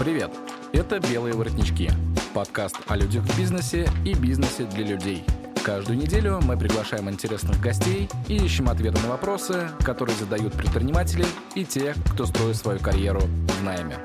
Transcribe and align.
Привет! 0.00 0.30
Это 0.72 0.98
«Белые 0.98 1.34
воротнички»– 1.34 1.90
подкаст 2.32 2.76
о 2.86 2.96
людях 2.96 3.22
в 3.22 3.38
бизнесе 3.38 3.86
и 4.06 4.14
бизнесе 4.14 4.64
для 4.64 4.86
людей. 4.86 5.22
Каждую 5.62 5.98
неделю 5.98 6.40
мы 6.42 6.56
приглашаем 6.56 7.10
интересных 7.10 7.60
гостей 7.60 8.08
и 8.26 8.36
ищем 8.36 8.70
ответы 8.70 8.98
на 9.02 9.10
вопросы, 9.10 9.68
которые 9.84 10.16
задают 10.16 10.54
предприниматели 10.54 11.26
и 11.54 11.66
те, 11.66 11.94
кто 12.14 12.24
строит 12.24 12.56
свою 12.56 12.80
карьеру 12.80 13.20
в 13.20 13.62
найме. 13.62 13.98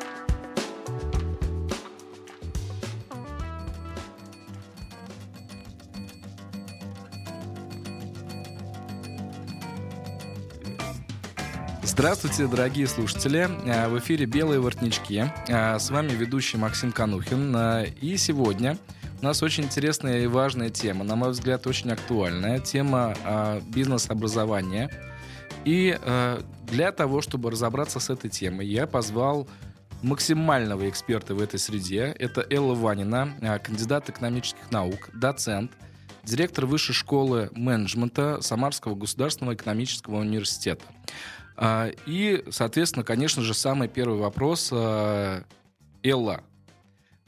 Здравствуйте, 12.05 12.45
дорогие 12.45 12.85
слушатели. 12.85 13.49
Э, 13.65 13.87
в 13.87 13.97
эфире 13.97 14.27
«Белые 14.27 14.59
воротнички». 14.59 15.23
Э, 15.47 15.79
с 15.79 15.89
вами 15.89 16.09
ведущий 16.09 16.55
Максим 16.55 16.91
Канухин. 16.91 17.55
Э, 17.55 17.87
и 17.99 18.15
сегодня 18.17 18.77
у 19.23 19.25
нас 19.25 19.41
очень 19.41 19.63
интересная 19.63 20.21
и 20.21 20.27
важная 20.27 20.69
тема, 20.69 21.03
на 21.03 21.15
мой 21.15 21.31
взгляд, 21.31 21.65
очень 21.65 21.91
актуальная. 21.91 22.59
Тема 22.59 23.15
бизнес-образования. 23.69 24.91
И 25.65 25.97
для 26.67 26.91
того, 26.91 27.21
чтобы 27.21 27.49
разобраться 27.49 27.99
с 27.99 28.11
этой 28.11 28.29
темой, 28.29 28.67
я 28.67 28.85
позвал 28.85 29.49
максимального 30.03 30.87
эксперта 30.87 31.33
в 31.33 31.41
этой 31.41 31.57
среде. 31.57 32.15
Это 32.19 32.45
Элла 32.51 32.75
Ванина, 32.75 33.33
кандидат 33.63 34.09
экономических 34.09 34.69
наук, 34.69 35.09
доцент, 35.11 35.71
директор 36.23 36.67
Высшей 36.67 36.93
школы 36.93 37.49
менеджмента 37.53 38.41
Самарского 38.41 38.93
государственного 38.93 39.55
экономического 39.55 40.17
университета. 40.17 40.85
А, 41.57 41.89
и, 42.05 42.43
соответственно, 42.49 43.03
конечно 43.03 43.41
же, 43.41 43.53
самый 43.53 43.87
первый 43.87 44.19
вопрос. 44.19 44.69
А, 44.73 45.43
Элла, 46.03 46.43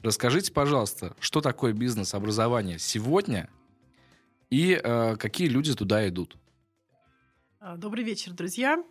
расскажите, 0.02 0.52
пожалуйста, 0.52 1.16
что 1.18 1.40
такое 1.40 1.72
бизнес-образование 1.72 2.78
сегодня 2.78 3.48
и 4.50 4.78
а, 4.82 5.16
какие 5.16 5.48
люди 5.48 5.74
туда 5.74 6.06
идут? 6.08 6.36
Добрый 7.76 8.04
вечер, 8.04 8.32
друзья. 8.32 8.82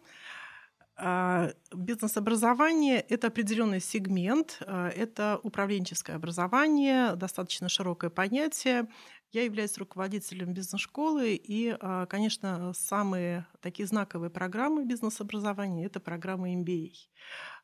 Бизнес-образование– 1.72 3.00
это 3.10 3.28
определенный 3.28 3.80
сегмент, 3.80 4.60
это 4.66 5.40
управленческое 5.44 6.16
образование, 6.16 7.16
достаточно 7.16 7.70
широкое 7.70 8.10
понятие. 8.10 8.88
Я 9.34 9.44
являюсь 9.44 9.78
руководителем 9.78 10.54
бизнес-школы, 10.54 11.36
и, 11.36 11.76
а, 11.80 12.06
конечно, 12.06 12.72
самые 12.74 13.46
такие 13.60 13.86
знаковые 13.86 14.30
программы 14.30 14.86
бизнес-образования– 14.86 15.86
это 15.88 16.00
программа 16.00 16.54
MBA. 16.54 17.10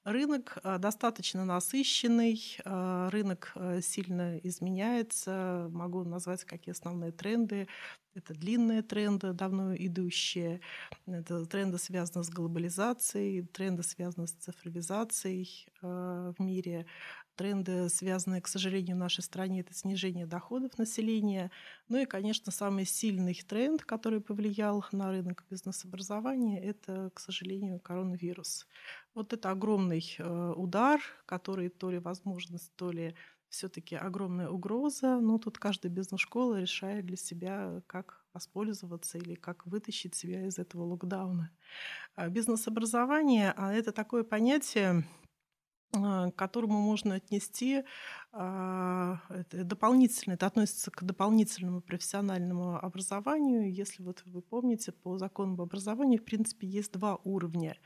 Рынок 0.03 0.57
а, 0.63 0.77
достаточно 0.77 1.45
насыщенный, 1.45 2.57
а, 2.65 3.09
рынок 3.11 3.53
сильно 3.81 4.37
изменяется. 4.39 5.67
Могу 5.71 6.03
назвать 6.03 6.43
какие 6.43 6.73
основные 6.73 7.13
тренды. 7.13 7.69
Это 8.15 8.35
длинные 8.35 8.83
тренды, 8.83 9.33
давно 9.33 9.75
идущие. 9.75 10.61
Это 11.07 11.45
тренды 11.45 11.79
связаны 11.79 12.23
с 12.23 12.29
глобализацией, 12.29 13.41
тренды 13.47 13.81
связаны 13.81 14.27
с 14.27 14.33
цифровизацией 14.33 15.67
в 15.81 16.35
мире. 16.37 16.85
Тренды, 17.35 17.89
связанные, 17.89 18.41
к 18.41 18.47
сожалению, 18.47 18.95
в 18.95 18.99
нашей 18.99 19.23
стране, 19.23 19.61
это 19.61 19.73
снижение 19.73 20.27
доходов 20.27 20.77
населения. 20.77 21.49
Ну 21.89 21.97
и, 21.97 22.05
конечно, 22.05 22.51
самый 22.51 22.85
сильный 22.85 23.33
тренд, 23.33 23.83
который 23.83 24.21
повлиял 24.21 24.85
на 24.91 25.09
рынок 25.09 25.43
бизнес-образования, 25.49 26.61
это, 26.61 27.09
к 27.11 27.19
сожалению, 27.19 27.79
коронавирус. 27.79 28.67
Вот 29.15 29.33
это 29.33 29.49
огромный 29.49 30.15
э, 30.19 30.53
удар, 30.55 31.01
который 31.25 31.69
то 31.69 31.89
ли 31.89 31.97
возможность, 31.97 32.71
то 32.75 32.91
ли 32.91 33.15
все-таки 33.53 33.95
огромная 33.95 34.49
угроза, 34.49 35.19
но 35.19 35.37
тут 35.37 35.59
каждая 35.59 35.91
бизнес-школа 35.91 36.59
решает 36.59 37.05
для 37.05 37.17
себя, 37.17 37.81
как 37.85 38.25
воспользоваться 38.33 39.19
или 39.19 39.35
как 39.35 39.67
вытащить 39.67 40.15
себя 40.15 40.47
из 40.47 40.57
этого 40.57 40.83
локдауна. 40.83 41.51
А 42.15 42.29
бизнес-образование 42.29 43.53
а 43.55 43.71
это 43.71 43.91
такое 43.91 44.23
понятие, 44.23 45.05
а, 45.95 46.31
к 46.31 46.35
которому 46.35 46.81
можно 46.81 47.15
отнести 47.15 47.83
а, 48.31 49.19
это 49.29 49.63
дополнительно, 49.63 50.33
это 50.33 50.47
относится 50.47 50.89
к 50.89 51.03
дополнительному 51.03 51.81
профессиональному 51.81 52.83
образованию. 52.83 53.71
Если 53.71 54.01
вот 54.01 54.23
вы 54.25 54.41
помните, 54.41 54.91
по 54.91 55.19
закону 55.19 55.53
об 55.53 55.61
образовании, 55.61 56.17
в 56.17 56.25
принципе, 56.25 56.65
есть 56.65 56.91
два 56.91 57.19
уровня. 57.23 57.77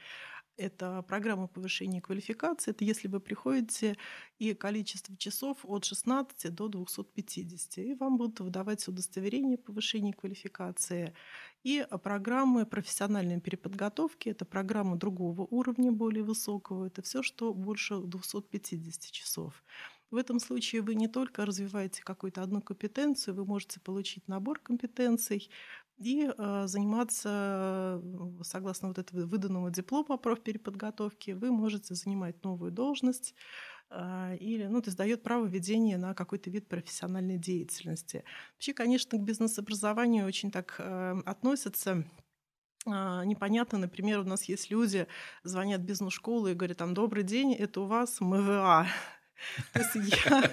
Это 0.58 1.04
программа 1.04 1.48
повышения 1.48 2.02
квалификации. 2.02 2.72
Это 2.72 2.84
если 2.84 3.08
вы 3.08 3.20
приходите 3.20 3.96
и 4.40 4.56
количество 4.56 5.16
часов 5.16 5.60
от 5.64 5.86
16 5.86 6.54
до 6.54 6.68
250. 6.68 7.78
И 7.78 7.94
вам 7.94 8.18
будут 8.18 8.40
выдавать 8.40 8.88
удостоверение 8.88 9.60
повышения 9.60 10.14
квалификации. 10.14 11.14
И 11.64 11.86
программы 12.04 12.66
профессиональной 12.66 13.40
переподготовки. 13.40 14.30
Это 14.30 14.46
программы 14.46 14.98
другого 14.98 15.44
уровня, 15.44 15.92
более 15.92 16.24
высокого. 16.24 16.86
Это 16.86 17.04
все, 17.04 17.22
что 17.22 17.54
больше 17.54 18.00
250 18.00 19.12
часов. 19.12 19.64
В 20.10 20.16
этом 20.16 20.40
случае 20.40 20.82
вы 20.82 20.96
не 20.96 21.10
только 21.10 21.46
развиваете 21.46 22.02
какую-то 22.02 22.42
одну 22.42 22.62
компетенцию, 22.62 23.36
вы 23.36 23.46
можете 23.46 23.82
получить 23.82 24.26
набор 24.30 24.58
компетенций, 24.58 25.50
и 25.98 26.30
э, 26.30 26.68
заниматься, 26.68 28.02
согласно 28.44 28.90
вот 28.90 29.00
этого 29.00 29.26
выданного 29.26 29.72
диплома 29.72 30.18
профпереподготовки, 30.18 31.32
вы 31.32 31.52
можете 31.52 31.96
занимать 31.96 32.44
новую 32.44 32.72
должность 32.72 33.34
э, 33.90 34.38
или, 34.40 34.66
ну, 34.68 34.82
то 34.82 34.90
есть 34.90 34.98
дает 34.98 35.24
право 35.24 35.46
ведения 35.46 35.98
на 35.98 36.14
какой-то 36.14 36.50
вид 36.52 36.68
профессиональной 36.68 37.38
деятельности. 37.38 38.24
Вообще, 38.54 38.74
конечно, 38.74 39.18
к 39.18 39.24
бизнес-образованию 39.24 40.28
очень 40.28 40.52
так 40.52 40.76
э, 40.80 41.16
относятся 41.26 42.06
непонятно, 42.86 43.80
например, 43.80 44.20
у 44.20 44.24
нас 44.24 44.44
есть 44.44 44.72
люди, 44.72 45.08
звонят 45.44 45.82
в 45.82 45.84
бизнес-школу 45.84 46.48
и 46.48 46.54
говорят, 46.54 46.78
там, 46.78 46.94
добрый 46.94 47.24
день, 47.24 47.54
это 47.54 47.82
у 47.82 47.86
вас 47.86 48.22
МВА. 48.22 48.88
То 49.74 49.80
есть 49.80 50.26
я, 50.26 50.52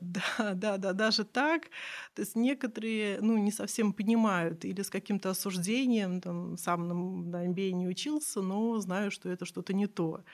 да, 0.00 0.54
да, 0.54 0.76
да, 0.76 0.92
даже 0.92 1.24
так. 1.24 1.62
То 2.14 2.22
есть 2.22 2.36
некоторые, 2.36 3.20
ну, 3.20 3.38
не 3.38 3.52
совсем 3.52 3.92
понимают 3.92 4.64
или 4.64 4.82
с 4.82 4.90
каким-то 4.90 5.30
осуждением, 5.30 6.20
там, 6.20 6.56
сам 6.56 7.30
на 7.30 7.46
MBA 7.46 7.72
не 7.72 7.88
учился, 7.88 8.42
но 8.42 8.78
знаю, 8.78 9.10
что 9.10 9.28
это 9.28 9.44
что-то 9.44 9.72
не 9.74 9.86
то. 9.86 10.24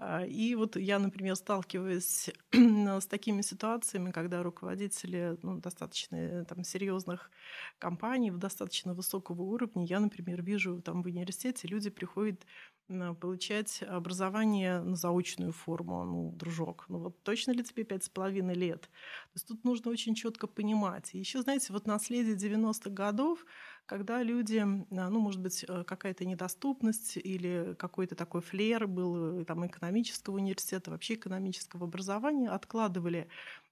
А, 0.00 0.24
и 0.24 0.54
вот 0.54 0.76
я, 0.76 1.00
например, 1.00 1.34
сталкиваюсь 1.34 2.30
с 2.52 3.06
такими 3.06 3.42
ситуациями, 3.42 4.12
когда 4.12 4.44
руководители 4.44 5.36
ну, 5.42 5.58
достаточно 5.58 6.44
там, 6.44 6.62
серьезных 6.62 7.32
компаний, 7.80 8.30
достаточно 8.30 8.94
высокого 8.94 9.42
уровня, 9.42 9.84
я, 9.84 9.98
например, 9.98 10.42
вижу 10.42 10.80
там 10.82 11.02
в 11.02 11.06
университете 11.06 11.66
люди 11.66 11.90
приходят 11.90 12.46
получать 13.20 13.82
образование 13.82 14.80
на 14.80 14.96
заочную 14.96 15.52
форму. 15.52 16.04
Ну, 16.04 16.32
дружок, 16.36 16.86
ну 16.88 16.98
вот 16.98 17.22
точно 17.22 17.50
ли 17.50 17.62
тебе 17.62 17.84
пять 17.84 18.04
с 18.04 18.08
половиной 18.08 18.54
лет? 18.54 18.82
То 18.82 19.34
есть 19.34 19.48
тут 19.48 19.64
нужно 19.64 19.90
очень 19.90 20.14
четко 20.14 20.46
понимать. 20.46 21.10
И 21.12 21.18
еще, 21.18 21.42
знаете, 21.42 21.72
вот 21.72 21.86
наследие 21.86 22.36
90-х 22.36 22.90
годов, 22.90 23.44
когда 23.88 24.22
люди, 24.22 24.58
а, 24.58 25.10
ну, 25.10 25.18
может 25.18 25.40
быть, 25.40 25.64
э, 25.66 25.82
какая-то 25.84 26.24
недоступность 26.26 27.16
или 27.16 27.74
какой-то 27.78 28.14
такой 28.14 28.42
флер 28.42 28.86
был 28.86 29.40
э, 29.40 29.44
там 29.44 29.66
экономического 29.66 30.36
университета, 30.36 30.90
вообще 30.90 31.14
экономического 31.14 31.86
образования, 31.86 32.50
откладывали 32.50 33.28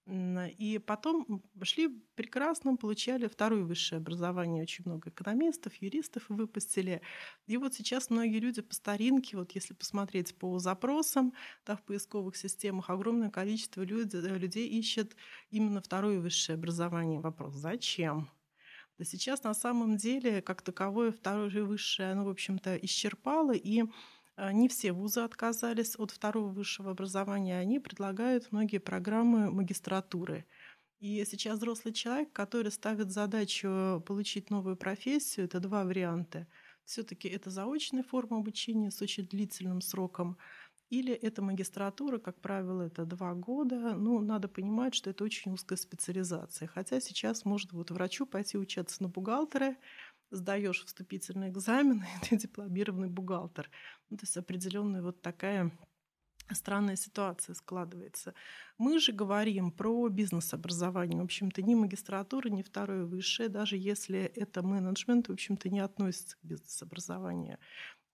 и 0.09 0.81
потом 0.87 1.43
шли 1.63 1.89
прекрасно, 2.15 2.77
получали 2.77 3.27
второе 3.27 3.65
высшее 3.65 3.99
образование. 3.99 4.63
Очень 4.63 4.85
много 4.87 5.11
экономистов, 5.11 5.75
юристов 5.83 6.23
выпустили. 6.29 7.03
И 7.49 7.57
вот 7.57 7.75
сейчас 7.75 8.09
многие 8.09 8.39
люди 8.39 8.63
по 8.63 8.73
старинке, 8.73 9.37
вот 9.37 9.51
если 9.53 9.75
посмотреть 9.75 10.37
по 10.39 10.61
запросам 10.61 11.33
да, 11.67 11.75
в 11.75 11.83
поисковых 11.83 12.37
системах, 12.37 12.89
огромное 12.89 13.31
количество 13.31 13.83
людей, 13.83 14.21
э, 14.21 14.39
людей 14.39 14.69
ищет 14.69 15.17
именно 15.51 15.83
второе 15.83 16.21
высшее 16.21 16.55
образование. 16.55 17.19
Вопрос, 17.19 17.55
зачем? 17.55 18.31
Да 18.99 19.05
сейчас 19.05 19.43
на 19.43 19.53
самом 19.53 19.97
деле 19.97 20.41
как 20.41 20.63
таковое 20.63 21.13
второе 21.13 21.65
высшее, 21.65 22.13
оно, 22.13 22.25
в 22.25 22.31
общем-то, 22.31 22.77
исчерпало, 22.77 23.53
и 23.53 23.85
а, 24.37 24.53
не 24.53 24.69
все 24.69 24.93
вузы 24.93 25.21
отказались 25.21 25.99
от 25.99 26.11
второго 26.11 26.49
высшего 26.49 26.93
образования, 26.93 27.59
они 27.59 27.79
предлагают 27.79 28.53
многие 28.53 28.79
программы 28.79 29.51
магистратуры. 29.51 30.47
И 30.99 31.23
сейчас 31.27 31.59
взрослый 31.59 31.93
человек, 31.93 32.33
который 32.33 32.73
ставит 32.73 33.11
задачу 33.11 34.03
получить 34.07 34.49
новую 34.49 34.77
профессию, 34.77 35.45
это 35.45 35.61
два 35.61 35.85
варианта. 35.85 36.47
Все-таки 36.87 37.29
это 37.29 37.51
заочная 37.51 38.03
форма 38.03 38.39
обучения 38.39 38.91
с 38.91 39.03
очень 39.03 39.27
длительным 39.27 39.83
сроком, 39.83 40.39
или 40.91 41.13
это 41.13 41.43
магистратура, 41.43 42.19
как 42.19 42.41
правило, 42.41 42.83
это 42.83 43.05
два 43.05 43.35
года. 43.35 43.95
Ну, 43.95 44.21
надо 44.21 44.49
понимать, 44.49 44.95
что 44.95 45.11
это 45.11 45.25
очень 45.25 45.53
узкая 45.53 45.77
специализация. 45.77 46.69
Хотя 46.69 47.01
сейчас 47.01 47.45
можно 47.45 47.71
вот 47.73 47.91
врачу 47.91 48.25
пойти 48.25 48.57
учиться 48.57 49.03
на 49.03 49.09
бухгалтера, 49.09 49.77
сдаешь 50.31 50.85
вступительный 50.85 51.49
экзамен, 51.49 52.05
и 52.23 52.27
ты 52.27 52.37
дипломированный 52.37 53.09
бухгалтер. 53.09 53.69
Ну, 54.11 54.17
то 54.17 54.25
есть 54.25 54.37
определенная 54.37 55.03
вот 55.03 55.23
такая 55.23 55.73
странная 56.53 56.97
ситуация 56.97 57.55
складывается. 57.55 58.35
Мы 58.79 59.01
же 59.01 59.13
говорим 59.13 59.73
про 59.73 60.09
бизнес-образование. 60.09 61.21
В 61.21 61.25
общем-то, 61.25 61.63
ни 61.63 61.75
магистратура, 61.75 62.49
ни 62.49 62.63
второе 62.63 63.05
высшее, 63.05 63.49
даже 63.49 63.77
если 63.77 64.21
это 64.21 64.63
менеджмент, 64.63 65.29
в 65.29 65.33
общем-то, 65.33 65.69
не 65.69 65.81
относится 65.81 66.37
к 66.37 66.45
бизнес-образованию. 66.45 67.59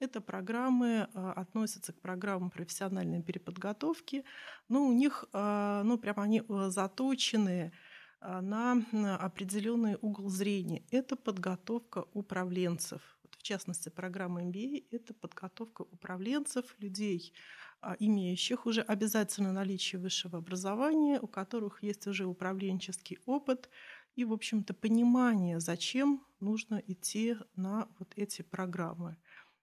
Это 0.03 0.21
программы 0.21 1.09
а, 1.15 1.33
относятся 1.35 1.93
к 1.93 2.01
программам 2.01 2.51
профессиональной 2.51 3.23
переподготовки, 3.23 4.25
но 4.69 4.85
у 4.85 4.93
них, 4.93 5.27
а, 5.33 5.85
ну, 5.85 5.97
прям 5.97 6.19
они 6.19 6.41
э, 6.41 6.71
заточены 6.71 7.73
на 8.21 9.17
определенный 9.21 9.97
угол 10.01 10.29
зрения. 10.29 10.85
Это 10.91 11.15
подготовка 11.15 12.05
управленцев. 12.15 13.01
Вот 13.23 13.37
в 13.37 13.43
частности, 13.43 13.91
программа 13.91 14.43
MBA– 14.43 14.87
это 14.91 15.15
подготовка 15.15 15.83
управленцев, 15.83 16.75
людей, 16.79 17.33
а, 17.81 17.97
имеющих 18.01 18.67
уже 18.67 18.81
обязательно 18.81 19.53
наличие 19.53 20.01
высшего 20.01 20.39
образования, 20.39 21.21
у 21.21 21.29
которых 21.29 21.85
есть 21.85 22.09
уже 22.09 22.27
управленческий 22.27 23.19
опыт 23.25 23.71
и, 24.17 24.25
в 24.25 24.33
общем-то, 24.33 24.75
понимание, 24.75 25.61
зачем 25.61 26.25
нужно 26.41 26.83
идти 26.87 27.37
на 27.57 27.89
вот 27.99 28.13
эти 28.17 28.43
программы. 28.43 29.17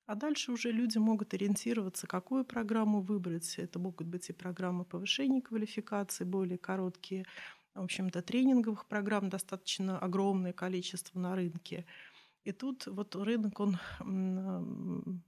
А 0.10 0.16
дальше 0.16 0.52
уже 0.52 0.72
люди 0.72 0.98
могут 0.98 1.36
ориентироваться, 1.36 2.08
какую 2.08 2.44
программу 2.44 3.00
выбрать. 3.00 3.60
Это 3.60 3.78
могут 3.78 4.08
быть 4.08 4.28
и 4.32 4.34
программы 4.34 4.84
повышения 4.84 5.40
квалификации, 5.40 6.24
более 6.24 6.58
короткие. 6.58 7.28
В 7.76 7.84
общем-то, 7.84 8.24
тренинговых 8.24 8.88
программ 8.88 9.30
достаточно 9.30 10.00
огромное 10.00 10.52
количество 10.52 11.20
на 11.20 11.36
рынке. 11.36 11.86
И 12.44 12.52
тут 12.52 12.88
вот 12.88 13.16
рынок, 13.16 13.60
он 13.60 13.78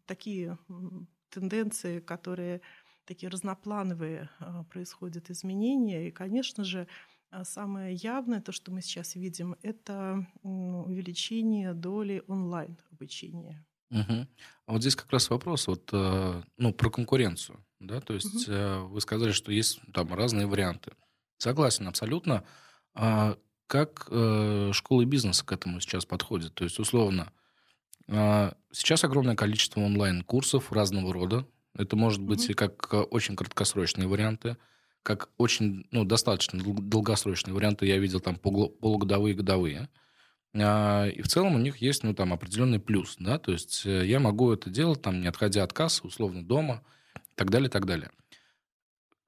такие 0.08 0.58
тенденции, 1.30 2.00
которые 2.00 2.62
такие 3.06 3.30
разноплановые 3.30 4.32
а, 4.40 4.64
происходят 4.64 5.30
изменения. 5.30 6.08
И, 6.08 6.12
конечно 6.12 6.64
же, 6.64 6.88
а, 7.30 7.46
самое 7.46 7.94
явное, 7.94 8.42
то, 8.42 8.52
что 8.52 8.72
мы 8.72 8.82
сейчас 8.82 9.14
видим, 9.14 9.58
это 9.62 10.26
увеличение 10.42 11.76
доли 11.76 12.24
онлайн 12.26 12.80
обучения. 12.92 13.64
Угу. 13.92 14.28
А 14.66 14.72
вот 14.72 14.82
здесь 14.82 14.96
как 14.96 15.12
раз 15.12 15.30
вопрос 15.30 15.68
вот, 15.68 15.90
э, 15.92 16.42
ну, 16.58 16.74
про 16.74 16.90
конкуренцию. 16.90 17.64
Да? 17.80 18.00
То 18.02 18.14
есть 18.14 18.48
угу. 18.48 18.88
вы 18.88 19.02
сказали, 19.02 19.32
что 19.32 19.52
есть 19.52 19.80
там 19.94 20.14
разные 20.14 20.48
варианты. 20.48 20.94
Согласен 21.38 21.88
абсолютно. 21.88 22.44
А 22.94 23.38
как 23.68 24.08
э, 24.10 24.72
школы 24.74 25.06
бизнеса 25.06 25.46
к 25.46 25.52
этому 25.52 25.80
сейчас 25.80 26.06
подходят? 26.06 26.54
То 26.54 26.64
есть, 26.64 26.80
условно, 26.80 27.32
сейчас 28.08 29.04
огромное 29.04 29.36
количество 29.36 29.80
онлайн-курсов 29.80 30.72
разного 30.72 31.14
рода, 31.14 31.46
это 31.78 31.96
может 31.96 32.22
быть 32.22 32.50
mm-hmm. 32.50 32.56
как 32.56 32.94
очень 33.14 33.36
краткосрочные 33.36 34.08
варианты, 34.08 34.58
как 35.04 35.30
очень, 35.38 35.88
ну, 35.92 36.04
достаточно 36.04 36.62
долгосрочные 36.62 37.54
варианты. 37.54 37.86
Я 37.86 37.98
видел 37.98 38.20
там 38.20 38.36
полугодовые, 38.36 39.36
годовые. 39.36 39.90
А, 40.54 41.08
и 41.08 41.22
в 41.22 41.28
целом 41.28 41.56
у 41.56 41.60
них 41.60 41.78
есть, 41.78 42.04
ну, 42.04 42.14
там, 42.14 42.34
определенный 42.34 42.80
плюс, 42.80 43.16
да, 43.20 43.40
то 43.40 43.52
есть 43.52 43.86
э, 43.86 44.06
я 44.06 44.20
могу 44.20 44.52
это 44.52 44.70
делать, 44.70 45.02
там, 45.02 45.22
не 45.22 45.28
отходя 45.28 45.64
от 45.64 45.72
кассы, 45.72 46.06
условно, 46.06 46.44
дома, 46.44 46.84
и 47.16 47.36
так 47.36 47.50
далее, 47.50 47.70
и 47.70 47.72
так 47.72 47.86
далее. 47.86 48.12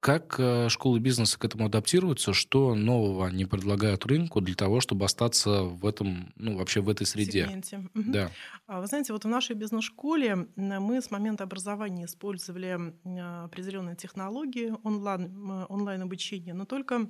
Как 0.00 0.34
э, 0.38 0.68
школы 0.68 0.98
бизнеса 0.98 1.38
к 1.38 1.46
этому 1.46 1.64
адаптируются? 1.64 2.34
Что 2.34 2.74
нового 2.74 3.26
они 3.26 3.46
предлагают 3.46 4.04
рынку 4.04 4.42
для 4.42 4.54
того, 4.54 4.80
чтобы 4.80 5.06
остаться 5.06 5.62
в 5.62 5.86
этом, 5.86 6.30
ну, 6.36 6.58
вообще 6.58 6.82
в 6.82 6.90
этой 6.90 7.06
среде? 7.06 7.46
Сегменте. 7.46 7.88
Да. 7.94 8.30
А, 8.66 8.82
вы 8.82 8.86
знаете, 8.86 9.14
вот 9.14 9.24
в 9.24 9.28
нашей 9.28 9.56
бизнес-школе 9.56 10.46
мы 10.56 11.00
с 11.00 11.10
момента 11.10 11.44
образования 11.44 12.04
использовали 12.04 12.94
а, 13.06 13.44
определенные 13.44 13.96
технологии 13.96 14.74
онлайн, 14.82 15.64
онлайн-обучения, 15.70 16.52
но 16.52 16.66
только 16.66 17.08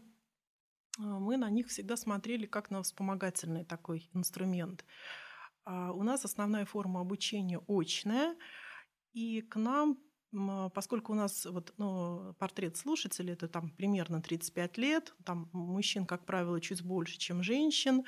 мы 0.98 1.36
на 1.36 1.50
них 1.50 1.68
всегда 1.68 1.96
смотрели 1.96 2.46
как 2.46 2.70
на 2.70 2.82
вспомогательный 2.82 3.64
такой 3.64 4.08
инструмент. 4.12 4.84
У 5.66 6.02
нас 6.02 6.24
основная 6.24 6.66
форма 6.66 7.00
обучения 7.00 7.60
очная, 7.66 8.36
и 9.12 9.40
к 9.40 9.56
нам 9.56 9.98
поскольку 10.74 11.12
у 11.12 11.14
нас 11.14 11.46
вот, 11.46 11.72
ну, 11.78 12.34
портрет 12.38 12.76
слушателей 12.76 13.34
это 13.34 13.46
там 13.46 13.70
примерно 13.70 14.20
35 14.20 14.78
лет, 14.78 15.14
там 15.24 15.48
мужчин, 15.52 16.06
как 16.06 16.26
правило, 16.26 16.60
чуть 16.60 16.82
больше, 16.82 17.18
чем 17.18 17.42
женщин, 17.42 18.04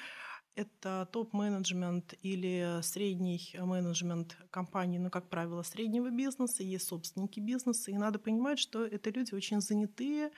это 0.56 1.08
топ-менеджмент 1.12 2.14
или 2.22 2.80
средний 2.82 3.54
менеджмент 3.58 4.38
компании, 4.50 4.98
ну, 4.98 5.10
как 5.10 5.28
правило, 5.28 5.62
среднего 5.62 6.10
бизнеса, 6.10 6.62
есть 6.62 6.88
собственники 6.88 7.40
бизнеса, 7.40 7.90
и 7.90 7.98
надо 7.98 8.18
понимать, 8.18 8.58
что 8.58 8.84
это 8.84 9.10
люди 9.10 9.34
очень 9.34 9.60
занятые, 9.60 10.26
а, 10.26 10.30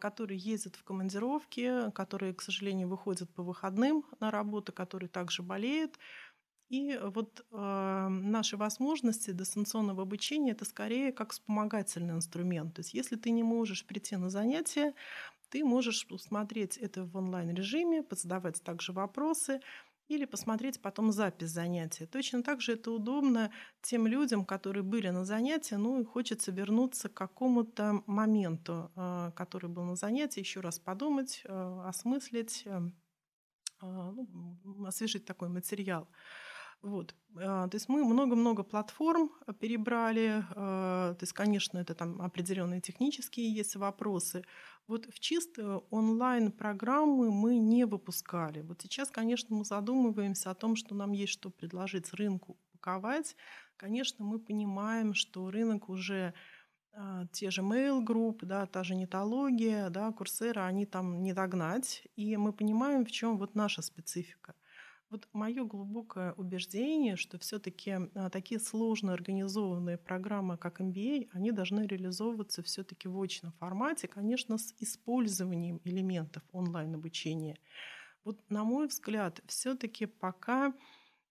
которые 0.00 0.38
ездят 0.38 0.76
в 0.76 0.84
командировки, 0.84 1.90
которые, 1.92 2.34
к 2.34 2.42
сожалению, 2.42 2.88
выходят 2.88 3.28
по 3.34 3.42
выходным 3.42 4.04
на 4.20 4.30
работу, 4.30 4.72
которые 4.72 5.08
также 5.08 5.42
болеют, 5.42 5.98
и 6.68 6.98
вот 7.02 7.46
э, 7.50 8.08
наши 8.08 8.58
возможности 8.58 9.30
дистанционного 9.30 10.02
обучения 10.02 10.52
это 10.52 10.66
скорее 10.66 11.12
как 11.12 11.32
вспомогательный 11.32 12.14
инструмент. 12.14 12.74
То 12.74 12.80
есть 12.80 12.92
если 12.92 13.16
ты 13.16 13.30
не 13.30 13.42
можешь 13.42 13.86
прийти 13.86 14.16
на 14.16 14.28
занятия, 14.28 14.92
ты 15.48 15.64
можешь 15.64 16.06
посмотреть 16.06 16.76
это 16.76 17.04
в 17.04 17.16
онлайн-режиме, 17.16 18.04
задавать 18.10 18.62
также 18.62 18.92
вопросы 18.92 19.60
или 20.08 20.24
посмотреть 20.24 20.80
потом 20.80 21.12
запись 21.12 21.50
занятия. 21.50 22.06
Точно 22.06 22.42
так 22.42 22.60
же 22.60 22.72
это 22.72 22.90
удобно 22.90 23.50
тем 23.82 24.06
людям, 24.06 24.44
которые 24.44 24.82
были 24.82 25.10
на 25.10 25.24
занятии, 25.24 25.74
ну 25.74 26.00
и 26.00 26.04
хочется 26.04 26.50
вернуться 26.50 27.08
к 27.08 27.14
какому-то 27.14 28.02
моменту, 28.06 28.90
э, 28.96 29.32
который 29.36 29.68
был 29.68 29.84
на 29.84 29.96
занятии, 29.96 30.40
еще 30.40 30.60
раз 30.60 30.78
подумать, 30.78 31.42
э, 31.44 31.82
осмыслить, 31.84 32.62
э, 32.64 32.80
ну, 33.80 34.84
освежить 34.86 35.24
такой 35.26 35.48
материал. 35.48 36.08
Вот. 36.80 37.14
То 37.34 37.70
есть 37.72 37.88
мы 37.88 38.04
много-много 38.04 38.62
платформ 38.62 39.32
перебрали. 39.58 40.44
То 40.54 41.18
есть, 41.20 41.32
конечно, 41.32 41.78
это 41.78 41.94
там 41.94 42.22
определенные 42.22 42.80
технические 42.80 43.52
есть 43.52 43.74
вопросы. 43.74 44.44
Вот 44.88 45.04
в 45.04 45.20
чисто 45.20 45.84
онлайн-программы 45.90 47.30
мы 47.30 47.58
не 47.58 47.84
выпускали. 47.84 48.62
Вот 48.62 48.80
сейчас, 48.80 49.10
конечно, 49.10 49.54
мы 49.54 49.66
задумываемся 49.66 50.50
о 50.50 50.54
том, 50.54 50.76
что 50.76 50.94
нам 50.94 51.12
есть 51.12 51.32
что 51.32 51.50
предложить 51.50 52.14
рынку 52.14 52.56
упаковать. 52.72 53.36
Конечно, 53.76 54.24
мы 54.24 54.38
понимаем, 54.38 55.12
что 55.12 55.50
рынок 55.50 55.90
уже 55.90 56.32
а, 56.92 57.26
те 57.32 57.50
же 57.50 57.60
Mail 57.60 58.02
Group, 58.02 58.38
да, 58.46 58.64
та 58.64 58.82
же 58.82 58.94
нетология, 58.94 59.90
да, 59.90 60.10
курсера, 60.10 60.64
они 60.64 60.86
там 60.86 61.22
не 61.22 61.34
догнать. 61.34 62.08
И 62.16 62.38
мы 62.38 62.54
понимаем, 62.54 63.04
в 63.04 63.10
чем 63.10 63.36
вот 63.36 63.54
наша 63.54 63.82
специфика– 63.82 64.54
вот 65.10 65.28
мое 65.32 65.64
глубокое 65.64 66.32
убеждение, 66.34 67.16
что 67.16 67.38
все-таки 67.38 67.96
а, 68.14 68.30
такие 68.30 68.60
сложно 68.60 69.12
организованные 69.12 69.96
программы, 69.96 70.58
как 70.58 70.80
MBA, 70.80 71.30
они 71.32 71.50
должны 71.50 71.86
реализовываться 71.86 72.62
все-таки 72.62 73.08
в 73.08 73.20
очном 73.20 73.52
формате, 73.52 74.08
конечно, 74.08 74.58
с 74.58 74.74
использованием 74.78 75.80
элементов 75.84 76.42
онлайн-обучения. 76.52 77.58
Вот, 78.24 78.38
на 78.50 78.64
мой 78.64 78.88
взгляд, 78.88 79.40
все-таки 79.46 80.06
пока 80.06 80.74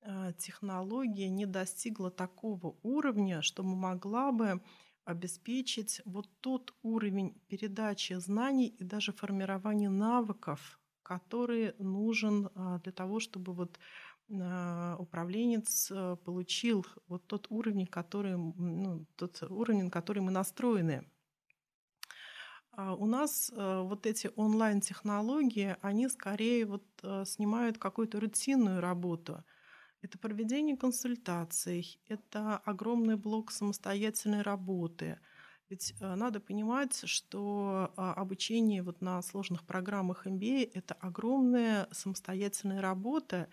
а, 0.01 0.33
технология 0.33 1.29
не 1.29 1.45
достигла 1.45 2.09
такого 2.09 2.77
уровня, 2.81 3.41
чтобы 3.41 3.75
могла 3.75 4.31
бы 4.31 4.61
обеспечить 5.05 6.01
вот 6.05 6.27
тот 6.41 6.73
уровень 6.81 7.39
передачи 7.47 8.13
знаний 8.13 8.67
и 8.67 8.83
даже 8.83 9.13
формирования 9.13 9.89
навыков 9.89 10.79
который 11.07 11.73
нужен 11.79 12.49
а, 12.53 12.79
для 12.79 12.91
того, 12.91 13.21
чтобы 13.21 13.53
вот 13.53 13.79
а, 14.29 14.97
управленец 14.99 15.89
э, 15.89 16.17
получил 16.25 16.85
вот 17.07 17.25
тот 17.27 17.47
уровень, 17.49 17.87
который, 17.87 18.35
ну, 18.35 19.05
тот 19.15 19.41
уровень, 19.43 19.85
на 19.85 19.89
который 19.89 20.21
мы 20.21 20.31
настроены. 20.31 21.09
А 22.71 22.93
у 22.93 23.05
нас 23.05 23.49
э, 23.49 23.81
вот 23.81 24.05
эти 24.05 24.29
онлайн-технологии, 24.35 25.77
они 25.81 26.09
скорее 26.09 26.65
вот 26.65 26.85
э, 27.03 27.23
снимают 27.25 27.77
какую-то 27.77 28.19
рутинную 28.19 28.81
работу. 28.81 29.45
Это 30.01 30.19
проведение 30.19 30.75
консультаций, 30.75 32.01
это 32.09 32.57
огромный 32.65 33.15
блок 33.15 33.51
самостоятельной 33.51 34.41
работы– 34.41 35.19
ведь 35.69 35.93
э, 35.99 36.15
надо 36.15 36.39
понимать, 36.39 37.01
что 37.05 37.91
а, 37.97 38.13
обучение 38.13 38.83
вот 38.83 39.01
на 39.01 39.21
сложных 39.21 39.65
программах 39.65 40.25
MBA— 40.25 40.71
это 40.73 40.93
огромная 40.95 41.87
самостоятельная 41.91 42.81
работа. 42.81 43.49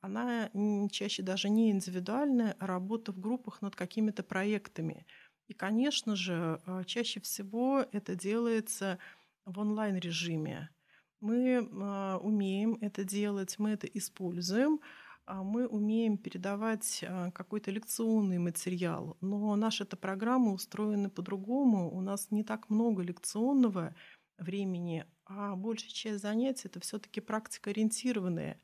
Она 0.00 0.50
чаще 0.90 1.22
даже 1.22 1.50
не 1.50 1.70
индивидуальная, 1.70 2.56
а 2.58 2.66
работа 2.66 3.12
в 3.12 3.18
группах 3.18 3.60
над 3.60 3.76
какими-то 3.76 4.22
проектами. 4.22 5.06
И, 5.48 5.54
конечно 5.54 6.16
же, 6.16 6.60
э, 6.66 6.84
чаще 6.86 7.20
всего 7.20 7.84
это 7.92 8.14
делается 8.14 8.98
в 9.44 9.58
онлайн-режиме. 9.58 10.70
Мы 11.20 11.54
э, 11.56 12.16
умеем 12.16 12.78
это 12.80 13.04
делать, 13.04 13.58
мы 13.58 13.70
это 13.70 13.86
используем. 13.86 14.80
А, 15.28 15.42
мы 15.42 15.66
умеем 15.66 16.16
передавать 16.16 17.04
а, 17.06 17.30
какой-то 17.32 17.70
лекционный 17.70 18.38
материал, 18.38 19.18
но 19.20 19.54
наша 19.56 19.84
эта 19.84 19.94
программа 19.94 20.52
устроена 20.52 21.10
по-другому. 21.10 21.94
У 21.94 22.00
нас 22.00 22.30
не 22.30 22.42
так 22.42 22.70
много 22.70 23.02
лекционного 23.02 23.94
времени, 24.38 25.04
а 25.26 25.54
большая 25.54 25.90
часть 25.90 26.22
занятий 26.22 26.68
это 26.68 26.80
все-таки 26.80 27.20
практика 27.20 27.68
ориентированная. 27.68 28.58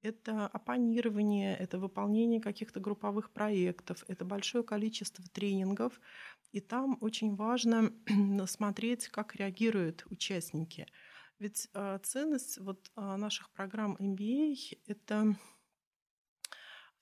Это 0.00 0.46
оппонирование, 0.46 1.56
это 1.56 1.80
выполнение 1.80 2.40
каких-то 2.40 2.78
групповых 2.78 3.32
проектов, 3.32 4.04
это 4.06 4.24
большое 4.24 4.62
количество 4.62 5.24
тренингов. 5.32 6.00
И 6.52 6.60
там 6.60 6.96
очень 7.00 7.34
важно 7.34 7.92
смотреть, 8.46 9.08
как 9.08 9.34
реагируют 9.34 10.06
участники. 10.10 10.86
Ведь 11.40 11.68
э, 11.74 11.98
ценность 12.04 12.58
вот, 12.58 12.90
наших 12.94 13.50
программ 13.50 13.96
MBA— 13.98 14.78
это 14.86 15.36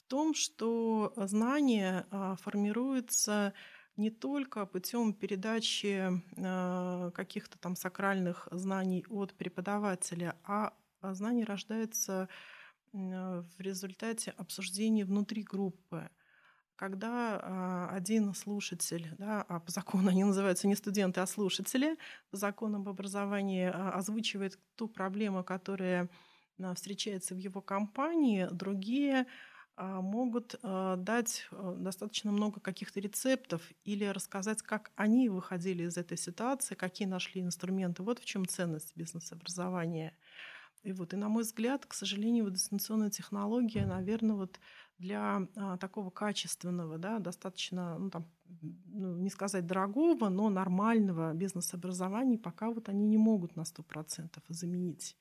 том, 0.08 0.34
что 0.34 1.12
знание 1.16 2.06
э, 2.10 2.36
формируется 2.40 3.52
не 3.96 4.10
только 4.10 4.66
путем 4.66 5.12
передачи 5.12 6.22
э, 6.36 7.10
каких-то 7.12 7.58
там 7.58 7.76
сакральных 7.76 8.48
знаний 8.50 9.04
от 9.08 9.34
преподавателя, 9.34 10.36
а 10.44 10.74
знание 11.02 11.44
рождается 11.44 12.28
в 12.92 13.60
результате 13.60 14.32
обсуждения 14.38 15.04
внутри 15.04 15.42
группы. 15.42 16.08
Когда 16.76 17.40
а, 17.42 17.88
один 17.90 18.34
слушатель, 18.34 19.08
да, 19.18 19.42
а 19.48 19.60
по 19.60 19.70
закону 19.70 20.10
они 20.10 20.24
называются 20.24 20.68
не 20.68 20.76
студенты, 20.76 21.20
а 21.20 21.26
слушатели, 21.26 21.96
по 22.30 22.36
закону 22.36 22.78
об 22.78 22.88
образовании 22.88 23.70
а, 23.72 23.92
озвучивает 23.92 24.58
ту 24.76 24.88
проблему, 24.88 25.42
которая 25.42 26.08
встречается 26.74 27.34
в 27.34 27.38
его 27.38 27.60
компании, 27.60 28.48
другие 28.50 29.26
могут 29.76 30.54
дать 30.62 31.48
достаточно 31.50 32.32
много 32.32 32.60
каких-то 32.60 33.00
рецептов 33.00 33.62
или 33.84 34.04
рассказать, 34.04 34.62
как 34.62 34.92
они 34.96 35.28
выходили 35.28 35.84
из 35.84 35.96
этой 35.96 36.16
ситуации, 36.16 36.74
какие 36.74 37.06
нашли 37.06 37.42
инструменты. 37.42 38.02
Вот 38.02 38.18
в 38.18 38.24
чем 38.24 38.46
ценность 38.46 38.92
бизнес-образования. 38.96 40.16
И 40.82 40.92
вот, 40.92 41.12
и 41.14 41.16
на 41.16 41.28
мой 41.28 41.42
взгляд, 41.42 41.84
к 41.84 41.94
сожалению, 41.94 42.44
вот 42.44 42.54
дистанционная 42.54 43.10
технология, 43.10 43.84
наверное, 43.86 44.36
вот 44.36 44.60
для 44.98 45.48
а, 45.56 45.76
такого 45.78 46.10
качественного, 46.10 46.96
да, 46.96 47.18
достаточно, 47.18 47.98
ну, 47.98 48.08
там, 48.08 48.26
ну, 48.86 49.16
не 49.16 49.28
сказать 49.28 49.66
дорогого, 49.66 50.28
но 50.28 50.48
нормального 50.48 51.34
бизнес-образования 51.34 52.38
пока 52.38 52.70
вот 52.70 52.88
они 52.88 53.04
не 53.06 53.18
могут 53.18 53.56
на 53.56 53.62
100% 53.62 54.40
заменить. 54.48 55.16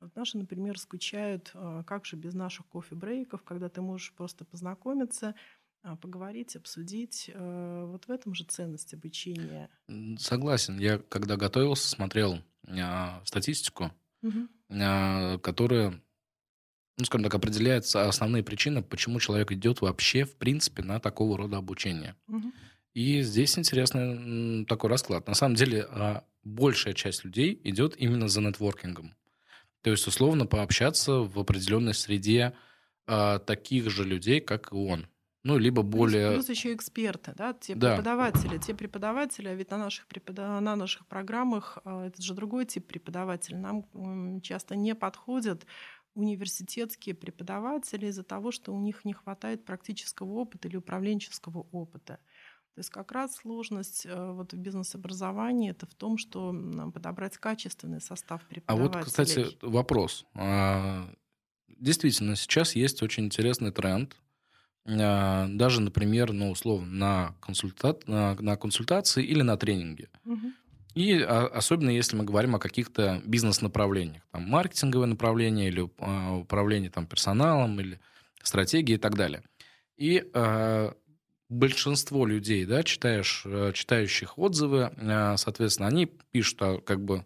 Вот 0.00 0.14
наши, 0.14 0.36
например, 0.36 0.78
скучают, 0.78 1.50
а, 1.54 1.82
как 1.84 2.04
же 2.04 2.16
без 2.16 2.34
наших 2.34 2.66
кофе-брейков, 2.66 3.42
когда 3.42 3.68
ты 3.68 3.80
можешь 3.80 4.12
просто 4.12 4.44
познакомиться, 4.44 5.34
а, 5.82 5.96
поговорить, 5.96 6.54
обсудить. 6.56 7.30
А, 7.32 7.86
вот 7.86 8.06
в 8.06 8.10
этом 8.10 8.34
же 8.34 8.44
ценность 8.44 8.92
обучения. 8.92 9.70
Согласен. 10.18 10.78
Я 10.78 10.98
когда 10.98 11.36
готовился, 11.36 11.88
смотрел 11.88 12.42
статистику 13.24 13.92
угу. 14.22 14.48
которая, 15.40 16.02
ну, 16.98 17.04
скажем 17.04 17.22
так, 17.22 17.34
определяется 17.34 18.08
основные 18.08 18.42
причины, 18.42 18.82
почему 18.82 19.20
человек 19.20 19.52
идет 19.52 19.82
вообще, 19.82 20.24
в 20.24 20.34
принципе, 20.34 20.82
на 20.82 20.98
такого 20.98 21.38
рода 21.38 21.58
обучение. 21.58 22.16
Угу. 22.26 22.52
И 22.94 23.22
здесь 23.22 23.56
интересный 23.56 24.64
такой 24.64 24.90
расклад. 24.90 25.28
На 25.28 25.34
самом 25.34 25.54
деле, 25.54 25.86
большая 26.42 26.94
часть 26.94 27.24
людей 27.24 27.60
идет 27.62 27.94
именно 27.98 28.26
за 28.26 28.40
нетворкингом. 28.40 29.14
То 29.82 29.90
есть, 29.90 30.06
условно, 30.06 30.46
пообщаться 30.46 31.20
в 31.20 31.38
определенной 31.38 31.94
среде 31.94 32.54
а, 33.06 33.38
таких 33.38 33.90
же 33.90 34.04
людей, 34.04 34.40
как 34.40 34.72
и 34.72 34.74
он. 34.74 35.06
Ну, 35.44 35.58
либо 35.58 35.82
более... 35.82 36.32
Плюс, 36.32 36.46
плюс 36.46 36.56
еще 36.56 36.74
эксперты, 36.74 37.32
да, 37.36 37.52
те 37.52 37.76
да. 37.76 37.90
преподаватели. 37.90 38.58
Те 38.58 38.74
преподаватели, 38.74 39.46
а 39.46 39.54
ведь 39.54 39.70
на 39.70 39.78
наших, 39.78 40.08
препод... 40.08 40.36
на 40.36 40.74
наших 40.74 41.06
программах 41.06 41.78
а, 41.84 42.06
это 42.06 42.20
же 42.20 42.34
другой 42.34 42.64
тип 42.64 42.86
преподавателя. 42.86 43.58
Нам 43.58 44.40
часто 44.40 44.74
не 44.74 44.96
подходят 44.96 45.64
университетские 46.16 47.14
преподаватели 47.14 48.06
из-за 48.06 48.24
того, 48.24 48.50
что 48.50 48.72
у 48.74 48.80
них 48.80 49.04
не 49.04 49.12
хватает 49.12 49.64
практического 49.64 50.32
опыта 50.32 50.66
или 50.66 50.76
управленческого 50.76 51.66
опыта. 51.70 52.18
То 52.76 52.80
есть 52.80 52.90
как 52.90 53.10
раз 53.12 53.36
сложность 53.36 54.04
э, 54.04 54.32
вот 54.32 54.52
в 54.52 54.56
бизнес-образовании 54.58 55.70
это 55.70 55.86
в 55.86 55.94
том, 55.94 56.18
что 56.18 56.54
подобрать 56.92 57.38
качественный 57.38 58.02
состав 58.02 58.44
преподавателей. 58.44 58.90
А 58.92 58.98
вот, 58.98 59.06
кстати, 59.06 59.46
вопрос. 59.62 60.26
А, 60.34 61.08
действительно, 61.68 62.36
сейчас 62.36 62.76
есть 62.76 63.02
очень 63.02 63.24
интересный 63.24 63.72
тренд 63.72 64.14
а, 64.84 65.46
даже, 65.48 65.80
например, 65.80 66.34
ну, 66.34 66.50
условно, 66.50 66.86
на, 66.86 67.34
консульта... 67.40 67.98
на, 68.06 68.34
на 68.34 68.58
консультации 68.58 69.24
или 69.24 69.40
на 69.40 69.56
тренинге. 69.56 70.10
Угу. 70.26 70.52
И 70.96 71.18
а, 71.18 71.46
особенно 71.46 71.88
если 71.88 72.14
мы 72.14 72.24
говорим 72.24 72.56
о 72.56 72.58
каких-то 72.58 73.22
бизнес-направлениях, 73.24 74.22
там, 74.32 74.42
маркетинговое 74.50 75.06
направление 75.06 75.68
или 75.68 75.80
управление 75.80 76.90
там, 76.90 77.06
персоналом 77.06 77.80
или 77.80 78.00
стратегии 78.42 78.96
и 78.96 78.98
так 78.98 79.14
далее. 79.14 79.42
И 79.96 80.22
большинство 81.48 82.26
людей, 82.26 82.64
да, 82.64 82.82
читаешь, 82.82 83.42
э, 83.44 83.72
читающих 83.74 84.38
отзывы, 84.38 84.90
а, 84.96 85.36
соответственно, 85.36 85.88
они 85.88 86.06
пишут, 86.06 86.58
а, 86.60 86.80
как 86.80 87.04
бы, 87.04 87.24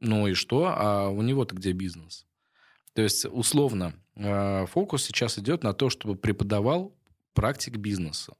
ну 0.00 0.26
и 0.26 0.34
что, 0.34 0.72
а 0.74 1.08
у 1.08 1.22
него-то 1.22 1.54
где 1.54 1.72
бизнес? 1.72 2.26
То 2.94 3.02
есть, 3.02 3.24
условно, 3.26 3.94
э, 4.16 4.66
фокус 4.66 5.04
сейчас 5.04 5.38
идет 5.38 5.62
на 5.62 5.72
то, 5.72 5.90
чтобы 5.90 6.16
преподавал 6.16 6.94
практик 7.34 7.76
бизнеса. 7.76 8.34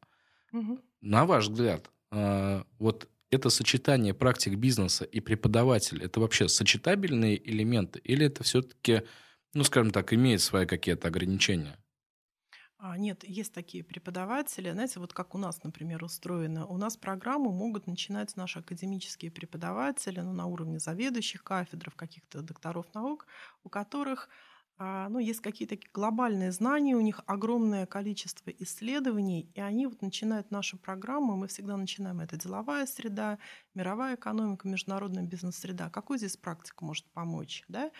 Угу. 0.52 0.80
На 1.02 1.26
ваш 1.26 1.48
взгляд, 1.48 1.90
э, 2.10 2.62
вот 2.78 3.08
это 3.30 3.48
сочетание 3.50 4.12
практик 4.12 4.54
бизнеса 4.54 5.04
и 5.04 5.20
преподаватель, 5.20 6.02
это 6.02 6.20
вообще 6.20 6.48
сочетабельные 6.48 7.40
элементы? 7.48 8.00
Или 8.00 8.26
это 8.26 8.42
все-таки, 8.42 9.02
ну, 9.54 9.62
скажем 9.64 9.92
так, 9.92 10.12
имеет 10.12 10.40
свои 10.40 10.66
какие-то 10.66 11.08
ограничения? 11.08 11.78
А, 12.82 12.96
нет, 12.96 13.25
есть 13.25 13.52
такие 13.52 13.84
преподаватели. 13.84 14.70
Знаете, 14.70 15.00
вот 15.00 15.12
как 15.12 15.34
у 15.34 15.38
нас, 15.38 15.62
например, 15.62 16.02
устроено. 16.02 16.66
У 16.66 16.78
нас 16.78 16.96
программу 16.96 17.52
могут 17.52 17.87
начинать 17.87 18.34
наши 18.37 18.60
академические 18.60 19.30
преподаватели 19.30 20.20
ну, 20.20 20.32
на 20.32 20.46
уровне 20.46 20.78
заведующих 20.78 21.44
кафедров, 21.44 21.94
каких-то 21.94 22.40
докторов 22.40 22.87
наук, 22.94 23.26
у 23.64 23.68
которых 23.68 24.30
а, 24.78 25.10
ну, 25.10 25.18
есть 25.18 25.40
какие-то 25.42 25.76
глобальные 25.92 26.52
знания, 26.52 26.96
у 26.96 27.02
них 27.02 27.20
огромное 27.26 27.84
количество 27.84 28.49
исследований, 28.49 29.50
и 29.54 29.60
они 29.60 29.87
вот 29.87 30.00
начинают 30.00 30.50
нашу 30.50 30.78
программу, 30.78 31.37
мы 31.37 31.49
всегда 31.49 31.76
начинаем, 31.76 32.20
это 32.20 32.38
деловая 32.38 32.87
среда, 32.87 33.38
мировая 33.75 34.14
экономика, 34.14 34.66
международная 34.66 35.25
бизнес-среда. 35.25 35.90
Какой 35.90 36.16
здесь 36.16 36.38
практика 36.38 36.82
может 36.82 37.04
помочь? 37.12 37.62
Да? 37.68 37.90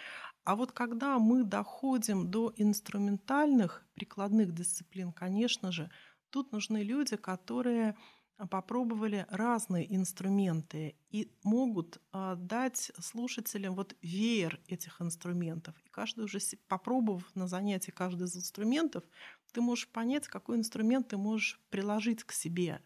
А 0.45 0.57
вот 0.57 0.73
когда 0.73 1.19
мы 1.19 1.45
доходим 1.45 2.31
до 2.31 2.53
инструментальных 2.57 3.85
прикладных 3.95 4.53
дисциплин, 4.53 5.13
конечно 5.13 5.71
же, 5.71 5.91
тут 6.31 6.53
нужны 6.53 6.83
люди, 6.83 7.17
которые 7.17 7.97
попробовали 8.49 9.27
разные 9.29 9.95
инструменты 9.95 10.97
и 11.11 11.31
могут 11.43 12.01
а, 12.13 12.37
дать 12.37 12.91
слушателям 12.99 13.75
вот 13.75 13.95
веер 14.01 14.61
этих 14.67 15.03
инструментов. 15.03 15.75
И 15.85 15.89
каждый 15.91 16.25
уже 16.25 16.39
попробовав 16.69 17.25
на 17.35 17.47
занятии 17.47 17.91
каждый 17.91 18.25
из 18.25 18.37
инструментов, 18.37 19.05
ты 19.53 19.61
можешь 19.61 19.89
понять, 19.89 20.29
какой 20.29 20.57
инструмент 20.57 21.09
ты 21.09 21.17
можешь 21.17 21.61
приложить 21.71 22.25
к 22.25 22.33
себе. 22.33 22.81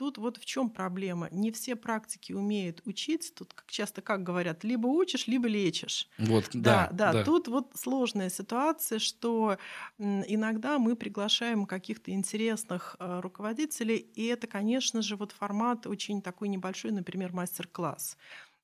Тут 0.00 0.16
вот 0.16 0.38
в 0.38 0.46
чем 0.46 0.70
проблема. 0.70 1.28
Не 1.30 1.52
все 1.52 1.76
практики 1.76 2.32
умеют 2.32 2.80
учить. 2.86 3.34
Тут 3.36 3.52
как 3.52 3.70
часто 3.70 4.00
как 4.00 4.22
говорят, 4.22 4.64
либо 4.64 4.86
учишь, 4.86 5.26
либо 5.26 5.46
лечишь. 5.46 6.08
Вот, 6.16 6.48
да, 6.54 6.88
да, 6.90 7.12
да. 7.12 7.22
Тут 7.22 7.48
вот 7.48 7.72
сложная 7.74 8.30
ситуация, 8.30 8.98
что 8.98 9.58
иногда 9.98 10.78
мы 10.78 10.96
приглашаем 10.96 11.66
каких-то 11.66 12.12
интересных 12.12 12.96
э, 12.98 13.20
руководителей, 13.20 13.98
и 13.98 14.24
это, 14.24 14.46
конечно 14.46 15.02
же, 15.02 15.16
вот 15.16 15.32
формат 15.32 15.86
очень 15.86 16.22
такой 16.22 16.48
небольшой, 16.48 16.92
например, 16.92 17.34
мастер-класс. 17.34 18.16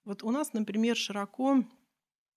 Вот 0.06 0.22
у 0.22 0.30
нас, 0.30 0.54
например, 0.54 0.96
широко 0.96 1.64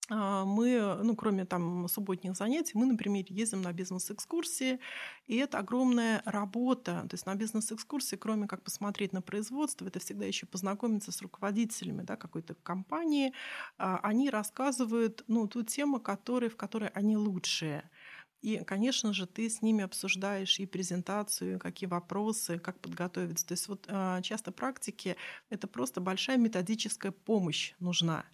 мы, 0.09 0.97
ну, 1.03 1.15
кроме 1.15 1.45
там 1.45 1.87
субботних 1.87 2.35
занятий, 2.35 2.71
мы, 2.75 2.85
например, 2.85 3.25
ездим 3.29 3.61
на 3.61 3.71
бизнес-экскурсии, 3.73 4.79
и 5.27 5.35
это 5.37 5.59
огромная 5.59 6.21
работа. 6.25 7.05
То 7.09 7.13
есть 7.13 7.25
на 7.25 7.35
бизнес-экскурсии, 7.35 8.15
кроме 8.15 8.47
как 8.47 8.63
посмотреть 8.63 9.13
на 9.13 9.21
производство, 9.21 9.85
это 9.85 9.99
всегда 9.99 10.25
еще 10.25 10.45
познакомиться 10.45 11.11
с 11.11 11.21
руководителями 11.21 12.01
да, 12.01 12.15
какой-то 12.15 12.55
компании. 12.55 13.33
А, 13.77 13.99
они 14.03 14.29
рассказывают 14.29 15.23
ну, 15.27 15.47
ту 15.47 15.63
тему, 15.63 15.99
который, 15.99 16.49
в 16.49 16.57
которой 16.57 16.89
они 16.89 17.17
лучшие. 17.17 17.89
И, 18.41 18.63
конечно 18.63 19.11
же, 19.13 19.27
ты 19.27 19.49
с 19.49 19.61
ними 19.61 19.83
обсуждаешь 19.83 20.59
и 20.59 20.65
презентацию, 20.65 21.59
какие 21.59 21.89
вопросы, 21.89 22.57
как 22.57 22.79
подготовиться. 22.79 23.45
То 23.45 23.51
есть 23.51 23.67
вот 23.67 23.85
а, 23.89 24.21
часто 24.21 24.51
практики— 24.51 25.17
это 25.49 25.67
просто 25.67 25.99
большая 25.99 26.37
методическая 26.37 27.11
помощь 27.11 27.73
нужна. 27.79 28.25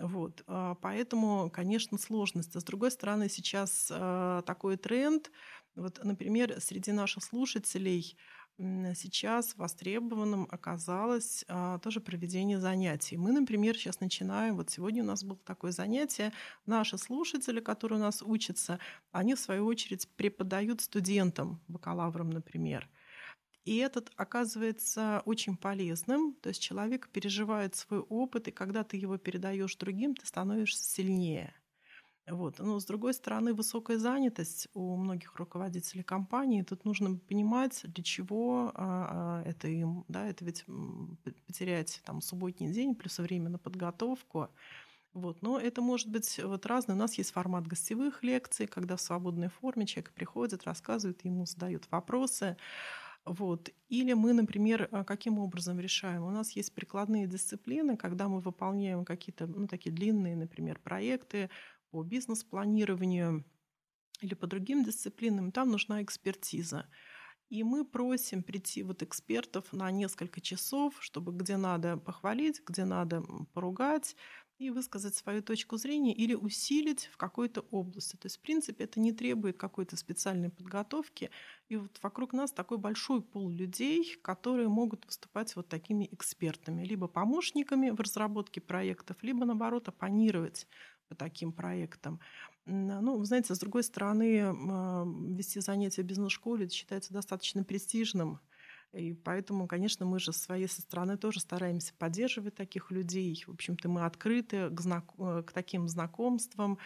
Вот. 0.00 0.42
А, 0.46 0.74
поэтому, 0.76 1.50
конечно, 1.50 1.98
сложность. 1.98 2.54
А 2.56 2.60
с 2.60 2.64
другой 2.64 2.90
стороны, 2.90 3.28
сейчас 3.28 3.88
а, 3.90 4.42
такой 4.42 4.76
тренд. 4.76 5.30
Вот, 5.74 6.00
например, 6.02 6.60
среди 6.60 6.92
наших 6.92 7.24
слушателей 7.24 8.16
сейчас 8.96 9.54
востребованным 9.56 10.48
оказалось 10.50 11.44
тоже 11.80 12.00
проведение 12.00 12.58
занятий. 12.58 13.16
Мы, 13.16 13.30
например, 13.30 13.76
сейчас 13.76 14.00
начинаем, 14.00 14.56
вот 14.56 14.68
сегодня 14.68 15.04
у 15.04 15.06
нас 15.06 15.22
было 15.22 15.38
такое 15.44 15.70
занятие, 15.70 16.32
наши 16.66 16.98
слушатели, 16.98 17.60
которые 17.60 18.00
у 18.00 18.02
нас 18.02 18.20
учатся, 18.20 18.80
они, 19.12 19.36
в 19.36 19.38
свою 19.38 19.64
очередь, 19.64 20.08
преподают 20.16 20.80
студентам, 20.80 21.62
бакалаврам, 21.68 22.30
например. 22.30 22.88
И 23.68 23.76
этот 23.76 24.10
оказывается 24.16 25.20
очень 25.26 25.54
полезным. 25.58 26.32
То 26.40 26.48
есть 26.48 26.62
человек 26.62 27.10
переживает 27.10 27.74
свой 27.74 28.00
опыт, 28.00 28.48
и 28.48 28.50
когда 28.50 28.82
ты 28.82 28.96
его 28.96 29.18
передаешь 29.18 29.76
другим, 29.76 30.14
ты 30.14 30.26
становишься 30.26 30.82
сильнее. 30.82 31.52
Вот. 32.26 32.60
Но 32.60 32.80
с 32.80 32.86
другой 32.86 33.12
стороны, 33.12 33.52
высокая 33.52 33.98
занятость 33.98 34.68
у 34.72 34.96
многих 34.96 35.36
руководителей 35.36 36.02
компаний. 36.02 36.62
Тут 36.62 36.86
нужно 36.86 37.16
понимать, 37.18 37.82
для 37.84 38.02
чего 38.02 38.72
а, 38.74 39.42
а, 39.44 39.46
это 39.46 39.68
им. 39.68 40.06
Да? 40.08 40.26
Это 40.26 40.46
ведь 40.46 40.64
потерять 41.46 42.00
там, 42.06 42.22
субботний 42.22 42.72
день 42.72 42.94
плюс 42.94 43.18
время 43.18 43.50
на 43.50 43.58
подготовку. 43.58 44.48
Вот. 45.12 45.42
Но 45.42 45.60
это 45.60 45.82
может 45.82 46.08
быть 46.08 46.40
вот 46.42 46.64
разное. 46.64 46.96
У 46.96 46.98
нас 46.98 47.18
есть 47.18 47.32
формат 47.32 47.66
гостевых 47.66 48.22
лекций, 48.22 48.66
когда 48.66 48.96
в 48.96 49.02
свободной 49.02 49.50
форме 49.50 49.84
человек 49.84 50.14
приходит, 50.14 50.64
рассказывает, 50.64 51.22
ему 51.26 51.44
задают 51.44 51.86
вопросы. 51.90 52.56
Вот. 53.28 53.70
Или 53.88 54.14
мы, 54.14 54.32
например, 54.32 54.88
а, 54.90 55.04
каким 55.04 55.38
образом 55.38 55.78
решаем? 55.78 56.24
У 56.24 56.30
нас 56.30 56.52
есть 56.52 56.74
прикладные 56.74 57.26
дисциплины, 57.26 57.96
когда 57.96 58.26
мы 58.28 58.40
выполняем 58.40 59.04
какие-то 59.04 59.46
ну, 59.46 59.66
такие 59.66 59.94
длинные, 59.94 60.34
например, 60.34 60.78
проекты 60.78 61.50
по 61.90 62.02
бизнес-планированию 62.02 63.44
или 64.20 64.34
по 64.34 64.46
другим 64.46 64.82
дисциплинам, 64.82 65.52
там 65.52 65.70
нужна 65.70 66.02
экспертиза. 66.02 66.86
И 67.50 67.62
мы 67.62 67.84
просим 67.84 68.42
прийти 68.42 68.82
вот 68.82 69.02
экспертов 69.02 69.72
на 69.72 69.90
несколько 69.90 70.40
часов, 70.40 70.96
чтобы 71.00 71.32
где 71.32 71.56
надо 71.56 71.96
похвалить, 71.98 72.62
где 72.66 72.84
надо 72.84 73.22
поругать, 73.52 74.16
и 74.58 74.70
высказать 74.70 75.14
свою 75.14 75.40
точку 75.40 75.76
зрения 75.76 76.12
или 76.12 76.34
усилить 76.34 77.06
в 77.12 77.16
какой-то 77.16 77.60
области. 77.70 78.16
То 78.16 78.26
есть, 78.26 78.38
в 78.38 78.40
принципе, 78.40 78.84
это 78.84 78.98
не 78.98 79.12
требует 79.12 79.56
какой-то 79.56 79.96
специальной 79.96 80.50
подготовки. 80.50 81.30
И 81.68 81.76
вот 81.76 81.96
вокруг 82.02 82.32
нас 82.32 82.50
такой 82.50 82.78
большой 82.78 83.22
пул 83.22 83.48
людей, 83.50 84.16
которые 84.20 84.68
могут 84.68 85.06
выступать 85.06 85.54
вот 85.54 85.68
такими 85.68 86.08
экспертами, 86.10 86.84
либо 86.84 87.06
помощниками 87.06 87.90
в 87.90 88.00
разработке 88.00 88.60
проектов, 88.60 89.16
либо, 89.22 89.44
наоборот, 89.44 89.88
оппонировать 89.88 90.66
по 91.08 91.14
таким 91.14 91.52
проектам. 91.52 92.20
Ну, 92.66 93.16
вы 93.16 93.24
знаете, 93.24 93.54
с 93.54 93.58
другой 93.58 93.82
стороны, 93.82 94.54
вести 95.36 95.60
занятия 95.60 96.02
в 96.02 96.06
бизнес-школе 96.06 96.68
считается 96.68 97.14
достаточно 97.14 97.64
престижным 97.64 98.40
и 98.92 99.12
поэтому, 99.12 99.66
конечно, 99.66 100.06
мы 100.06 100.18
же 100.18 100.32
с 100.32 100.38
своей 100.38 100.66
стороны 100.68 101.18
тоже 101.18 101.40
стараемся 101.40 101.92
поддерживать 101.98 102.54
таких 102.54 102.90
людей. 102.90 103.44
В 103.46 103.52
общем-то, 103.52 103.88
мы 103.88 104.04
открыты 104.04 104.70
к, 104.70 104.80
знак... 104.80 105.04
Э, 105.18 105.42
к 105.46 105.52
таким 105.52 105.88
знакомствам, 105.88 106.78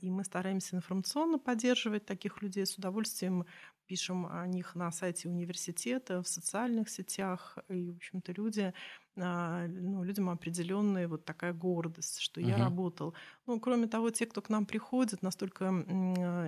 и 0.00 0.10
мы 0.10 0.22
стараемся 0.22 0.76
информационно 0.76 1.38
поддерживать 1.38 2.06
таких 2.06 2.40
людей. 2.42 2.64
С 2.64 2.76
удовольствием 2.78 3.46
пишем 3.86 4.26
о 4.26 4.46
них 4.46 4.74
на 4.74 4.90
сайте 4.92 5.28
университета, 5.28 6.22
в 6.22 6.28
социальных 6.28 6.88
сетях. 6.88 7.58
И, 7.68 7.90
в 7.90 7.96
общем-то, 7.96 8.32
люди, 8.32 8.72
а, 9.16 9.66
ну, 9.66 10.02
людям 10.04 10.30
определенная 10.30 11.08
вот 11.08 11.24
такая 11.24 11.52
гордость, 11.52 12.20
что 12.20 12.40
угу. 12.40 12.48
я 12.48 12.56
работал. 12.56 13.14
Ну, 13.46 13.60
кроме 13.60 13.86
того, 13.86 14.10
те, 14.10 14.26
кто 14.26 14.40
к 14.40 14.48
нам 14.48 14.66
приходит, 14.66 15.22
настолько 15.22 15.66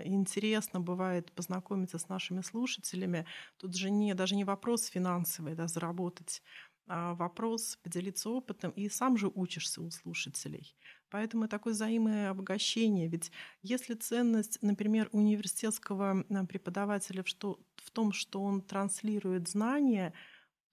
интересно 0.05 0.81
бывает 0.81 1.33
познакомиться 1.33 1.99
с 1.99 2.09
нашими 2.09 2.41
слушателями. 2.41 3.27
Тут 3.57 3.75
же 3.75 3.91
не, 3.91 4.15
даже 4.15 4.37
не 4.37 4.45
вопрос 4.45 4.87
финансовый, 4.87 5.55
да, 5.55 5.67
заработать, 5.69 6.43
а 6.89 7.15
вопрос 7.15 7.79
поделиться 7.83 8.31
опытом, 8.31 8.71
и 8.71 8.89
сам 8.89 9.17
же 9.17 9.31
учишься 9.35 9.83
у 9.83 9.91
слушателей. 9.91 10.77
Поэтому 11.17 11.49
такое 11.49 11.73
взаимное 11.73 12.29
обогащение. 12.29 13.09
Ведь 13.09 13.33
если 13.63 13.95
ценность, 13.95 14.59
например, 14.61 15.09
университетского 15.13 16.25
преподавателя 16.47 17.23
в, 17.23 17.27
что, 17.29 17.59
в 17.77 17.91
том, 17.91 18.13
что 18.13 18.43
он 18.43 18.61
транслирует 18.61 19.49
знания, 19.49 20.13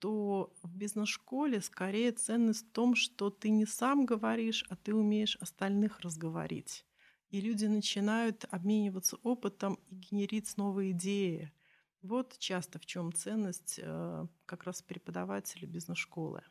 то 0.00 0.52
в 0.62 0.76
бизнес-школе 0.76 1.62
скорее 1.62 2.12
ценность 2.12 2.68
в 2.68 2.72
том, 2.72 2.94
что 2.94 3.30
ты 3.30 3.48
не 3.48 3.64
сам 3.64 4.04
говоришь, 4.04 4.66
а 4.68 4.76
ты 4.76 4.94
умеешь 4.94 5.38
остальных 5.40 6.00
разговорить. 6.00 6.84
И 7.30 7.40
люди 7.40 7.64
начинают 7.64 8.44
обмениваться 8.50 9.16
опытом 9.22 9.78
и 9.86 9.94
генерить 9.94 10.54
новые 10.58 10.90
идеи. 10.90 11.54
Вот 12.02 12.36
часто 12.38 12.78
в 12.78 12.84
чем 12.84 13.14
ценность 13.14 13.80
э, 13.82 14.26
как 14.44 14.64
раз 14.64 14.82
преподавателя 14.82 15.66
бизнес-школы. 15.66 16.42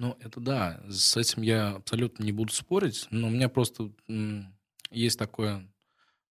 Ну, 0.00 0.16
это 0.18 0.40
да, 0.40 0.80
с 0.88 1.14
этим 1.18 1.42
я 1.42 1.72
абсолютно 1.72 2.24
не 2.24 2.32
буду 2.32 2.54
спорить, 2.54 3.06
но 3.10 3.26
у 3.26 3.30
меня 3.30 3.50
просто 3.50 3.92
есть 4.90 5.18
такое, 5.18 5.70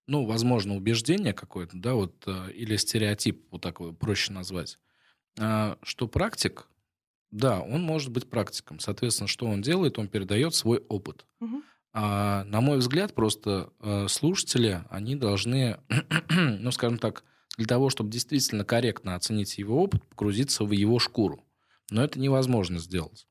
ну, 0.08 0.26
возможно, 0.26 0.76
убеждение 0.76 1.34
какое-то, 1.34 1.78
да, 1.78 1.94
вот, 1.94 2.24
э, 2.26 2.52
или 2.54 2.76
стереотип, 2.78 3.46
вот 3.52 3.62
так 3.62 3.78
проще 4.00 4.34
назвать, 4.34 4.80
а, 5.40 5.78
что 5.84 6.08
практик, 6.08 6.68
да, 7.30 7.62
он 7.62 7.84
может 7.84 8.10
быть 8.12 8.28
практиком. 8.28 8.80
Соответственно, 8.80 9.28
что 9.28 9.46
он 9.46 9.62
делает? 9.62 10.00
Он 10.00 10.08
передает 10.08 10.56
свой 10.56 10.80
опыт. 10.90 11.28
Угу. 11.40 11.62
А, 11.94 12.46
на 12.46 12.62
мой 12.62 12.80
взгляд, 12.80 13.14
просто 13.14 13.72
э, 13.82 14.08
слушатели, 14.08 14.84
они 14.90 15.16
должны, 15.16 15.78
ну, 16.32 16.72
скажем 16.72 16.98
так, 16.98 17.24
для 17.56 17.68
того, 17.68 17.92
чтобы 17.92 18.10
действительно 18.10 18.66
корректно 18.66 19.14
оценить 19.14 19.60
его 19.60 19.84
опыт, 19.84 20.04
погрузиться 20.10 20.64
в 20.64 20.72
его 20.72 20.98
шкуру. 20.98 21.46
Но 21.92 22.04
это 22.04 22.20
невозможно 22.20 22.80
сделать. 22.80 23.28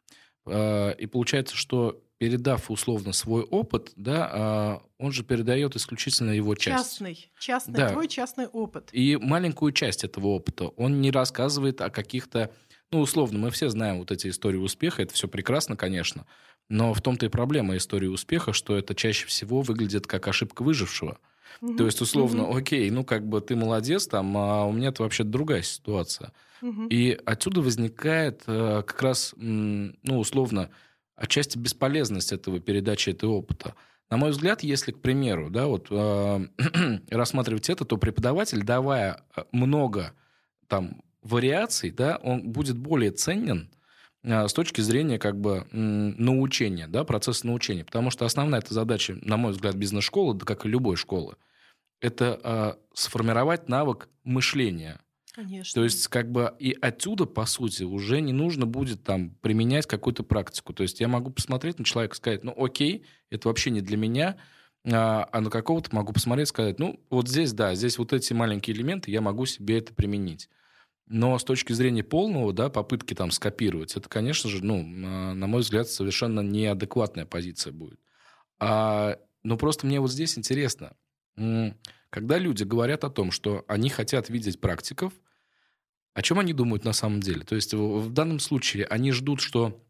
А, 0.50 0.90
и 0.90 1.06
получается, 1.06 1.56
что 1.56 2.02
передав 2.18 2.70
условно 2.70 3.12
свой 3.12 3.42
опыт, 3.42 3.92
да, 3.96 4.30
а, 4.32 4.82
он 4.98 5.12
же 5.12 5.22
передает 5.22 5.76
исключительно 5.76 6.32
его 6.32 6.54
часть. 6.54 6.90
Частный, 6.90 7.30
частный, 7.38 7.74
да. 7.74 7.90
твой 7.90 8.08
частный 8.08 8.46
опыт. 8.46 8.90
И 8.92 9.16
маленькую 9.16 9.72
часть 9.72 10.04
этого 10.04 10.28
опыта. 10.28 10.68
Он 10.76 11.00
не 11.00 11.10
рассказывает 11.10 11.80
о 11.80 11.90
каких-то, 11.90 12.52
ну, 12.90 13.00
условно, 13.00 13.38
мы 13.38 13.50
все 13.50 13.68
знаем 13.68 13.98
вот 13.98 14.10
эти 14.10 14.28
истории 14.28 14.58
успеха, 14.58 15.02
это 15.02 15.14
все 15.14 15.28
прекрасно, 15.28 15.76
конечно, 15.76 16.26
но 16.68 16.92
в 16.92 17.00
том-то 17.00 17.26
и 17.26 17.28
проблема 17.28 17.76
истории 17.76 18.08
успеха, 18.08 18.52
что 18.52 18.76
это 18.76 18.94
чаще 18.94 19.26
всего 19.26 19.62
выглядит 19.62 20.06
как 20.06 20.26
ошибка 20.28 20.62
выжившего. 20.62 21.18
Угу. 21.60 21.76
То 21.76 21.86
есть, 21.86 22.00
условно, 22.00 22.44
угу. 22.44 22.56
окей, 22.56 22.90
ну, 22.90 23.04
как 23.04 23.26
бы 23.26 23.40
ты 23.40 23.56
молодец, 23.56 24.06
там, 24.06 24.36
а 24.36 24.64
у 24.64 24.72
меня-то 24.72 25.02
вообще 25.02 25.24
другая 25.24 25.62
ситуация. 25.62 26.32
Угу. 26.62 26.88
И 26.90 27.18
отсюда 27.24 27.60
возникает 27.60 28.42
э, 28.46 28.82
как 28.86 29.02
раз, 29.02 29.34
ну, 29.36 30.18
условно, 30.18 30.70
отчасти 31.16 31.58
бесполезность 31.58 32.32
этого 32.32 32.60
передачи 32.60 33.10
этого 33.10 33.32
опыта. 33.32 33.74
На 34.10 34.16
мой 34.16 34.30
взгляд, 34.30 34.62
если, 34.62 34.92
к 34.92 35.00
примеру, 35.00 35.50
да, 35.50 35.66
вот 35.66 35.88
э, 35.90 36.46
рассматривать 37.10 37.68
это, 37.68 37.84
то 37.84 37.98
преподаватель, 37.98 38.62
давая 38.62 39.22
э, 39.36 39.42
много 39.52 40.12
там 40.66 41.02
вариаций, 41.22 41.90
да, 41.90 42.18
он 42.22 42.50
будет 42.50 42.78
более 42.78 43.10
ценен 43.10 43.68
с 44.24 44.52
точки 44.52 44.80
зрения 44.80 45.18
как 45.18 45.40
бы 45.40 45.66
научения, 45.72 46.86
да, 46.88 47.04
процесса 47.04 47.46
научения. 47.46 47.84
Потому 47.84 48.10
что 48.10 48.24
основная 48.24 48.60
эта 48.60 48.74
задача, 48.74 49.16
на 49.22 49.36
мой 49.36 49.52
взгляд, 49.52 49.76
бизнес-школы, 49.76 50.34
да 50.34 50.44
как 50.44 50.66
и 50.66 50.68
любой 50.68 50.96
школы, 50.96 51.36
это 52.00 52.40
э, 52.42 52.72
сформировать 52.94 53.68
навык 53.68 54.08
мышления. 54.24 55.00
Конечно. 55.34 55.80
То 55.80 55.84
есть, 55.84 56.08
как 56.08 56.32
бы 56.32 56.52
и 56.58 56.76
отсюда, 56.80 57.24
по 57.24 57.46
сути, 57.46 57.84
уже 57.84 58.20
не 58.20 58.32
нужно 58.32 58.66
будет 58.66 59.04
там 59.04 59.30
применять 59.40 59.86
какую-то 59.86 60.24
практику. 60.24 60.72
То 60.72 60.82
есть 60.82 60.98
я 61.00 61.06
могу 61.06 61.30
посмотреть 61.30 61.78
на 61.78 61.84
человека 61.84 62.14
и 62.14 62.16
сказать, 62.16 62.44
ну 62.44 62.52
окей, 62.56 63.04
это 63.30 63.46
вообще 63.46 63.70
не 63.70 63.80
для 63.80 63.96
меня, 63.96 64.36
а, 64.84 65.28
а 65.30 65.40
на 65.40 65.50
какого-то 65.50 65.94
могу 65.94 66.12
посмотреть 66.12 66.48
и 66.48 66.50
сказать, 66.50 66.78
ну 66.80 67.00
вот 67.10 67.28
здесь, 67.28 67.52
да, 67.52 67.74
здесь 67.74 67.98
вот 67.98 68.12
эти 68.12 68.32
маленькие 68.32 68.74
элементы, 68.76 69.10
я 69.10 69.20
могу 69.20 69.46
себе 69.46 69.78
это 69.78 69.94
применить. 69.94 70.48
Но 71.08 71.38
с 71.38 71.44
точки 71.44 71.72
зрения 71.72 72.04
полного, 72.04 72.52
да, 72.52 72.68
попытки 72.68 73.14
там 73.14 73.30
скопировать, 73.30 73.96
это, 73.96 74.08
конечно 74.08 74.50
же, 74.50 74.62
ну, 74.62 74.82
на 74.82 75.46
мой 75.46 75.62
взгляд, 75.62 75.88
совершенно 75.88 76.40
неадекватная 76.40 77.24
позиция 77.24 77.72
будет. 77.72 77.98
А, 78.58 79.18
ну, 79.42 79.56
просто 79.56 79.86
мне 79.86 80.00
вот 80.00 80.10
здесь 80.10 80.36
интересно, 80.36 80.92
когда 82.10 82.38
люди 82.38 82.64
говорят 82.64 83.04
о 83.04 83.10
том, 83.10 83.30
что 83.30 83.64
они 83.68 83.88
хотят 83.88 84.28
видеть 84.28 84.60
практиков, 84.60 85.12
о 86.12 86.22
чем 86.22 86.40
они 86.40 86.52
думают 86.52 86.84
на 86.84 86.92
самом 86.92 87.20
деле? 87.20 87.40
То 87.42 87.54
есть 87.54 87.72
в 87.72 88.12
данном 88.12 88.40
случае 88.40 88.84
они 88.86 89.12
ждут, 89.12 89.40
что 89.40 89.80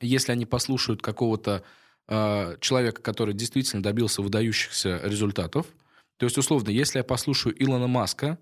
если 0.00 0.32
они 0.32 0.44
послушают 0.44 1.00
какого-то 1.00 1.62
э, 2.08 2.56
человека, 2.60 3.02
который 3.02 3.34
действительно 3.34 3.82
добился 3.82 4.20
выдающихся 4.20 5.00
результатов, 5.04 5.66
то 6.16 6.26
есть 6.26 6.36
условно, 6.36 6.70
если 6.70 6.98
я 6.98 7.04
послушаю 7.04 7.54
Илона 7.62 7.86
Маска, 7.86 8.38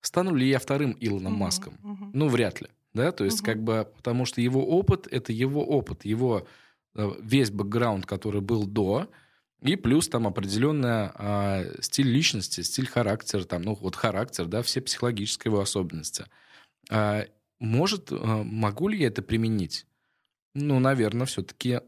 стану 0.00 0.34
ли 0.34 0.48
я 0.48 0.58
вторым 0.58 0.96
Илоном 1.00 1.34
Маском? 1.34 1.74
Uh-huh. 1.82 2.10
Ну, 2.12 2.28
вряд 2.28 2.60
ли. 2.60 2.68
Да? 2.94 3.12
То 3.12 3.24
есть, 3.24 3.42
uh-huh. 3.42 3.44
как 3.44 3.62
бы, 3.62 3.88
потому 3.96 4.24
что 4.24 4.40
его 4.40 4.66
опыт 4.66 5.06
это 5.10 5.32
его 5.32 5.64
опыт, 5.64 6.04
его 6.04 6.46
весь 6.94 7.50
бэкграунд, 7.50 8.04
который 8.04 8.40
был 8.40 8.66
до, 8.66 9.08
и 9.62 9.76
плюс 9.76 10.08
там 10.08 10.26
определенная 10.26 11.12
а, 11.14 11.64
стиль 11.80 12.08
личности, 12.08 12.62
стиль 12.62 12.86
характера, 12.86 13.44
там, 13.44 13.62
ну 13.62 13.74
вот 13.74 13.94
характер, 13.94 14.46
да, 14.46 14.62
все 14.62 14.80
психологические 14.80 15.52
его 15.52 15.60
особенности. 15.60 16.24
А, 16.90 17.26
может, 17.58 18.08
а, 18.10 18.42
могу 18.42 18.88
ли 18.88 18.98
я 18.98 19.08
это 19.08 19.22
применить? 19.22 19.86
Ну, 20.54 20.80
наверное, 20.80 21.26
все-таки 21.26 21.80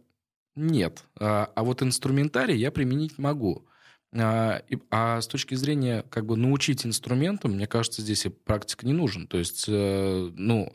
нет. 0.54 1.04
А, 1.18 1.50
а 1.54 1.64
вот 1.64 1.82
инструментарий 1.82 2.58
я 2.58 2.70
применить 2.70 3.18
могу. 3.18 3.66
А, 4.14 4.62
и, 4.68 4.78
а 4.90 5.20
с 5.20 5.26
точки 5.26 5.54
зрения 5.54 6.04
как 6.10 6.26
бы 6.26 6.36
научить 6.36 6.84
инструментам, 6.84 7.52
мне 7.52 7.66
кажется, 7.66 8.02
здесь 8.02 8.26
и 8.26 8.28
практика 8.28 8.86
не 8.86 8.92
нужен. 8.92 9.26
То 9.26 9.38
есть, 9.38 9.64
э, 9.68 10.30
ну, 10.34 10.72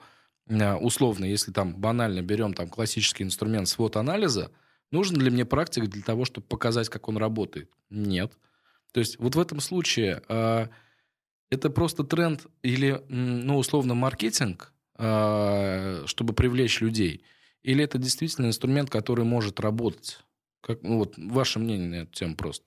а, 0.50 0.78
условно, 0.78 1.26
если 1.26 1.52
там 1.52 1.76
банально 1.76 2.22
берем 2.22 2.54
там 2.54 2.68
классический 2.68 3.24
инструмент 3.24 3.68
свод-анализа, 3.68 4.52
нужен 4.92 5.22
ли 5.22 5.30
мне 5.30 5.46
практик 5.46 5.88
для 5.88 6.02
того, 6.02 6.26
чтобы 6.26 6.48
показать, 6.48 6.90
как 6.90 7.08
он 7.10 7.18
работает? 7.18 7.70
Нет. 7.90 8.34
То 8.92 9.00
есть 9.00 9.20
вот 9.20 9.36
в 9.36 9.40
этом 9.40 9.60
случае 9.60 10.24
э, 10.28 10.68
это 11.52 11.70
просто 11.70 12.04
тренд 12.04 12.48
или, 12.64 13.04
ну, 13.10 13.58
условно, 13.58 13.94
маркетинг, 13.94 14.74
э, 14.98 16.04
чтобы 16.06 16.34
привлечь 16.34 16.82
людей, 16.82 17.24
или 17.62 17.84
это 17.84 17.98
действительно 17.98 18.48
инструмент, 18.48 18.90
который 18.90 19.26
может 19.26 19.60
работать? 19.60 20.20
Как, 20.62 20.82
ну, 20.82 21.00
вот 21.00 21.14
ваше 21.18 21.60
мнение 21.60 21.88
на 21.88 21.96
эту 22.04 22.14
тему 22.14 22.36
просто. 22.36 22.66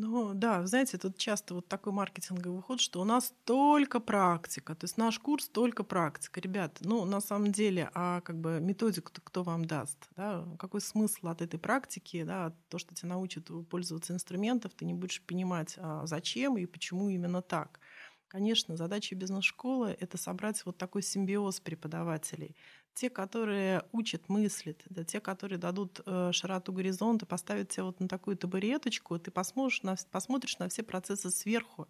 Ну 0.00 0.32
да, 0.32 0.64
знаете, 0.64 0.96
тут 0.96 1.18
часто 1.18 1.54
вот 1.54 1.66
такой 1.66 1.92
маркетинговый 1.92 2.58
выход, 2.58 2.80
что 2.80 3.00
у 3.00 3.04
нас 3.04 3.34
только 3.44 3.98
практика, 3.98 4.76
то 4.76 4.84
есть 4.84 4.96
наш 4.96 5.18
курс 5.18 5.48
только 5.48 5.82
практика. 5.82 6.40
Ребят, 6.40 6.78
ну 6.82 7.04
на 7.04 7.20
самом 7.20 7.50
деле, 7.50 7.90
а 7.94 8.20
как 8.20 8.40
бы 8.40 8.60
методику 8.60 9.10
кто 9.12 9.42
вам 9.42 9.64
даст? 9.64 10.08
Да? 10.14 10.46
Какой 10.60 10.80
смысл 10.82 11.26
от 11.26 11.42
этой 11.42 11.58
практики? 11.58 12.22
Да? 12.22 12.54
То, 12.68 12.78
что 12.78 12.94
тебя 12.94 13.08
научат 13.08 13.50
пользоваться 13.68 14.12
инструментов, 14.12 14.72
ты 14.76 14.84
не 14.84 14.94
будешь 14.94 15.20
понимать, 15.20 15.74
а 15.78 16.06
зачем 16.06 16.56
и 16.58 16.66
почему 16.66 17.08
именно 17.08 17.42
так. 17.42 17.80
Конечно, 18.28 18.76
задача 18.76 19.16
бизнес-школы— 19.16 19.96
это 20.00 20.16
собрать 20.16 20.64
вот 20.64 20.78
такой 20.78 21.02
симбиоз 21.02 21.58
преподавателей 21.58 22.54
те, 22.94 23.10
которые 23.10 23.84
учат 23.92 24.28
мыслить, 24.28 24.80
да, 24.90 25.04
те, 25.04 25.20
которые 25.20 25.58
дадут 25.58 26.00
э, 26.04 26.30
широту 26.32 26.72
горизонта, 26.72 27.26
поставят 27.26 27.68
тебя 27.68 27.84
вот 27.84 28.00
на 28.00 28.08
такую 28.08 28.36
табуреточку, 28.36 29.18
ты 29.18 29.30
посмотришь 29.30 29.82
на, 29.82 29.96
посмотришь 30.10 30.58
на 30.58 30.68
все 30.68 30.82
процессы 30.82 31.30
сверху. 31.30 31.88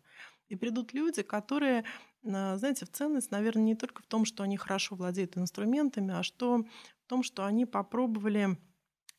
И 0.49 0.57
придут 0.57 0.93
люди, 0.93 1.23
которые, 1.23 1.85
э, 2.25 2.57
знаете, 2.57 2.85
в 2.85 2.91
ценность, 2.91 3.31
наверное, 3.31 3.65
не 3.65 3.75
только 3.75 4.03
в 4.03 4.07
том, 4.07 4.25
что 4.25 4.43
они 4.43 4.57
хорошо 4.57 4.97
владеют 4.97 5.37
инструментами, 5.39 6.15
а 6.15 6.23
что 6.23 6.59
в 6.59 7.07
том, 7.07 7.23
что 7.23 7.45
они 7.45 7.65
попробовали, 7.65 8.59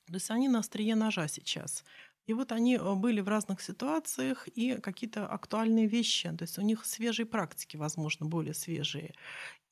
то 0.07 0.13
есть 0.13 0.29
они 0.31 0.47
на 0.47 0.59
острие 0.59 0.95
ножа 0.95 1.27
сейчас. 1.27 1.83
И 2.29 2.33
вот 2.33 2.51
они 2.51 2.75
э, 2.75 2.93
были 2.93 3.21
в 3.21 3.27
разных 3.27 3.59
ситуациях 3.59 4.47
и 4.47 4.75
какие-то 4.75 5.25
актуальные 5.25 5.87
вещи, 5.87 6.29
то 6.29 6.43
есть 6.43 6.59
у 6.59 6.61
них 6.61 6.85
свежие 6.85 7.25
практики, 7.25 7.75
возможно, 7.75 8.27
более 8.27 8.53
свежие. 8.53 9.15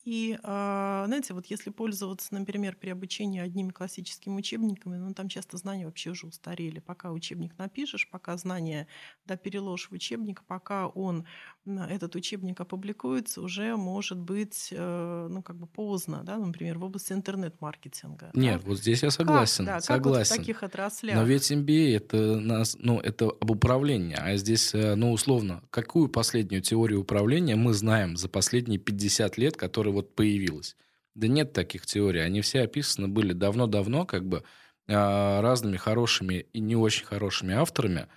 И, 0.08 0.40
а, 0.42 1.04
знаете, 1.08 1.34
вот 1.34 1.48
если 1.48 1.70
пользоваться, 1.70 2.34
например, 2.34 2.78
при 2.80 2.92
обучении 2.92 3.42
одними 3.42 3.72
классическими 3.72 4.38
учебниками, 4.38 4.96
ну, 4.96 5.14
там 5.14 5.28
часто 5.28 5.58
знания 5.58 5.84
вообще 5.84 6.12
уже 6.12 6.28
устарели. 6.28 6.80
Пока 6.80 7.12
учебник 7.12 7.58
напишешь, 7.58 8.10
пока 8.10 8.38
знания 8.38 8.88
да, 9.26 9.36
переложишь 9.36 9.90
в 9.90 9.92
учебник, 9.92 10.44
пока 10.48 10.88
он, 10.88 11.26
этот 11.66 12.16
учебник 12.16 12.62
опубликуется, 12.62 13.42
уже 13.42 13.76
может 13.76 14.18
быть, 14.18 14.70
э, 14.72 15.28
ну, 15.30 15.44
как 15.44 15.58
бы 15.58 15.68
поздно, 15.68 16.22
да, 16.24 16.38
например, 16.38 16.78
в 16.78 16.86
области 16.86 17.12
интернет-маркетинга. 17.12 18.32
Нет, 18.34 18.62
да? 18.62 18.70
вот 18.70 18.80
здесь 18.80 19.04
я 19.04 19.12
согласен. 19.12 19.66
Как, 19.66 19.76
да, 19.76 19.82
согласен. 19.82 20.04
Как 20.04 20.06
вот 20.06 20.26
в 20.26 20.30
таких 20.30 20.64
отраслях. 20.64 21.16
Но 21.18 21.24
ведь 21.24 21.52
MBA 21.52 21.98
это, 21.98 22.40
нас, 22.40 22.78
ну, 22.80 23.02
это 23.02 23.26
об 23.26 23.52
управлении, 23.52 24.16
а 24.18 24.38
здесь, 24.38 24.74
э, 24.74 24.96
ну, 24.96 25.12
условно, 25.12 25.64
какую 25.70 26.08
последнюю 26.08 26.62
теорию 26.62 27.02
управления 27.02 27.58
мы 27.58 27.74
знаем 27.74 28.16
за 28.16 28.30
последние 28.30 28.80
50 28.80 29.38
лет, 29.38 29.58
которые 29.58 29.97
вот 29.98 30.16
появилась. 30.16 30.76
Да 31.16 31.28
нет 31.28 31.54
таких 31.54 31.86
теорий. 31.86 32.22
Они 32.22 32.42
все 32.42 32.62
описаны 32.62 33.08
были 33.08 33.34
давно-давно, 33.34 34.06
как 34.06 34.26
бы 34.26 34.44
а, 34.88 35.42
разными 35.42 35.78
хорошими 35.78 36.46
и 36.54 36.60
не 36.60 36.76
очень 36.76 37.06
хорошими 37.06 37.54
авторами. 37.54 38.08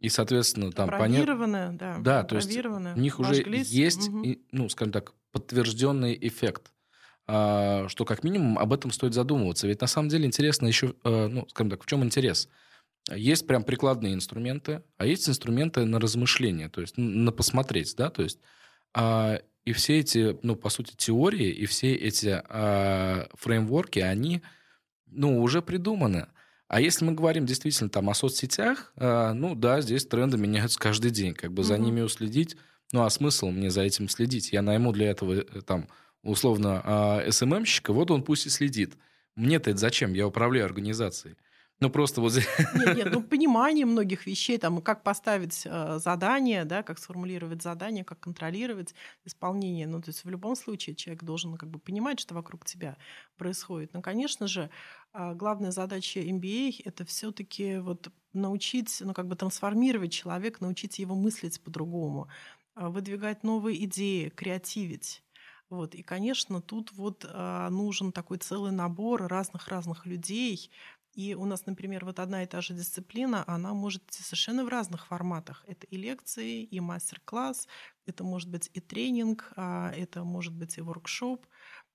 И, 0.00 0.08
соответственно, 0.08 0.70
там 0.70 0.88
понятно. 0.90 1.76
Да, 1.78 1.98
да 1.98 2.22
то 2.24 2.36
есть 2.36 2.56
у 2.56 2.98
них 2.98 3.20
уже 3.20 3.42
есть, 3.46 4.08
угу. 4.08 4.24
ну, 4.52 4.68
скажем 4.68 4.92
так, 4.92 5.12
подтвержденный 5.32 6.16
эффект 6.20 6.70
а, 7.26 7.88
что 7.88 8.04
как 8.04 8.22
минимум 8.22 8.58
об 8.58 8.72
этом 8.72 8.90
стоит 8.90 9.14
задумываться. 9.14 9.66
Ведь 9.66 9.80
на 9.80 9.86
самом 9.86 10.08
деле 10.08 10.26
интересно 10.26 10.66
еще, 10.66 10.94
а, 11.04 11.28
ну, 11.28 11.46
скажем 11.48 11.70
так, 11.70 11.82
в 11.82 11.86
чем 11.86 12.04
интерес? 12.04 12.48
Есть 13.10 13.46
прям 13.46 13.64
прикладные 13.64 14.14
инструменты, 14.14 14.82
а 14.96 15.06
есть 15.06 15.28
инструменты 15.28 15.84
на 15.84 16.00
размышление, 16.00 16.68
то 16.68 16.80
есть 16.80 16.94
на 16.96 17.32
посмотреть, 17.32 17.94
да, 17.96 18.08
то 18.08 18.22
есть 18.22 18.38
и 19.64 19.72
все 19.72 20.00
эти, 20.00 20.38
ну, 20.42 20.56
по 20.56 20.68
сути, 20.68 20.94
теории 20.96 21.48
и 21.48 21.66
все 21.66 21.94
эти 21.94 22.42
э, 22.46 23.26
фреймворки, 23.34 24.00
они, 24.00 24.42
ну, 25.06 25.42
уже 25.42 25.62
придуманы. 25.62 26.26
А 26.68 26.80
если 26.80 27.04
мы 27.04 27.12
говорим 27.12 27.46
действительно 27.46 27.88
там 27.88 28.10
о 28.10 28.14
соцсетях, 28.14 28.92
э, 28.96 29.32
ну 29.32 29.54
да, 29.54 29.80
здесь 29.80 30.06
тренды 30.06 30.36
меняются 30.36 30.78
каждый 30.78 31.10
день, 31.10 31.34
как 31.34 31.52
бы 31.52 31.62
за 31.62 31.78
ними 31.78 32.00
уследить. 32.00 32.56
Ну 32.92 33.02
а 33.04 33.10
смысл 33.10 33.50
мне 33.50 33.70
за 33.70 33.82
этим 33.82 34.08
следить? 34.08 34.52
Я 34.52 34.62
найму 34.62 34.92
для 34.92 35.10
этого 35.10 35.34
э, 35.34 35.60
там 35.62 35.88
условно 36.22 37.20
э, 37.24 37.30
СММщика, 37.30 37.92
вот 37.92 38.10
он 38.10 38.22
пусть 38.22 38.46
и 38.46 38.50
следит. 38.50 38.94
Мне-то 39.36 39.70
это 39.70 39.78
зачем? 39.78 40.14
Я 40.14 40.26
управляю 40.26 40.66
организацией. 40.66 41.36
Ну, 41.80 41.90
просто 41.90 42.20
вот. 42.20 42.32
Нет, 42.74 42.96
нет, 42.96 43.08
ну, 43.12 43.22
понимание 43.22 43.84
многих 43.84 44.26
вещей, 44.26 44.58
там, 44.58 44.80
как 44.80 45.02
поставить 45.02 45.62
э, 45.66 45.98
задание, 45.98 46.64
да, 46.64 46.82
как 46.82 46.98
сформулировать 46.98 47.62
задание, 47.62 48.04
как 48.04 48.20
контролировать 48.20 48.94
исполнение. 49.24 49.86
Ну, 49.86 50.00
то 50.00 50.10
есть 50.10 50.24
в 50.24 50.30
любом 50.30 50.54
случае 50.56 50.94
человек 50.94 51.24
должен 51.24 51.56
как 51.56 51.70
бы 51.70 51.78
понимать, 51.78 52.20
что 52.20 52.34
вокруг 52.34 52.64
тебя 52.64 52.96
происходит. 53.36 53.92
Но, 53.92 54.02
конечно 54.02 54.46
же, 54.46 54.70
э, 55.12 55.34
главная 55.34 55.72
задача 55.72 56.20
MBA— 56.20 56.82
это 56.84 57.04
все 57.04 57.32
таки 57.32 57.78
вот 57.78 58.08
научить, 58.32 58.98
ну, 59.00 59.12
как 59.12 59.26
бы 59.26 59.34
трансформировать 59.36 60.12
человека, 60.12 60.62
научить 60.62 60.98
его 61.00 61.16
мыслить 61.16 61.60
по-другому, 61.60 62.28
э, 62.76 62.86
выдвигать 62.86 63.42
новые 63.42 63.84
идеи, 63.84 64.28
креативить. 64.28 65.24
Вот. 65.70 65.94
И, 65.94 66.02
конечно, 66.02 66.60
тут 66.60 66.92
вот 66.92 67.24
э, 67.28 67.68
нужен 67.70 68.12
такой 68.12 68.38
целый 68.38 68.70
набор 68.70 69.26
разных-разных 69.26 70.06
людей, 70.06 70.70
и 71.14 71.34
у 71.34 71.44
нас, 71.44 71.66
например, 71.66 72.04
вот 72.04 72.18
одна 72.18 72.42
и 72.42 72.46
та 72.46 72.60
же 72.60 72.74
дисциплина, 72.74 73.44
она 73.46 73.74
может 73.74 74.02
идти 74.04 74.22
совершенно 74.22 74.64
в 74.64 74.68
разных 74.68 75.06
форматах. 75.06 75.64
Это 75.66 75.86
и 75.86 75.96
лекции, 75.96 76.62
и 76.62 76.80
мастер-класс, 76.80 77.68
это 78.06 78.24
может 78.24 78.50
быть 78.50 78.70
и 78.74 78.80
тренинг, 78.80 79.52
а, 79.56 79.90
это 79.92 80.24
может 80.24 80.54
быть 80.54 80.78
и 80.78 80.80
воркшоп. 80.80 81.46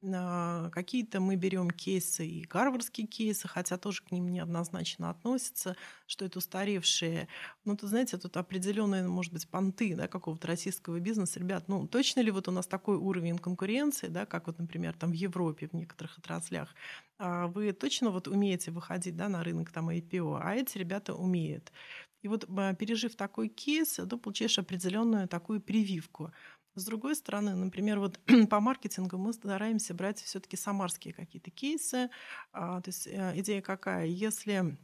А, 0.02 0.70
какие-то 0.70 1.20
мы 1.20 1.36
берем 1.36 1.70
кейсы 1.70 2.26
и 2.26 2.46
гарвардские 2.46 3.06
кейсы, 3.06 3.50
хотя 3.50 3.78
тоже 3.78 4.02
к 4.02 4.12
ним 4.12 4.30
неоднозначно 4.30 5.10
относятся, 5.10 5.76
что 6.06 6.24
это 6.24 6.38
устаревшие. 6.40 7.28
Ну, 7.66 7.76
то 7.76 7.86
знаете, 7.88 8.18
тут 8.18 8.38
определенные, 8.38 9.06
может 9.10 9.34
быть, 9.34 9.50
понты 9.50 9.96
да, 9.96 10.08
какого-то 10.08 10.48
российского 10.48 11.02
бизнеса. 11.02 11.40
Ребят, 11.42 11.68
ну, 11.68 11.86
точно 11.86 12.22
ли 12.22 12.32
вот 12.32 12.48
у 12.48 12.52
нас 12.52 12.66
такой 12.66 12.96
уровень 12.96 13.38
конкуренции, 13.38 14.08
да, 14.08 14.26
как 14.26 14.48
вот, 14.48 14.58
например, 14.58 14.96
там 14.98 15.10
в 15.12 15.14
Европе 15.16 15.68
в 15.68 15.74
некоторых 15.74 16.18
отраслях, 16.18 16.74
а 17.18 17.48
вы 17.48 17.74
точно 17.74 18.10
вот 18.12 18.30
умеете 18.30 18.72
выходить 18.72 19.18
да, 19.18 19.28
на 19.28 19.44
рынок 19.44 19.70
там 19.72 19.90
IPO, 19.90 20.40
а 20.42 20.56
эти 20.56 20.78
ребята 20.78 21.14
умеют. 21.14 21.74
И 22.22 22.28
вот 22.28 22.46
пережив 22.78 23.16
такой 23.16 23.48
кейс, 23.50 23.94
ты 23.96 24.18
получаешь 24.18 24.60
определенную 24.60 25.28
такую 25.28 25.62
прививку. 25.62 26.32
С 26.76 26.86
другой 26.86 27.16
стороны, 27.16 27.56
например, 27.56 28.00
вот 28.00 28.20
по 28.50 28.60
маркетингу 28.60 29.18
мы 29.18 29.34
стараемся 29.34 29.94
брать 29.94 30.22
все-таки 30.22 30.58
самарские 30.58 31.14
какие-то 31.14 31.52
кейсы. 31.52 32.10
А, 32.52 32.82
то 32.82 32.90
есть 32.90 33.08
э, 33.08 33.34
идея 33.36 33.62
какая? 33.62 34.06
Если 34.06 34.78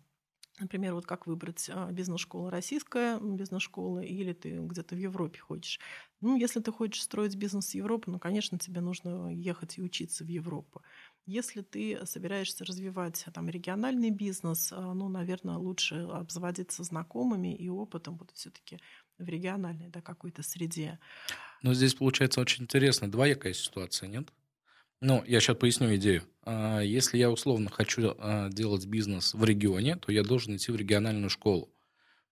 Например, 0.57 0.93
вот 0.93 1.05
как 1.05 1.27
выбрать 1.27 1.69
а, 1.69 1.91
бизнес-школа 1.91 2.49
российская 2.49 3.19
бизнес-школа 3.19 3.99
или 3.99 4.31
ты 4.31 4.57
где-то 4.59 4.95
в 4.95 4.97
Европе 4.97 5.39
хочешь. 5.39 5.81
Ну, 6.21 6.37
если 6.37 6.61
ты 6.61 6.71
хочешь 6.71 7.03
строить 7.03 7.35
бизнес 7.35 7.71
в 7.71 7.75
Европе, 7.75 8.09
ну, 8.09 8.19
конечно, 8.19 8.57
тебе 8.57 8.79
нужно 8.79 9.27
ехать 9.33 9.77
и 9.77 9.81
учиться 9.81 10.23
в 10.23 10.27
Европу. 10.27 10.81
Если 11.25 11.61
ты 11.61 12.05
собираешься 12.05 12.63
развивать 12.63 13.25
там 13.33 13.49
региональный 13.49 14.11
бизнес, 14.11 14.71
а, 14.71 14.93
ну, 14.93 15.09
наверное, 15.09 15.57
лучше 15.57 15.95
обзаводиться 15.95 16.83
знакомыми 16.83 17.53
и 17.53 17.67
опытом 17.67 18.17
вот 18.17 18.31
все-таки 18.33 18.79
в 19.17 19.27
региональной 19.27 19.89
да, 19.89 20.01
какой-то 20.01 20.41
среде. 20.41 20.99
Но 21.63 21.73
здесь 21.73 21.95
получается 21.95 22.39
очень 22.39 22.63
интересно, 22.63 23.11
двоякая 23.11 23.53
ситуация, 23.53 24.07
нет? 24.07 24.29
Ну, 25.01 25.23
я 25.27 25.39
сейчас 25.39 25.57
поясню 25.57 25.95
идею. 25.95 26.23
А, 26.43 26.79
если 26.79 27.17
я 27.17 27.29
условно 27.29 27.69
хочу 27.69 28.15
а, 28.17 28.49
делать 28.49 28.85
бизнес 28.85 29.33
в 29.33 29.43
регионе, 29.43 29.97
то 29.97 30.11
я 30.11 30.23
должен 30.23 30.55
идти 30.55 30.71
в 30.71 30.75
региональную 30.75 31.29
школу. 31.29 31.73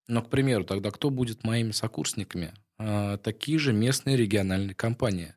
Но, 0.07 0.21
к 0.21 0.29
примеру, 0.29 0.63
тогда 0.63 0.91
кто 0.91 1.09
будет 1.09 1.43
моими 1.43 1.71
сокурсниками? 1.71 2.53
А, 2.77 3.17
такие 3.17 3.59
же 3.59 3.73
местные 3.73 4.17
региональные 4.17 4.75
компании. 4.75 5.35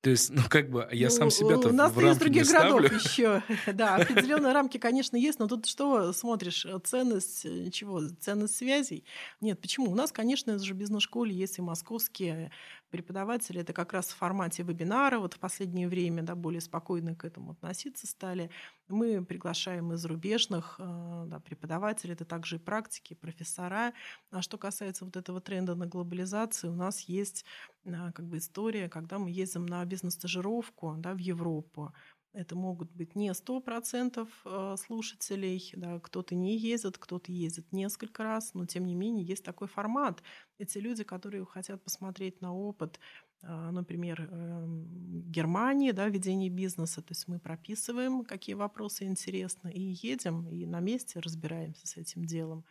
То 0.00 0.10
есть, 0.10 0.30
ну, 0.30 0.42
как 0.48 0.70
бы 0.70 0.88
я 0.92 1.10
сам 1.10 1.28
себя 1.28 1.58
У 1.58 1.72
нас 1.72 1.92
в 1.92 1.98
рамки 1.98 2.20
других 2.20 2.46
городов 2.46 2.92
еще. 2.92 3.42
Да, 3.66 3.96
определенные 3.96 4.52
рамки, 4.52 4.78
конечно, 4.78 5.16
есть, 5.16 5.40
но 5.40 5.48
тут 5.48 5.66
что 5.66 6.12
смотришь? 6.12 6.66
Ценность 6.84 7.44
э, 7.44 7.70
чего? 7.70 8.02
Ценность 8.20 8.56
связей? 8.56 9.04
Нет, 9.40 9.60
почему? 9.60 9.90
У 9.90 9.94
нас, 9.96 10.12
конечно 10.12 10.56
же, 10.58 10.74
в 10.74 10.76
бизнес-школе 10.76 11.34
есть 11.34 11.58
и 11.58 11.62
московские 11.62 12.52
преподаватели. 12.90 13.60
Это 13.60 13.72
как 13.72 13.92
раз 13.92 14.06
в 14.06 14.16
формате 14.16 14.62
вебинара. 14.62 15.18
Вот 15.18 15.34
в 15.34 15.38
последнее 15.40 15.88
время 15.88 16.22
да, 16.22 16.36
более 16.36 16.60
спокойно 16.60 17.16
к 17.16 17.24
этому 17.24 17.52
относиться 17.52 18.06
стали. 18.06 18.50
Мы 18.88 19.22
приглашаем 19.24 19.92
из 19.92 20.00
зарубежных 20.00 20.76
э, 20.78 21.24
да, 21.26 21.40
преподавателей. 21.40 22.14
Это 22.14 22.24
также 22.24 22.56
и 22.56 22.58
практики, 22.58 23.12
и 23.12 23.16
профессора. 23.16 23.92
А 24.30 24.40
что 24.40 24.56
касается 24.56 25.04
вот 25.04 25.16
этого 25.16 25.40
тренда 25.40 25.74
на 25.74 25.86
глобализацию, 25.86 26.72
у 26.72 26.76
нас 26.76 27.00
есть 27.02 27.44
а, 27.84 28.12
как 28.12 28.26
бы 28.26 28.38
история, 28.38 28.88
когда 28.88 29.18
мы 29.18 29.30
ездим 29.30 29.66
на 29.66 29.84
бизнес-стажировку 29.84 30.94
да, 30.98 31.14
в 31.14 31.18
Европу. 31.18 31.92
Это 32.34 32.54
могут 32.54 32.92
быть 32.92 33.14
не 33.16 33.32
100% 33.32 34.28
э, 34.44 34.76
слушателей, 34.78 35.72
да, 35.74 35.98
кто-то 35.98 36.34
не 36.34 36.58
ездит, 36.58 36.98
кто-то 36.98 37.32
ездит 37.32 37.72
несколько 37.72 38.22
раз, 38.22 38.52
но 38.54 38.66
тем 38.66 38.84
не 38.86 38.94
менее 38.94 39.24
есть 39.24 39.44
такой 39.44 39.66
формат. 39.66 40.22
Эти 40.58 40.78
люди, 40.78 41.04
которые 41.04 41.46
хотят 41.46 41.82
посмотреть 41.82 42.40
на 42.40 42.54
опыт, 42.54 43.00
а, 43.42 43.70
например, 43.70 44.28
эм, 44.30 45.30
Германии, 45.30 45.92
да, 45.92 46.08
ведения 46.08 46.50
бизнеса, 46.50 47.02
то 47.02 47.12
есть 47.12 47.28
мы 47.28 47.38
прописываем, 47.38 48.24
какие 48.24 48.54
вопросы 48.54 49.04
интересны, 49.04 49.72
и 49.72 49.80
едем, 49.80 50.48
и 50.48 50.66
на 50.66 50.80
месте 50.80 51.20
разбираемся 51.20 51.86
с 51.86 51.96
этим 51.96 52.24
делом. 52.24 52.64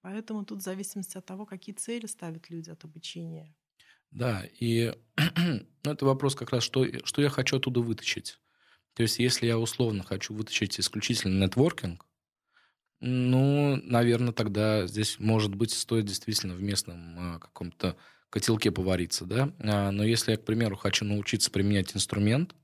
Поэтому 0.00 0.44
тут 0.44 0.58
в 0.60 0.62
зависимости 0.62 1.18
от 1.18 1.26
того, 1.26 1.46
какие 1.46 1.74
цели 1.74 2.06
ставят 2.06 2.50
люди 2.50 2.70
от 2.70 2.84
обучения. 2.84 3.54
Да, 4.10 4.44
и 4.60 4.92
ну, 5.36 5.90
это 5.90 6.04
вопрос 6.06 6.34
как 6.34 6.50
раз, 6.50 6.62
что, 6.62 6.86
что 7.04 7.20
я 7.22 7.28
хочу 7.28 7.56
оттуда 7.56 7.80
вытащить. 7.80 8.38
То 8.94 9.02
есть, 9.02 9.18
если 9.18 9.46
я 9.46 9.58
условно 9.58 10.02
хочу 10.02 10.34
вытащить 10.34 10.78
исключительно 10.78 11.44
нетворкинг, 11.44 12.06
ну, 13.00 13.76
наверное, 13.82 14.32
тогда 14.32 14.86
здесь, 14.86 15.16
может 15.18 15.54
быть, 15.54 15.72
стоит 15.72 16.06
действительно 16.06 16.54
в 16.54 16.62
местном 16.62 17.16
а, 17.18 17.38
каком-то 17.38 17.96
котелке 18.30 18.70
повариться, 18.70 19.26
да. 19.26 19.52
А, 19.58 19.90
но 19.90 20.04
если 20.04 20.30
я, 20.30 20.36
к 20.36 20.44
примеру, 20.44 20.76
хочу 20.76 21.04
научиться 21.04 21.50
применять 21.50 21.94
инструмент, 21.94 22.54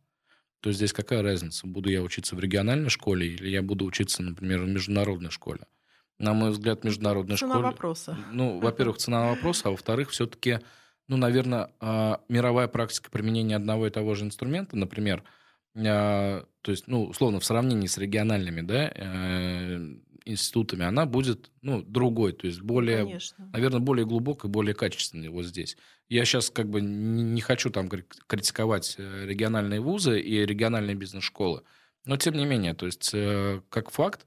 то 0.61 0.73
здесь 0.73 0.93
какая 0.93 1.23
разница, 1.23 1.67
буду 1.67 1.91
я 1.91 2.03
учиться 2.03 2.37
в 2.37 2.41
региональной 2.41 2.91
школе 2.91 3.27
или 3.27 3.49
я 3.49 3.63
буду 3.63 3.85
учиться, 3.85 4.23
например, 4.23 4.63
в 4.63 4.69
международной 4.69 5.31
школе. 5.31 5.67
На 6.19 6.35
мой 6.35 6.51
взгляд, 6.51 6.85
международная 6.85 7.37
Цена 7.37 7.55
школа... 7.55 7.63
вопроса. 7.65 8.19
Ну, 8.31 8.61
во-первых, 8.61 8.99
цена 8.99 9.31
вопроса, 9.31 9.69
а 9.69 9.71
во-вторых, 9.71 10.11
все-таки, 10.11 10.61
ну, 11.09 11.17
наверное, 11.17 11.71
а, 11.81 12.21
мировая 12.29 12.69
практика 12.69 13.11
применения 13.11 13.57
одного 13.57 13.87
и 13.87 13.91
того 13.91 14.15
же 14.15 14.25
инструмента, 14.25 14.77
например, 14.77 15.25
то 15.75 16.71
есть, 16.71 16.89
ну, 16.89 17.05
условно, 17.05 17.41
в 17.41 17.45
сравнении 17.45 17.87
с 17.87 17.97
региональными, 17.99 18.61
да, 18.61 18.91
э, 18.95 19.95
институтами, 20.25 20.85
она 20.85 21.07
будет, 21.07 21.51
ну, 21.63 21.83
другой, 21.83 22.33
то 22.33 22.47
есть 22.47 22.61
более, 22.61 23.05
Конечно. 23.05 23.51
наверное, 23.53 23.81
более 23.81 24.07
глубокой, 24.07 24.51
более 24.51 24.75
качественной 24.75 25.29
вот 25.29 25.45
здесь. 25.45 25.77
Я 26.09 26.25
сейчас 26.25 26.51
как 26.51 26.69
бы 26.69 26.81
не 26.81 27.41
хочу 27.41 27.71
там 27.71 27.89
кри- 27.89 28.05
критиковать 28.27 28.97
э, 28.99 29.27
региональные 29.27 29.81
вузы 29.81 30.21
и 30.21 30.45
региональные 30.45 30.97
бизнес-школы, 30.97 31.63
но 32.05 32.17
тем 32.17 32.35
не 32.35 32.45
менее, 32.45 32.75
то 32.75 32.87
есть 32.87 33.11
э, 33.15 33.63
как 33.71 33.91
факт, 33.91 34.27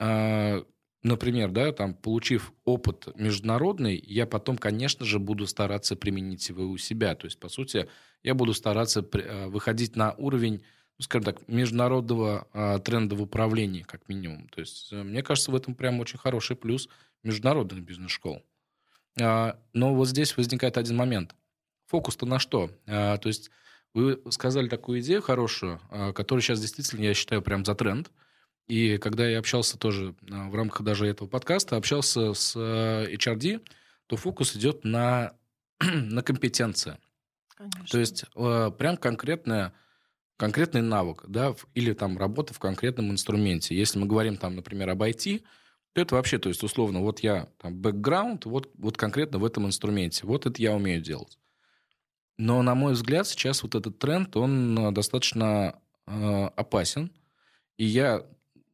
а, 0.00 0.64
например, 1.02 1.50
да, 1.50 1.72
там, 1.72 1.94
получив 1.94 2.52
опыт 2.64 3.08
международный, 3.16 4.02
я 4.06 4.26
потом, 4.26 4.56
конечно 4.56 5.04
же, 5.04 5.18
буду 5.18 5.46
стараться 5.46 5.96
применить 5.96 6.48
его 6.48 6.64
у 6.64 6.78
себя. 6.78 7.14
То 7.14 7.26
есть, 7.26 7.38
по 7.38 7.48
сути, 7.48 7.88
я 8.22 8.34
буду 8.34 8.54
стараться 8.54 9.04
э, 9.12 9.46
выходить 9.46 9.96
на 9.96 10.12
уровень, 10.12 10.62
ну, 10.98 11.04
скажем 11.04 11.24
так, 11.24 11.48
международного 11.48 12.46
а, 12.52 12.78
тренда 12.78 13.16
в 13.16 13.22
управлении, 13.22 13.82
как 13.82 14.08
минимум. 14.08 14.48
То 14.48 14.60
есть, 14.60 14.92
э, 14.92 15.02
мне 15.02 15.22
кажется, 15.22 15.50
в 15.50 15.56
этом 15.56 15.74
прям 15.74 16.00
очень 16.00 16.18
хороший 16.18 16.56
плюс 16.56 16.88
международных 17.22 17.82
бизнес-школ. 17.82 18.42
А, 19.20 19.58
Но 19.72 19.94
вот 19.94 20.08
здесь 20.08 20.36
возникает 20.36 20.76
один 20.76 20.96
момент. 20.96 21.34
Фокус-то 21.86 22.26
на 22.26 22.38
что? 22.38 22.70
А, 22.86 23.16
То 23.18 23.28
есть, 23.28 23.50
вы 23.94 24.22
сказали 24.30 24.68
такую 24.68 25.00
идею 25.00 25.22
хорошую, 25.22 25.80
а, 25.90 26.12
которая 26.12 26.42
сейчас 26.42 26.60
действительно, 26.60 27.02
я 27.04 27.14
считаю, 27.14 27.42
прям 27.42 27.64
за 27.64 27.74
тренд. 27.74 28.10
И 28.68 28.98
когда 28.98 29.26
я 29.28 29.40
общался 29.40 29.78
тоже 29.78 30.14
а, 30.30 30.48
в 30.48 30.54
рамках 30.54 30.82
даже 30.82 31.06
этого 31.06 31.28
подкаста, 31.28 31.76
общался 31.76 32.34
с 32.34 32.54
э, 32.56 33.12
HRD, 33.14 33.66
то 34.06 34.16
фокус 34.16 34.54
идет 34.56 34.84
на, 34.84 35.32
на 35.80 36.22
компетенции. 36.22 36.98
Конечно. 37.60 37.84
То 37.90 37.98
есть 37.98 38.24
э, 38.34 38.70
прям 38.78 38.96
конкретная, 38.96 39.74
конкретный 40.38 40.80
навык, 40.80 41.24
да, 41.28 41.54
или 41.74 41.92
там 41.92 42.16
работа 42.16 42.54
в 42.54 42.58
конкретном 42.58 43.10
инструменте. 43.10 43.76
Если 43.76 43.98
мы 43.98 44.06
говорим 44.06 44.38
там, 44.38 44.56
например, 44.56 44.88
об 44.88 45.02
IT, 45.02 45.42
то 45.92 46.00
это 46.00 46.14
вообще, 46.14 46.38
то 46.38 46.48
есть 46.48 46.62
условно, 46.62 47.00
вот 47.00 47.20
я 47.20 47.48
там 47.58 47.74
бэкграунд, 47.74 48.46
вот, 48.46 48.70
вот 48.78 48.96
конкретно 48.96 49.38
в 49.38 49.44
этом 49.44 49.66
инструменте, 49.66 50.26
вот 50.26 50.46
это 50.46 50.62
я 50.62 50.74
умею 50.74 51.02
делать. 51.02 51.38
Но, 52.38 52.62
на 52.62 52.74
мой 52.74 52.94
взгляд, 52.94 53.26
сейчас 53.26 53.62
вот 53.62 53.74
этот 53.74 53.98
тренд, 53.98 54.34
он 54.36 54.78
э, 54.78 54.92
достаточно 54.92 55.78
э, 56.06 56.44
опасен. 56.56 57.12
И 57.76 57.84
я, 57.84 58.24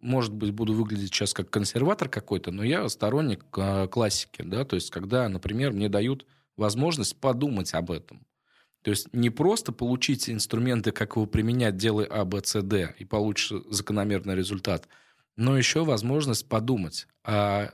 может 0.00 0.32
быть, 0.32 0.52
буду 0.52 0.74
выглядеть 0.74 1.12
сейчас 1.12 1.34
как 1.34 1.50
консерватор 1.50 2.08
какой-то, 2.08 2.52
но 2.52 2.62
я 2.62 2.88
сторонник 2.88 3.44
э, 3.56 3.88
классики, 3.88 4.42
да, 4.42 4.64
то 4.64 4.76
есть 4.76 4.90
когда, 4.90 5.28
например, 5.28 5.72
мне 5.72 5.88
дают 5.88 6.24
возможность 6.56 7.20
подумать 7.20 7.74
об 7.74 7.90
этом. 7.90 8.24
То 8.86 8.90
есть 8.90 9.12
не 9.12 9.30
просто 9.30 9.72
получить 9.72 10.30
инструменты, 10.30 10.92
как 10.92 11.16
его 11.16 11.26
применять, 11.26 11.76
делай 11.76 12.06
А, 12.08 12.24
Б, 12.24 12.40
С, 12.44 12.62
Д, 12.62 12.94
и 13.00 13.04
получишь 13.04 13.52
закономерный 13.68 14.36
результат, 14.36 14.86
но 15.34 15.58
еще 15.58 15.84
возможность 15.84 16.48
подумать. 16.48 17.08
А 17.24 17.72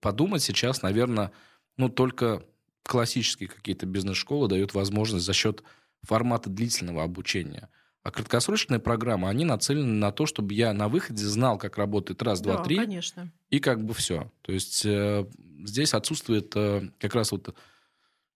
подумать 0.00 0.42
сейчас, 0.42 0.82
наверное, 0.82 1.30
ну, 1.76 1.88
только 1.88 2.42
классические 2.82 3.48
какие-то 3.48 3.86
бизнес-школы 3.86 4.48
дают 4.48 4.74
возможность 4.74 5.24
за 5.24 5.32
счет 5.32 5.62
формата 6.02 6.50
длительного 6.50 7.04
обучения. 7.04 7.68
А 8.02 8.10
краткосрочные 8.10 8.80
программы, 8.80 9.28
они 9.28 9.44
нацелены 9.44 9.92
на 9.92 10.10
то, 10.10 10.26
чтобы 10.26 10.54
я 10.54 10.72
на 10.72 10.88
выходе 10.88 11.24
знал, 11.24 11.56
как 11.56 11.78
работает 11.78 12.20
раз, 12.20 12.40
два, 12.40 12.56
да, 12.56 12.64
три, 12.64 12.78
конечно. 12.78 13.30
и 13.50 13.60
как 13.60 13.84
бы 13.84 13.94
все. 13.94 14.28
То 14.42 14.50
есть 14.50 14.84
э, 14.84 15.24
здесь 15.62 15.94
отсутствует 15.94 16.50
э, 16.56 16.90
как 16.98 17.14
раз 17.14 17.30
вот, 17.30 17.54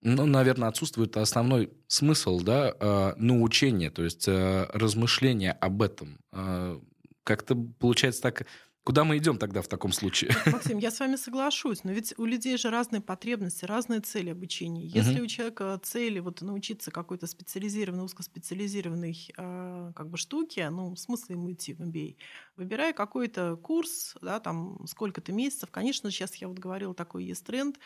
ну, 0.02 0.26
наверное, 0.26 0.68
отсутствует 0.68 1.16
основной 1.16 1.70
смысл, 1.86 2.40
да, 2.40 2.74
э, 2.78 3.14
научения, 3.16 3.90
то 3.90 4.02
есть 4.02 4.26
э, 4.28 4.66
размышления 4.72 5.52
об 5.52 5.82
этом. 5.82 6.18
Э, 6.32 6.80
как-то 7.24 7.54
получается 7.78 8.22
так... 8.22 8.46
Куда 8.84 9.04
мы 9.04 9.16
идем 9.18 9.38
тогда 9.38 9.62
в 9.62 9.68
таком 9.68 9.92
случае? 9.92 10.32
Максим, 10.46 10.78
я 10.78 10.90
с 10.90 10.98
вами 10.98 11.14
соглашусь, 11.14 11.84
но 11.84 11.92
ведь 11.92 12.14
у 12.18 12.24
людей 12.24 12.56
же 12.58 12.68
разные 12.68 13.00
потребности, 13.00 13.64
разные 13.64 14.00
цели 14.00 14.30
обучения. 14.30 14.84
Если 14.84 15.14
Мгм. 15.14 15.22
у 15.22 15.26
человека 15.28 15.80
цели 15.84 16.18
вот 16.18 16.40
научиться 16.42 16.90
какой-то 16.90 17.28
специализированной, 17.28 18.04
узкоспециализированной 18.04 19.16
а, 19.36 19.92
как 19.92 20.10
бы 20.10 20.16
штуке, 20.16 20.68
ну, 20.70 20.96
смысл 20.96 21.30
ему 21.34 21.52
идти 21.52 21.74
в 21.74 21.80
MBA? 21.80 22.16
Выбирая 22.56 22.92
какой-то 22.92 23.54
курс, 23.56 24.16
да, 24.20 24.40
там 24.40 24.84
сколько-то 24.88 25.30
месяцев, 25.32 25.70
конечно, 25.70 26.10
сейчас 26.10 26.34
я 26.34 26.48
вот 26.48 26.58
говорила, 26.58 26.92
такой 26.92 27.24
есть 27.24 27.46
тренд, 27.46 27.76
а, 27.76 27.80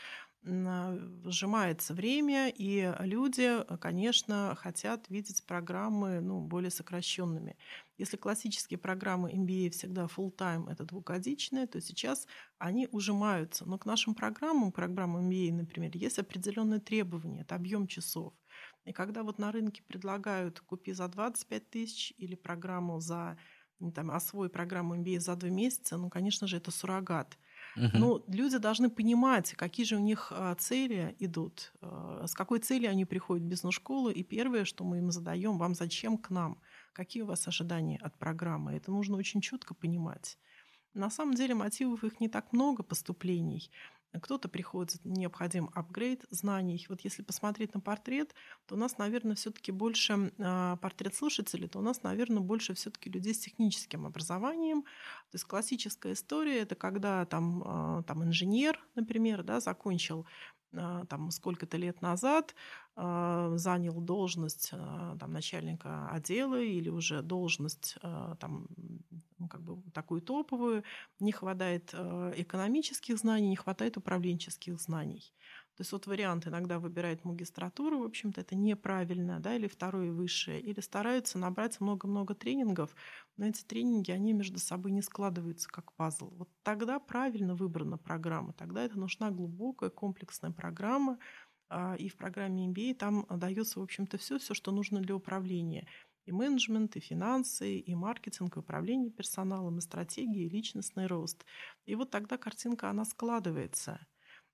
сжимается 0.47 1.93
время, 1.93 2.49
и 2.49 2.95
люди, 3.01 3.65
конечно, 3.79 4.55
хотят 4.57 5.09
видеть 5.09 5.45
программы 5.45 6.21
ну, 6.21 6.41
более 6.41 6.71
сокращенными. 6.71 7.57
Если 7.99 8.17
классические 8.17 8.79
программы 8.79 9.33
MBA 9.33 9.71
всегда 9.71 10.05
full-time, 10.05 10.71
это 10.71 10.85
двухгодичные, 10.85 11.67
то 11.67 11.81
сейчас 11.81 12.29
они 12.59 12.89
ужимаются. 12.93 13.67
Но 13.67 13.77
к 13.77 13.87
нашим 13.87 14.15
программам, 14.15 14.71
программам 14.71 15.29
MBA, 15.29 15.53
например, 15.53 15.97
есть 15.97 16.19
определенные 16.19 16.79
требования, 16.79 17.41
это 17.41 17.57
объем 17.57 17.89
часов. 17.89 18.33
И 18.85 18.93
когда 18.93 19.25
вот 19.25 19.39
на 19.39 19.51
рынке 19.51 19.83
предлагают 19.83 20.61
купи 20.61 20.93
за 20.93 21.09
25 21.09 21.71
тысяч 21.71 22.15
или 22.19 22.37
программу 22.37 23.01
за 23.01 23.37
ну, 23.81 23.91
там, 23.91 24.11
освой 24.13 24.49
программу 24.49 24.95
MBA 24.97 25.19
за 25.21 25.35
два 25.35 25.49
месяца, 25.49 25.97
ну, 25.97 26.09
конечно 26.09 26.47
же, 26.47 26.57
это 26.57 26.71
суррогат. 26.71 27.37
Мгм. 27.77 28.01
Ну, 28.01 28.25
люди 28.29 28.59
должны 28.59 28.91
понимать, 28.91 29.53
какие 29.55 29.87
же 29.87 29.97
у 29.97 30.01
них 30.01 30.33
а, 30.35 30.55
цели 30.57 31.17
идут, 31.19 31.73
а, 31.81 32.27
с 32.27 32.35
какой 32.35 32.59
целью 32.61 32.91
они 32.91 33.05
приходят 33.05 33.45
в 33.45 33.49
бизнес-школу. 33.49 34.11
И 34.11 34.23
первое, 34.25 34.65
что 34.65 34.85
мы 34.85 34.99
им 34.99 35.11
задаем, 35.11 35.59
вам 35.59 35.75
зачем 35.75 36.19
к 36.19 36.31
нам? 36.31 36.61
Какие 36.93 37.23
у 37.23 37.27
вас 37.27 37.47
ожидания 37.49 37.99
от 37.99 38.19
программы? 38.19 38.75
Это 38.75 38.91
нужно 38.91 39.17
очень 39.17 39.41
четко 39.41 39.75
понимать. 39.75 40.39
На 40.95 41.11
самом 41.11 41.35
деле 41.35 41.55
мотивов 41.55 42.05
их 42.05 42.21
не 42.21 42.29
так 42.29 42.53
много 42.53 42.83
поступлений. 42.83 43.71
кто-то 44.23 44.49
приходит, 44.49 45.05
необходим 45.05 45.69
апгрейд 45.75 46.25
знаний. 46.31 46.85
Вот 46.89 47.03
если 47.03 47.23
посмотреть 47.23 47.75
на 47.75 47.81
портрет, 47.81 48.35
то 48.67 48.75
у 48.75 48.79
нас, 48.79 48.97
наверное, 48.99 49.35
все-таки 49.37 49.73
больше 49.73 50.33
а, 50.39 50.77
портрет 50.77 51.15
слушателей, 51.15 51.69
то 51.69 51.81
у 51.81 51.83
нас, 51.83 52.03
наверное, 52.03 52.41
больше 52.41 52.73
все-таки 52.75 53.11
людей 53.11 53.35
с 53.35 53.41
техническим 53.41 54.07
образованием. 54.07 54.85
То 55.31 55.37
есть 55.37 55.45
классическая 55.45 56.13
история 56.13 56.61
это 56.61 56.75
когда 56.75 57.25
там, 57.27 57.63
а, 57.65 58.03
там 58.05 58.25
инженер, 58.25 58.81
например, 58.95 59.43
да, 59.43 59.61
закончил 59.61 60.27
а, 60.73 61.05
там 61.07 61.31
сколько-то 61.31 61.77
лет 61.77 62.03
назад 62.03 62.55
занял 62.99 64.01
должность 64.01 64.71
там, 64.71 65.31
начальника 65.31 66.09
отдела 66.09 66.59
или 66.59 66.89
уже 66.89 67.21
должность 67.21 67.99
там, 68.01 68.69
ну, 69.37 69.49
как 69.49 69.61
бы 69.61 69.83
такую 69.93 70.23
топовую, 70.23 70.83
не 71.21 71.31
хватает 71.31 71.93
экономических 71.93 73.19
знаний, 73.19 73.51
не 73.51 73.57
хватает 73.57 73.99
управленческих 73.99 74.81
знаний. 74.81 75.35
То 75.77 75.83
есть 75.83 75.93
вот 75.93 76.07
вариант 76.07 76.47
иногда 76.47 76.79
выбирает 76.79 77.25
магистратуру, 77.25 77.99
в 77.99 78.05
общем-то, 78.05 78.41
это 78.41 78.55
неправильно, 78.55 79.41
да, 79.41 79.55
или 79.55 79.67
второе 79.67 80.11
высшее, 80.11 80.59
или 80.59 80.81
стараются 80.81 81.39
набрать 81.39 81.81
много-много 81.81 82.35
тренингов, 82.35 82.97
но 83.37 83.47
эти 83.47 83.63
тренинги, 83.63 84.11
они 84.11 84.33
между 84.33 84.59
собой 84.59 84.93
не 84.93 85.03
складываются 85.03 85.69
как 85.69 85.93
пазл. 85.93 86.31
Вот 86.31 86.49
тогда 86.63 86.99
правильно 86.99 87.55
выбрана 87.55 87.99
программа, 87.99 88.55
тогда 88.55 88.85
это 88.85 88.99
нужна 88.99 89.31
глубокая 89.31 89.91
комплексная 89.91 90.51
программа, 90.51 91.19
а, 91.69 91.95
и 91.99 92.09
в 92.09 92.17
программе 92.17 92.69
MBA 92.69 92.95
там 92.95 93.27
дается, 93.29 93.79
в 93.79 93.83
общем-то, 93.83 94.17
все, 94.17 94.39
все, 94.39 94.55
что 94.55 94.73
нужно 94.73 95.01
для 95.01 95.15
управления 95.15 95.87
и 96.25 96.33
менеджмент, 96.33 96.97
и 96.97 97.01
финансы, 97.01 97.79
и 97.79 97.95
маркетинг, 97.95 98.57
и 98.57 98.61
управление 98.61 99.11
персоналом, 99.11 99.79
и 99.79 99.81
стратегии, 99.81 100.47
и 100.47 100.49
личностный 100.49 101.07
рост. 101.07 101.45
И 101.85 101.95
вот 101.95 102.11
тогда 102.11 102.37
картинка, 102.37 102.91
она 102.91 103.05
складывается. 103.05 104.01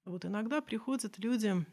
Вот 0.05 0.25
иногда 0.25 0.61
приходят 0.61 1.19
люди, 1.19 1.65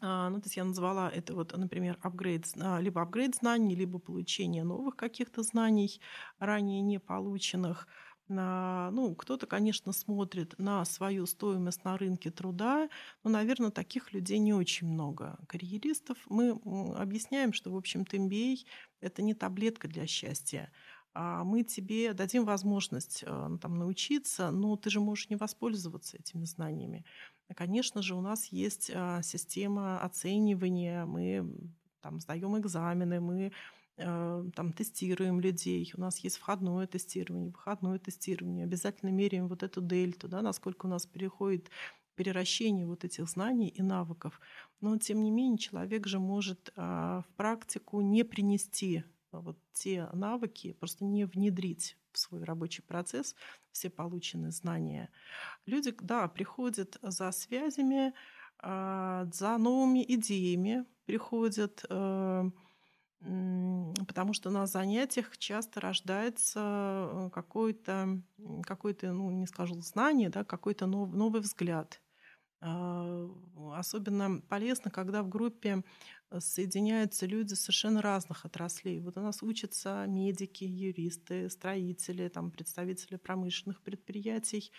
а, 0.00 0.30
ну, 0.30 0.40
то 0.40 0.46
есть 0.46 0.56
я 0.56 0.64
назвала 0.64 1.10
это 1.10 1.34
вот, 1.34 1.56
например, 1.56 1.98
апгрейд, 2.00 2.46
а, 2.60 2.80
либо 2.80 3.02
апгрейд 3.02 3.34
знаний, 3.34 3.74
либо 3.74 3.98
получение 3.98 4.64
новых 4.64 4.96
каких-то 4.96 5.42
знаний, 5.42 6.00
ранее 6.38 6.80
не 6.80 6.98
полученных– 6.98 7.86
ну, 8.30 9.16
кто-то, 9.16 9.48
конечно, 9.48 9.92
смотрит 9.92 10.56
на 10.56 10.84
свою 10.84 11.26
стоимость 11.26 11.82
на 11.82 11.98
рынке 11.98 12.30
труда, 12.30 12.88
но, 13.24 13.30
наверное, 13.30 13.72
таких 13.72 14.12
людей 14.12 14.38
не 14.38 14.54
очень 14.54 14.86
много. 14.86 15.36
Карьеристов 15.48 16.16
мы 16.26 16.50
объясняем, 16.96 17.52
что, 17.52 17.72
в 17.72 17.76
общем-то, 17.76 18.16
MBA— 18.16 18.58
это 19.00 19.22
не 19.22 19.34
таблетка 19.34 19.88
для 19.88 20.06
счастья. 20.06 20.70
А 21.12 21.42
мы 21.42 21.64
тебе 21.64 22.12
дадим 22.12 22.44
возможность 22.44 23.24
ну, 23.26 23.58
там, 23.58 23.74
научиться, 23.74 24.52
но 24.52 24.76
ты 24.76 24.90
же 24.90 25.00
можешь 25.00 25.28
не 25.28 25.34
воспользоваться 25.34 26.16
этими 26.16 26.44
знаниями. 26.44 27.04
Конечно 27.54 28.02
же, 28.02 28.14
у 28.14 28.20
нас 28.20 28.46
есть 28.46 28.90
а, 28.94 29.22
система 29.22 30.00
оценивания, 30.00 31.04
мы 31.04 31.50
там, 32.00 32.20
сдаем 32.20 32.56
экзамены, 32.58 33.20
мы 33.20 33.52
Э, 34.02 34.44
там 34.54 34.72
тестируем 34.72 35.40
людей, 35.40 35.92
у 35.94 36.00
нас 36.00 36.18
есть 36.20 36.38
входное 36.38 36.86
тестирование, 36.86 37.50
выходное 37.50 37.98
тестирование, 37.98 38.64
обязательно 38.64 39.10
меряем 39.10 39.46
вот 39.46 39.62
эту 39.62 39.82
дельту, 39.82 40.26
да, 40.26 40.40
насколько 40.40 40.86
у 40.86 40.88
нас 40.88 41.04
переходит 41.04 41.70
переращение 42.14 42.86
вот 42.86 43.04
этих 43.04 43.28
знаний 43.28 43.68
и 43.68 43.82
навыков. 43.82 44.40
Но 44.80 44.96
тем 44.96 45.22
не 45.22 45.30
менее 45.30 45.58
человек 45.58 46.06
же 46.06 46.18
может 46.18 46.72
а, 46.76 47.22
в 47.22 47.36
практику 47.36 48.00
не 48.00 48.24
принести 48.24 49.04
вот 49.32 49.58
те 49.74 50.08
навыки, 50.14 50.72
просто 50.72 51.04
не 51.04 51.26
внедрить 51.26 51.98
в 52.12 52.18
свой 52.18 52.44
рабочий 52.44 52.82
процесс 52.82 53.34
все 53.72 53.90
полученные 53.90 54.50
знания. 54.50 55.10
Люди, 55.66 55.94
да, 56.00 56.28
приходят 56.28 56.98
за 57.02 57.30
связями, 57.32 58.14
а, 58.58 59.26
за 59.32 59.56
новыми 59.58 60.04
идеями, 60.06 60.84
приходят 61.06 61.84
э, 61.88 62.50
Потому 63.20 64.32
что 64.32 64.48
на 64.50 64.66
занятиях 64.66 65.36
часто 65.36 65.80
рождается 65.80 66.60
э, 67.12 67.30
какое-то, 67.34 68.22
какое-то 68.62 69.12
ну, 69.12 69.30
не 69.30 69.46
скажу, 69.46 69.78
знание, 69.82 70.30
да, 70.30 70.42
какой-то 70.42 70.86
нов, 70.86 71.12
новый 71.12 71.42
взгляд. 71.42 72.00
А, 72.62 73.28
особенно 73.74 74.40
полезно, 74.48 74.90
когда 74.90 75.22
в 75.22 75.28
группе 75.28 75.82
э, 76.30 76.40
соединяются 76.40 77.26
люди 77.26 77.54
совершенно 77.54 78.02
разных 78.02 78.44
отраслей. 78.44 79.00
Вот 79.00 79.16
у 79.16 79.20
нас 79.20 79.42
учатся 79.42 80.04
медики, 80.06 80.64
юристы, 80.64 81.48
строители, 81.48 82.28
там, 82.28 82.50
представители 82.50 83.16
промышленных 83.16 83.80
предприятий. 83.82 84.70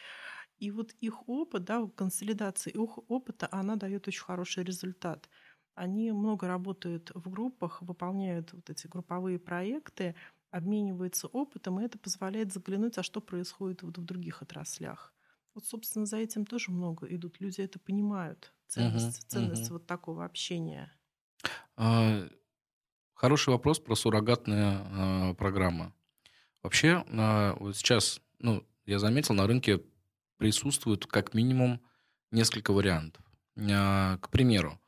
И 0.59 0.69
вот 0.71 0.91
их 1.01 1.27
опыт, 1.27 1.63
да, 1.63 1.87
консолидация 1.95 2.71
их 2.71 2.99
опыта, 3.09 3.47
она 3.51 3.75
дает 3.75 4.07
очень 4.07 4.23
хороший 4.23 4.63
результат– 4.63 5.29
они 5.75 6.11
много 6.11 6.47
работают 6.47 7.11
в 7.13 7.29
группах, 7.29 7.81
выполняют 7.81 8.53
вот 8.53 8.69
эти 8.69 8.87
групповые 8.87 9.39
проекты, 9.39 10.15
обмениваются 10.51 11.27
опытом, 11.27 11.79
и 11.79 11.83
это 11.85 11.97
позволяет 11.97 12.51
заглянуть, 12.51 12.97
а 12.97 13.03
что 13.03 13.21
происходит 13.21 13.81
вот 13.81 13.97
в 13.97 14.03
других 14.03 14.41
отраслях. 14.41 15.13
Вот, 15.53 15.65
собственно, 15.65 16.05
за 16.05 16.17
этим 16.17 16.45
тоже 16.45 16.71
много 16.71 17.07
идут. 17.07 17.39
Люди 17.39 17.61
это 17.61 17.79
понимают, 17.79 18.53
ценность, 18.67 19.23
uh-huh, 19.23 19.27
ценность 19.27 19.69
uh-huh. 19.69 19.73
вот 19.73 19.87
такого 19.87 20.23
общения. 20.23 20.91
А, 21.75 22.27
хороший 23.13 23.49
вопрос 23.49 23.79
про 23.79 23.95
суррогатные 23.95 24.77
а, 24.79 25.33
программы. 25.33 25.93
Вообще, 26.63 27.03
а, 27.07 27.55
вот 27.59 27.75
сейчас, 27.75 28.21
ну, 28.39 28.65
я 28.85 28.99
заметил, 28.99 29.33
на 29.33 29.47
рынке 29.47 29.81
присутствует 30.37 31.05
как 31.05 31.33
минимум 31.33 31.81
несколько 32.31 32.71
вариантов. 32.71 33.23
А, 33.57 34.17
к 34.17 34.29
примеру, 34.29 34.79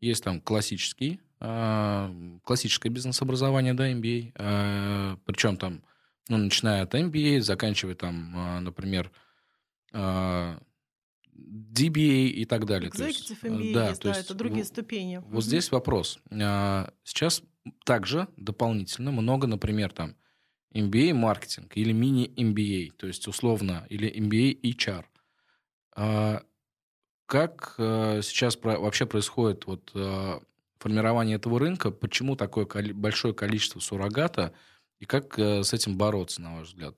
есть 0.00 0.24
там 0.24 0.40
классический, 0.40 1.20
а, 1.40 2.12
классическое 2.44 2.90
бизнес-образование, 2.90 3.74
да, 3.74 3.90
MBA, 3.90 4.32
а, 4.34 5.18
причем 5.24 5.56
там, 5.56 5.82
ну, 6.28 6.36
начиная 6.36 6.82
от 6.82 6.94
MBA, 6.94 7.40
заканчивая 7.40 7.94
там, 7.94 8.32
а, 8.36 8.60
например, 8.60 9.10
DBA 9.92 10.98
и 12.28 12.44
так 12.44 12.66
далее. 12.66 12.90
Executive 12.90 13.06
есть, 13.06 13.30
MBA 13.42 13.72
да, 13.74 13.88
есть, 13.88 14.02
да, 14.02 14.08
есть, 14.10 14.20
это 14.22 14.34
другие 14.34 14.64
ступени. 14.64 15.18
Вот 15.18 15.32
угу. 15.32 15.40
здесь 15.40 15.70
вопрос. 15.70 16.18
Сейчас 16.28 17.42
также 17.84 18.28
дополнительно 18.36 19.12
много, 19.12 19.46
например, 19.46 19.92
там 19.92 20.16
MBA 20.74 21.14
маркетинг 21.14 21.76
или 21.76 21.92
мини-MBA, 21.92 22.92
то 22.96 23.06
есть 23.06 23.26
условно, 23.28 23.86
или 23.88 24.10
MBA 24.10 24.60
HR. 24.62 25.04
Как 27.28 27.74
э, 27.76 28.22
сейчас 28.22 28.58
вообще 28.62 29.04
происходит 29.04 29.66
вот, 29.66 29.90
э, 29.94 30.40
формирование 30.78 31.36
этого 31.36 31.60
рынка? 31.60 31.90
Почему 31.90 32.36
такое 32.36 32.66
большое 32.94 33.34
количество 33.34 33.80
суррогата? 33.80 34.54
И 34.98 35.04
как 35.04 35.38
э, 35.38 35.62
с 35.62 35.74
этим 35.74 35.98
бороться, 35.98 36.40
на 36.40 36.56
ваш 36.56 36.68
взгляд? 36.68 36.94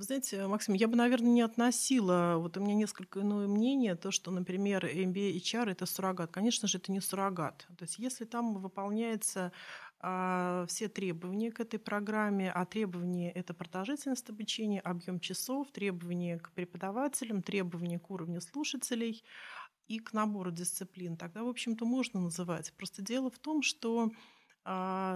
Вы 0.00 0.04
знаете, 0.04 0.46
Максим, 0.46 0.72
я 0.72 0.88
бы, 0.88 0.96
наверное, 0.96 1.30
не 1.30 1.42
относила, 1.42 2.36
вот 2.38 2.56
у 2.56 2.60
меня 2.60 2.72
несколько 2.72 3.20
иное 3.20 3.46
мнение, 3.46 3.96
то, 3.96 4.10
что, 4.10 4.30
например, 4.30 4.86
MBA 4.86 5.36
HR– 5.36 5.70
это 5.72 5.84
суррогат. 5.84 6.30
Конечно 6.30 6.66
же, 6.68 6.78
это 6.78 6.90
не 6.90 7.02
суррогат. 7.02 7.66
То 7.76 7.82
есть 7.82 7.98
если 7.98 8.24
там 8.24 8.54
выполняется 8.54 9.52
а, 9.98 10.64
все 10.68 10.88
требования 10.88 11.52
к 11.52 11.60
этой 11.60 11.78
программе, 11.78 12.50
а 12.50 12.64
требования– 12.64 13.30
это 13.34 13.52
продолжительность 13.52 14.30
обучения, 14.30 14.80
объем 14.80 15.20
часов, 15.20 15.70
требования 15.70 16.38
к 16.38 16.50
преподавателям, 16.52 17.42
требования 17.42 17.98
к 17.98 18.10
уровню 18.10 18.40
слушателей 18.40 19.22
и 19.86 19.98
к 19.98 20.14
набору 20.14 20.50
дисциплин, 20.50 21.18
тогда, 21.18 21.44
в 21.44 21.48
общем-то, 21.48 21.84
можно 21.84 22.20
называть. 22.20 22.72
Просто 22.72 23.02
дело 23.02 23.30
в 23.30 23.38
том, 23.38 23.60
что 23.60 24.10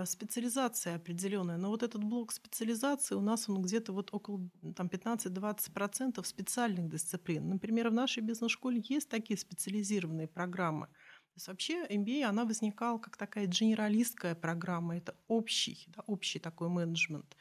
специализация 0.06 0.96
определенная, 0.96 1.56
но 1.56 1.68
вот 1.68 1.82
этот 1.82 2.02
блок 2.02 2.32
специализации 2.32 3.14
у 3.14 3.20
нас 3.20 3.48
он 3.48 3.60
где-то 3.62 3.92
вот 3.92 4.08
около 4.12 4.48
там, 4.74 4.86
15-20% 4.86 6.24
специальных 6.24 6.88
дисциплин. 6.88 7.48
Например, 7.48 7.90
в 7.90 7.92
нашей 7.94 8.22
бизнес-школе 8.22 8.82
есть 8.88 9.08
такие 9.08 9.38
специализированные 9.38 10.28
программы– 10.28 10.88
то 11.34 11.38
есть 11.38 11.48
вообще 11.48 11.84
MBA, 11.86 12.22
она 12.22 12.44
возникала 12.44 12.98
как 12.98 13.16
такая 13.16 13.46
генералистская 13.46 14.36
программа, 14.36 14.98
это 14.98 15.16
общий, 15.26 15.84
да, 15.88 16.04
общий 16.06 16.38
такой 16.38 16.68
менеджмент. 16.68 17.36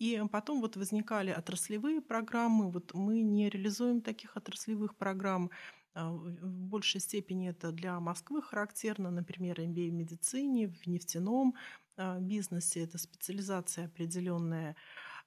И 0.00 0.20
потом 0.32 0.60
вот 0.60 0.76
возникали 0.76 1.30
отраслевые 1.30 2.00
программы, 2.00 2.68
вот 2.68 2.94
мы 2.94 3.20
не 3.20 3.48
реализуем 3.48 4.00
таких 4.00 4.36
отраслевых 4.36 4.96
программ, 4.96 5.50
а, 5.50 5.77
в 5.94 6.62
большей 6.68 7.00
степени 7.00 7.48
это 7.50 7.72
для 7.72 7.98
Москвы 8.00 8.42
характерно, 8.42 9.10
например, 9.10 9.60
MBA 9.60 9.90
в 9.90 9.94
медицине, 9.94 10.68
в 10.68 10.86
нефтяном 10.86 11.54
а, 11.96 12.18
бизнесе, 12.20 12.84
это 12.84 12.98
специализация 12.98 13.86
определенная. 13.86 14.76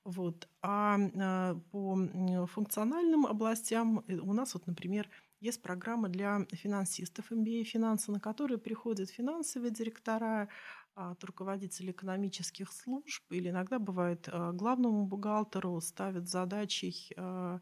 Вот. 0.03 0.47
А, 0.61 0.97
а 1.19 1.55
по 1.71 2.47
функциональным 2.47 3.25
областям 3.25 4.03
э, 4.07 4.15
у 4.15 4.33
нас, 4.33 4.53
вот, 4.53 4.65
например, 4.67 5.09
есть 5.41 5.61
программа 5.61 6.07
для 6.07 6.45
финансистов 6.51 7.31
MBA 7.31 7.63
финансы, 7.63 8.11
на 8.11 8.19
которые 8.19 8.57
приходят 8.57 9.09
финансовые 9.09 9.71
директора, 9.71 10.49
а, 10.93 11.15
руководители 11.21 11.91
экономических 11.91 12.71
служб 12.71 13.23
или 13.31 13.49
иногда 13.49 13.79
бывает 13.79 14.27
а, 14.27 14.51
главному 14.51 15.05
бухгалтеру 15.05 15.79
ставят 15.79 16.27
задачей 16.27 17.13
а, 17.15 17.59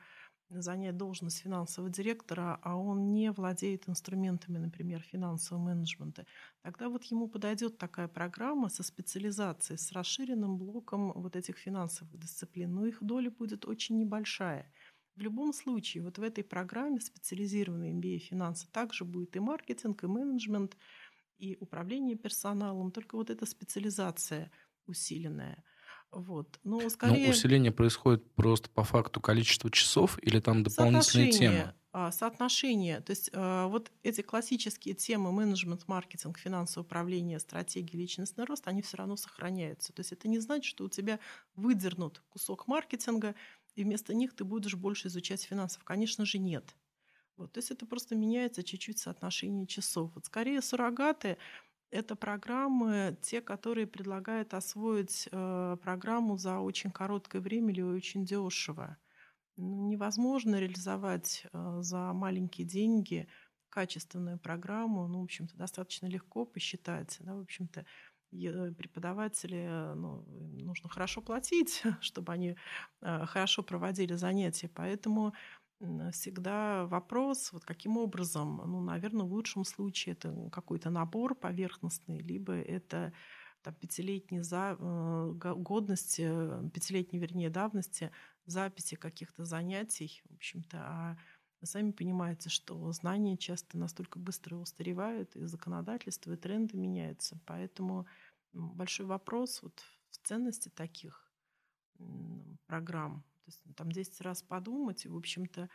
занять 0.50 0.98
должность 0.98 1.40
финансового 1.40 1.92
директора, 1.92 2.60
а 2.64 2.76
он 2.76 3.12
не 3.12 3.32
владеет 3.32 3.88
инструментами, 3.88 4.58
например, 4.58 5.02
финансового 5.02 5.64
менеджмента, 5.64 6.26
тогда 6.62 6.90
вот 6.90 7.04
ему 7.06 7.28
подойдет 7.28 7.78
такая 7.78 8.08
программа 8.08 8.70
со 8.70 8.84
специализацией, 8.84 9.78
с 9.78 9.92
расширенным 9.92 10.58
блоком 10.58 11.14
вот 11.14 11.36
этих 11.36 11.58
финансовых 11.58 12.18
дисциплин. 12.18 12.74
Но 12.74 12.86
их 12.86 13.04
доля 13.04 13.30
будет 13.30 13.66
очень 13.66 13.98
небольшая. 13.98 14.72
В 15.16 15.22
любом 15.22 15.54
случае, 15.54 16.04
вот 16.04 16.18
в 16.18 16.24
этой 16.24 16.44
программе 16.44 17.00
специализированной 17.00 17.92
MBA 17.92 18.18
финансы 18.20 18.68
также 18.72 19.06
будет 19.06 19.36
и 19.36 19.40
маркетинг, 19.40 20.04
и 20.04 20.08
менеджмент, 20.08 20.78
и 21.38 21.58
управление 21.60 22.16
персоналом, 22.16 22.92
только 22.92 23.16
вот 23.16 23.30
эта 23.30 23.46
специализация 23.46 24.52
усиленная– 24.86 25.64
вот. 26.12 26.60
Но 26.64 26.80
ну, 26.80 26.90
скорее... 26.90 27.26
Но 27.26 27.32
усиление 27.32 27.72
происходит 27.72 28.30
просто 28.34 28.70
по 28.70 28.84
факту 28.84 29.22
количества 29.22 29.70
часов 29.70 30.18
или 30.24 30.40
там 30.40 30.64
дополнительные 30.64 31.32
темы? 31.32 31.74
А, 31.92 32.12
соотношение. 32.12 33.02
То 33.02 33.12
есть 33.12 33.30
а, 33.34 33.68
вот 33.68 33.92
эти 34.04 34.22
классические 34.22 34.96
темы 34.96 35.32
менеджмент, 35.32 35.88
маркетинг, 35.88 36.38
финансовое 36.38 36.86
управление, 36.86 37.40
стратегия, 37.40 37.98
личностный 37.98 38.46
рост, 38.46 38.68
они 38.68 38.82
все 38.82 38.98
равно 38.98 39.16
сохраняются. 39.16 39.94
То 39.94 40.02
есть 40.02 40.12
это 40.12 40.28
не 40.28 40.40
значит, 40.40 40.66
что 40.66 40.86
у 40.86 40.90
тебя 40.90 41.20
выдернут 41.56 42.22
кусок 42.30 42.68
маркетинга, 42.68 43.36
и 43.76 43.84
вместо 43.84 44.14
них 44.14 44.36
ты 44.36 44.44
будешь 44.44 44.76
больше 44.76 45.08
изучать 45.08 45.44
финансов. 45.44 45.84
Конечно 45.84 46.26
же, 46.26 46.38
нет. 46.38 46.76
Вот, 47.38 47.54
то 47.54 47.60
есть 47.60 47.72
это 47.72 47.86
просто 47.86 48.16
меняется 48.16 48.64
чуть-чуть 48.64 49.00
соотношение 49.00 49.66
часов. 49.66 50.12
Вот 50.14 50.26
скорее 50.26 50.62
суррогаты 50.62 51.38
это 51.92 52.16
программы, 52.16 53.18
те, 53.22 53.42
которые 53.42 53.88
предлагают 53.88 54.54
освоить 54.54 55.28
э, 55.32 55.78
программу 55.82 56.38
за 56.38 56.60
очень 56.60 56.92
короткое 56.92 57.42
время 57.42 57.72
или 57.74 57.82
очень 57.82 58.26
дешево. 58.26 58.98
Ну, 59.58 59.88
невозможно 59.90 60.60
реализовать 60.60 61.46
э, 61.52 61.78
за 61.82 62.14
маленькие 62.14 62.68
деньги 62.68 63.28
качественную 63.70 64.40
программу. 64.40 65.08
Ну, 65.08 65.22
в 65.22 65.24
общем-то, 65.24 65.58
достаточно 65.58 66.08
легко 66.08 66.46
посчитать. 66.46 67.18
Да, 67.20 67.36
в 67.36 67.42
общем-то, 67.42 67.86
преподаватели 68.32 69.94
ну, 69.96 70.24
нужно 70.62 70.88
хорошо 70.90 71.22
платить, 71.22 71.82
чтобы 72.02 72.34
они 72.34 72.56
э, 73.02 73.26
хорошо 73.26 73.64
проводили 73.64 74.14
занятия. 74.14 74.70
Поэтому 74.70 75.34
всегда 76.12 76.86
вопрос, 76.88 77.52
вот 77.54 77.64
каким 77.64 77.98
образом, 77.98 78.62
ну, 78.66 78.82
наверное, 78.82 79.26
в 79.26 79.32
лучшем 79.32 79.64
случае 79.64 80.14
это 80.14 80.50
какой-то 80.52 80.90
набор 80.90 81.36
поверхностный, 81.36 82.20
либо 82.20 82.54
это 82.54 83.14
там, 83.62 83.74
пятилетней 83.76 84.42
за, 84.42 84.76
э, 84.80 85.34
годности, 85.36 86.24
пятилетней, 86.72 87.20
вернее, 87.20 87.50
давности 87.50 88.12
записи 88.46 88.96
каких-то 88.96 89.46
занятий, 89.46 90.22
в 90.30 90.36
общем-то, 90.36 90.78
а 90.80 91.18
вы 91.62 91.68
сами 91.68 91.92
понимаете, 91.92 92.50
что 92.50 92.92
знания 92.92 93.38
часто 93.38 93.78
настолько 93.78 94.18
быстро 94.18 94.56
устаревают, 94.56 95.36
и 95.36 95.46
законодательство, 95.46 96.32
и 96.32 96.38
тренды 96.38 96.78
меняются. 96.78 97.40
Поэтому 97.46 98.08
большой 98.54 99.06
вопрос 99.06 99.62
вот 99.62 99.84
в 100.10 100.26
ценности 100.26 100.70
таких 100.70 101.30
программ 102.66 103.26
есть 103.50 103.62
там 103.76 103.92
10 103.92 104.22
раз 104.22 104.42
подумать 104.42 105.06
и, 105.06 105.10
в 105.10 105.18
общем-то, 105.18 105.70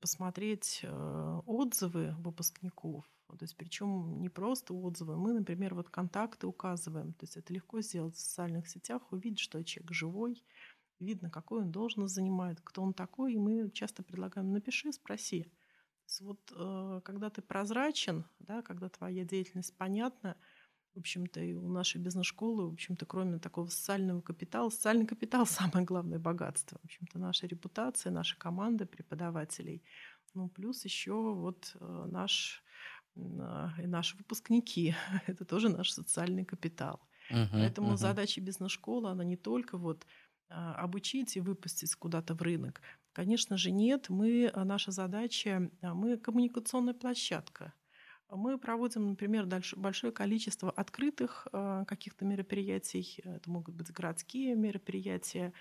посмотреть 0.00 0.80
э, 0.82 1.40
отзывы 1.46 2.14
выпускников. 2.18 3.10
То 3.28 3.44
есть 3.44 3.56
причем 3.56 4.20
не 4.20 4.28
просто 4.28 4.74
отзывы. 4.74 5.16
Мы, 5.16 5.32
например, 5.32 5.74
вот 5.74 5.88
контакты 5.88 6.46
указываем. 6.46 7.14
То 7.14 7.24
есть 7.24 7.38
это 7.38 7.52
легко 7.54 7.80
сделать 7.80 8.14
в 8.14 8.20
социальных 8.20 8.68
сетях, 8.68 9.10
увидеть, 9.10 9.38
что 9.38 9.62
человек 9.64 9.92
живой, 9.92 10.44
видно, 11.00 11.30
какой 11.30 11.62
он 11.62 11.72
должность 11.72 12.14
занимает, 12.14 12.60
кто 12.60 12.82
он 12.82 12.92
такой. 12.92 13.34
И 13.34 13.38
мы 13.38 13.70
часто 13.70 14.02
предлагаем, 14.02 14.52
напиши, 14.52 14.92
спроси. 14.92 15.44
То 15.44 15.50
есть 16.08 16.20
вот 16.20 16.52
э, 16.54 17.00
когда 17.04 17.30
ты 17.30 17.40
прозрачен, 17.40 18.26
да, 18.38 18.60
когда 18.60 18.90
твоя 18.90 19.24
деятельность 19.24 19.74
понятна, 19.78 20.36
в 20.94 20.98
общем-то, 20.98 21.40
и 21.40 21.54
у 21.54 21.68
нашей 21.68 22.00
бизнес-школы, 22.00 22.68
в 22.68 22.72
общем-то, 22.72 23.06
кроме 23.06 23.38
такого 23.38 23.66
социального 23.68 24.20
капитала, 24.20 24.68
социальный 24.68 25.06
капитал– 25.06 25.46
самое 25.46 25.86
главное 25.86 26.18
богатство. 26.18 26.78
В 26.82 26.84
общем-то, 26.84 27.18
наша 27.18 27.46
репутация, 27.46 28.12
наша 28.12 28.36
команда 28.38 28.86
преподавателей. 28.86 29.82
Ну, 30.34 30.48
плюс 30.48 30.84
еще 30.84 31.34
вот 31.34 31.76
э, 31.80 32.08
наш, 32.10 32.62
а, 33.16 33.70
и 33.82 33.86
наши 33.86 34.16
выпускники– 34.16 34.94
это 35.26 35.44
тоже 35.44 35.68
наш 35.68 35.90
социальный 35.90 36.44
капитал. 36.44 37.00
Uh-huh, 37.30 37.48
Поэтому 37.52 37.92
uh-huh. 37.92 37.98
задача 37.98 38.40
бизнес-школы, 38.40 39.10
она 39.10 39.24
не 39.24 39.36
только 39.36 39.78
вот 39.78 40.06
а, 40.48 40.74
обучить 40.74 41.36
и 41.36 41.40
выпустить 41.40 41.94
куда-то 41.94 42.34
в 42.34 42.42
рынок. 42.42 42.82
Конечно 43.12 43.56
же, 43.56 43.70
нет. 43.70 44.08
Мы, 44.08 44.50
а, 44.52 44.64
наша 44.64 44.90
задача, 44.90 45.70
мы 45.80 46.18
коммуникационная 46.18 46.94
площадка– 46.94 47.72
мы 48.36 48.58
проводим, 48.58 49.08
например, 49.10 49.46
большое 49.76 50.12
количество 50.12 50.70
открытых 50.70 51.46
э, 51.52 51.84
каких-то 51.86 52.24
мероприятий. 52.24 53.20
Это 53.24 53.50
могут 53.50 53.74
быть 53.74 53.92
городские 53.92 54.54
мероприятия, 54.54 55.52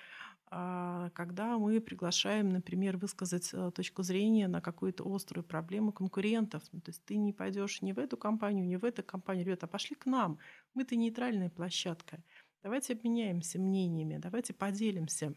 а, 0.54 1.10
когда 1.12 1.58
мы 1.58 1.80
приглашаем, 1.80 2.50
например, 2.50 2.98
высказать 2.98 3.52
э, 3.54 3.72
точку 3.74 4.04
зрения 4.04 4.50
на 4.50 4.60
какую-то 4.60 5.06
острую 5.06 5.46
проблему 5.46 5.94
конкурентов. 5.94 6.62
Ну, 6.74 6.82
то 6.82 6.90
есть 6.90 7.06
ты 7.06 7.16
не 7.16 7.32
пойдешь 7.32 7.82
ни 7.82 7.94
в 7.94 8.00
эту 8.00 8.18
компанию, 8.18 8.68
ни 8.68 8.76
в 8.76 8.84
эту 8.84 9.02
компанию, 9.02 9.46
ребята, 9.46 9.68
пошли 9.68 9.96
к 9.96 10.06
нам. 10.06 10.40
Мы-то 10.74 10.98
нейтральная 10.98 11.50
площадка. 11.50 12.22
Давайте 12.64 12.94
обменяемся 12.94 13.60
мнениями, 13.60 14.18
давайте 14.18 14.54
поделимся. 14.54 15.34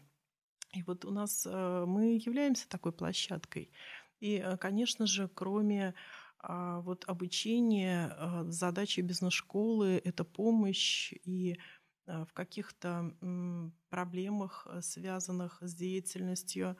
И 0.73 0.83
вот 0.83 1.05
у 1.05 1.11
нас 1.11 1.47
э, 1.49 1.85
мы 1.87 2.17
являемся 2.17 2.67
такой 2.67 2.91
площадкой. 2.91 3.71
И, 4.19 4.43
конечно 4.59 5.05
же, 5.05 5.29
кроме 5.29 5.93
а 6.47 6.81
вот 6.81 7.05
обучение, 7.07 8.13
а, 8.17 8.43
задачи 8.49 8.99
бизнес-школы— 9.01 9.99
это 10.03 10.23
помощь 10.23 11.11
и 11.23 11.57
а, 12.05 12.23
в 12.25 12.33
каких-то 12.33 13.11
проблемах, 13.89 14.67
э, 14.69 14.81
связанных 14.81 15.57
с 15.61 15.73
деятельностью 15.73 16.77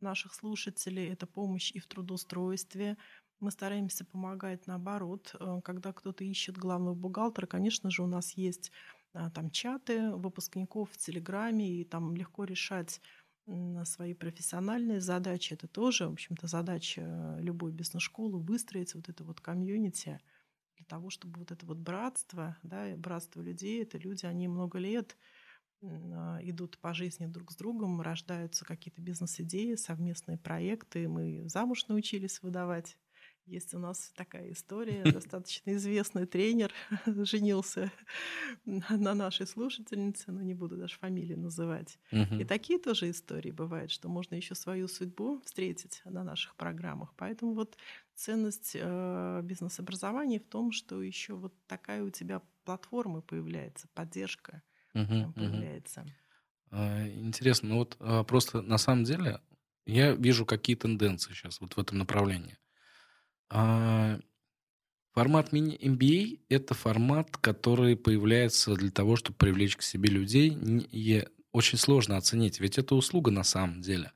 наших 0.00 0.34
слушателей, 0.34 1.08
это 1.08 1.26
помощь 1.26 1.72
и 1.72 1.80
в 1.80 1.88
трудоустройстве. 1.88 2.96
Мы 3.40 3.50
стараемся 3.50 4.04
помогать 4.04 4.68
наоборот. 4.68 5.34
Когда 5.64 5.92
кто-то 5.92 6.22
ищет 6.22 6.56
главного 6.56 6.94
бухгалтера, 6.94 7.46
конечно 7.46 7.90
же, 7.90 8.04
у 8.04 8.06
нас 8.06 8.36
есть 8.36 8.70
там 9.12 9.50
чаты 9.50 10.12
выпускников 10.12 10.90
в 10.92 10.98
Телеграме, 10.98 11.80
и 11.80 11.84
там 11.84 12.14
легко 12.14 12.44
решать 12.44 13.00
на 13.48 13.84
свои 13.84 14.14
профессиональные 14.14 15.00
задачи. 15.00 15.54
Это 15.54 15.66
тоже, 15.66 16.08
в 16.08 16.12
общем-то, 16.12 16.46
задача 16.46 17.36
любой 17.40 17.72
бизнес-школы 17.72 18.38
выстроить 18.38 18.94
вот 18.94 19.08
это 19.08 19.24
вот 19.24 19.40
комьюнити 19.40 20.20
для 20.76 20.84
того, 20.86 21.10
чтобы 21.10 21.40
вот 21.40 21.50
это 21.50 21.66
вот 21.66 21.78
братство, 21.78 22.56
да, 22.62 22.94
братство 22.96 23.40
людей, 23.40 23.82
это 23.82 23.98
люди, 23.98 24.26
они 24.26 24.48
много 24.48 24.78
лет 24.78 25.16
а, 25.82 26.38
идут 26.42 26.78
по 26.78 26.94
жизни 26.94 27.26
друг 27.26 27.52
с 27.52 27.56
другом, 27.56 28.00
рождаются 28.00 28.64
какие-то 28.64 29.00
бизнес-идеи, 29.00 29.74
совместные 29.74 30.38
проекты. 30.38 31.08
Мы 31.08 31.48
замуж 31.48 31.88
научились 31.88 32.42
выдавать 32.42 32.96
есть 33.48 33.74
у 33.74 33.78
нас 33.78 34.12
такая 34.14 34.52
история. 34.52 35.02
Достаточно 35.12 35.74
известный 35.74 36.26
тренер 36.26 36.72
женился 37.06 37.90
на 38.64 39.14
нашей 39.14 39.46
слушательнице, 39.46 40.30
но 40.32 40.42
не 40.42 40.54
буду 40.54 40.76
даже 40.76 40.96
фамилии 40.96 41.34
называть. 41.34 41.98
И 42.12 42.44
такие 42.44 42.78
тоже 42.78 43.10
истории 43.10 43.50
бывают, 43.50 43.90
что 43.90 44.08
можно 44.08 44.34
еще 44.34 44.54
свою 44.54 44.88
судьбу 44.88 45.40
встретить 45.44 46.02
на 46.04 46.22
наших 46.24 46.54
программах. 46.56 47.14
Поэтому 47.16 47.54
вот 47.54 47.76
ценность 48.14 48.72
э, 48.74 49.40
бизнес-образования 49.42 50.40
в 50.40 50.46
том, 50.46 50.72
что 50.72 51.02
еще 51.02 51.34
вот 51.34 51.54
такая 51.66 52.02
у 52.02 52.10
тебя 52.10 52.42
платформа 52.64 53.22
появляется, 53.22 53.88
поддержка 53.94 54.62
появляется. 54.92 56.04
А, 56.70 57.06
интересно, 57.08 57.70
ну 57.70 57.76
вот 57.78 57.96
а, 58.00 58.24
просто 58.24 58.60
на 58.62 58.78
самом 58.78 59.04
деле 59.04 59.40
я 59.86 60.12
вижу 60.12 60.44
какие 60.44 60.76
тенденции 60.76 61.32
сейчас 61.32 61.60
вот 61.60 61.74
в 61.74 61.78
этом 61.80 61.98
направлении. 61.98 62.58
А, 63.50 64.18
формат 65.14 65.52
мини-MBA– 65.52 66.40
это 66.48 66.74
формат, 66.74 67.36
который 67.36 67.96
появляется 67.96 68.74
для 68.74 68.90
того, 68.90 69.16
чтобы 69.16 69.36
привлечь 69.36 69.76
к 69.76 69.82
себе 69.82 70.10
людей. 70.10 70.56
И 70.92 71.26
очень 71.52 71.78
сложно 71.78 72.16
оценить, 72.16 72.60
ведь 72.60 72.78
это 72.78 72.94
услуга 72.94 73.30
на 73.30 73.44
самом 73.44 73.80
деле. 73.80 74.12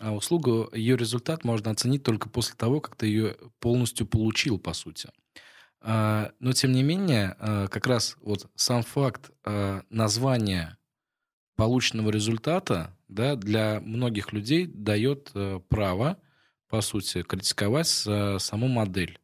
А 0.00 0.12
услугу, 0.12 0.68
ее 0.72 0.96
результат 0.96 1.44
можно 1.44 1.70
оценить 1.70 2.02
только 2.02 2.28
после 2.28 2.56
того, 2.56 2.80
как 2.80 2.96
ты 2.96 3.06
ее 3.06 3.36
полностью 3.60 4.06
получил, 4.06 4.58
по 4.58 4.72
сути. 4.72 5.08
А, 5.80 6.32
но, 6.40 6.52
тем 6.52 6.72
не 6.72 6.82
менее, 6.82 7.36
а, 7.38 7.68
как 7.68 7.86
раз 7.86 8.16
вот 8.20 8.50
сам 8.56 8.82
факт 8.82 9.30
названия 9.90 10.78
полученного 11.56 12.10
результата 12.10 12.98
да, 13.06 13.36
для 13.36 13.80
многих 13.80 14.32
людей 14.32 14.66
дает 14.66 15.32
право 15.68 16.18
по 16.74 16.80
сути, 16.80 17.22
критиковать 17.22 18.02
э, 18.04 18.38
саму 18.40 18.66
модель. 18.66 19.20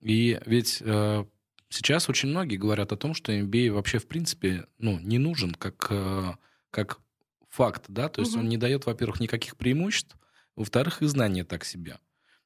И 0.00 0.40
ведь 0.46 0.80
э, 0.82 1.24
сейчас 1.68 2.08
очень 2.08 2.28
многие 2.28 2.58
говорят 2.58 2.92
о 2.92 2.96
том, 2.96 3.12
что 3.12 3.32
MBA 3.32 3.72
вообще 3.72 3.98
в 3.98 4.06
принципе 4.06 4.68
ну, 4.78 5.00
не 5.00 5.18
нужен 5.18 5.52
как, 5.52 5.88
э, 5.90 6.34
как 6.70 7.00
факт, 7.48 7.86
да, 7.88 8.08
то 8.08 8.20
есть 8.20 8.34
угу. 8.34 8.42
он 8.42 8.48
не 8.48 8.56
дает, 8.56 8.86
во-первых, 8.86 9.18
никаких 9.18 9.56
преимуществ, 9.56 10.16
во-вторых, 10.54 11.02
и 11.02 11.06
знания 11.06 11.42
так 11.42 11.64
себе. 11.64 11.98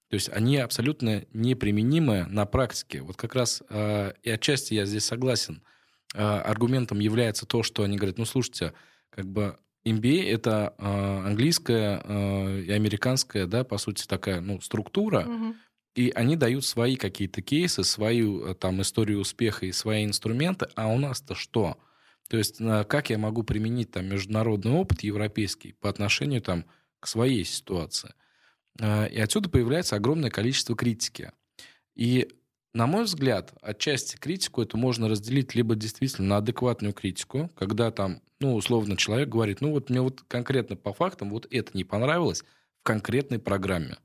То 0.09 0.15
есть 0.15 0.31
они 0.31 0.57
абсолютно 0.57 1.27
неприменимы 1.35 2.25
на 2.25 2.47
практике. 2.47 3.03
Вот 3.03 3.19
как 3.19 3.35
раз 3.35 3.63
э, 3.69 4.15
и 4.23 4.31
отчасти 4.31 4.73
я 4.73 4.87
здесь 4.87 5.05
согласен. 5.05 5.63
Э, 6.15 6.23
аргументом 6.23 6.99
является 6.99 7.45
то, 7.45 7.63
что 7.63 7.83
они 7.83 7.99
говорят, 7.99 8.17
ну 8.17 8.25
слушайте, 8.25 8.73
как 9.11 9.27
бы 9.27 9.59
MBA 9.85 10.31
это 10.31 10.75
э, 10.77 11.27
английская 11.27 12.03
э, 12.05 12.61
и 12.61 12.71
американская, 12.71 13.47
да, 13.47 13.65
по 13.65 13.79
сути 13.79 14.07
такая, 14.07 14.41
ну 14.41 14.61
структура, 14.61 15.27
угу. 15.27 15.55
и 15.95 16.11
они 16.15 16.37
дают 16.37 16.65
свои 16.65 16.97
какие-то 16.97 17.41
кейсы, 17.41 17.83
свою 17.83 18.45
э, 18.45 18.55
там 18.55 18.83
историю 18.83 19.21
успеха 19.21 19.67
и 19.67 19.73
свои 19.73 20.05
инструменты, 20.05 20.69
а 20.75 20.89
у 20.89 20.99
нас-то 20.99 21.35
что? 21.35 21.79
То 22.29 22.37
есть 22.37 22.59
как 22.59 23.11
я 23.11 23.19
могу 23.19 23.43
применить 23.43 23.91
там 23.91 24.07
международный 24.07 24.71
опыт 24.71 25.03
европейский 25.03 25.73
по 25.73 25.89
отношению 25.89 26.43
там 26.43 26.65
к 27.01 27.09
своей 27.09 27.45
ситуации? 27.45 28.15
И 28.79 29.21
отсюда 29.21 29.51
появляется 29.51 29.97
огромное 29.97 30.31
количество 30.31 30.77
критики. 30.77 31.33
И, 31.97 32.29
на 32.73 32.87
мой 32.87 33.05
взгляд, 33.05 33.53
отчасти 33.63 34.17
критику 34.17 34.63
это 34.63 34.77
можно 34.77 35.09
разделить 35.09 35.55
либо 35.55 35.75
действительно 35.75 36.29
на 36.29 36.37
адекватную 36.39 36.93
критику, 36.93 37.51
когда 37.57 37.91
там, 37.91 38.21
ну, 38.39 38.55
условно, 38.55 38.97
человек 38.97 39.29
говорит, 39.29 39.61
ну, 39.61 39.73
вот 39.73 39.91
мне 39.91 40.01
вот 40.01 40.23
конкретно 40.29 40.77
по 40.77 40.93
фактам 40.93 41.31
вот 41.31 41.47
это 41.51 41.77
не 41.77 41.85
понравилось 41.85 42.43
в 42.81 42.83
конкретной 42.85 43.39
программе. 43.39 43.97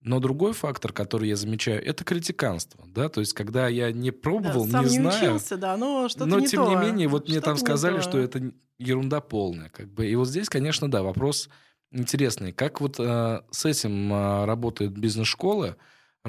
Но 0.00 0.20
другой 0.20 0.52
фактор, 0.52 0.92
который 0.92 1.28
я 1.28 1.36
замечаю, 1.36 1.84
это 1.84 2.04
критиканство, 2.04 2.84
да, 2.86 3.08
то 3.08 3.20
есть 3.20 3.32
когда 3.32 3.66
я 3.66 3.90
не 3.90 4.12
пробовал, 4.12 4.64
да, 4.66 4.70
сам 4.70 4.84
не, 4.84 4.90
не 4.90 4.98
знаю, 4.98 5.34
учился, 5.34 5.56
да, 5.56 5.76
но 5.76 6.08
что-то 6.08 6.26
но 6.26 6.38
не 6.38 6.46
тем 6.46 6.64
то. 6.64 6.70
не 6.70 6.76
менее, 6.76 7.08
вот 7.08 7.28
мне 7.28 7.40
там 7.40 7.56
сказали, 7.56 8.00
что 8.00 8.16
это 8.18 8.52
ерунда 8.78 9.20
полная, 9.20 9.70
как 9.70 9.88
бы, 9.88 10.06
и 10.06 10.14
вот 10.14 10.28
здесь, 10.28 10.48
конечно, 10.48 10.88
да, 10.88 11.02
вопрос 11.02 11.48
интересный. 11.90 12.52
Как 12.52 12.80
вот 12.80 12.96
э, 13.00 13.42
с 13.50 13.64
этим 13.64 14.12
э, 14.12 14.44
работают 14.44 14.92
бизнес-школы? 14.92 15.76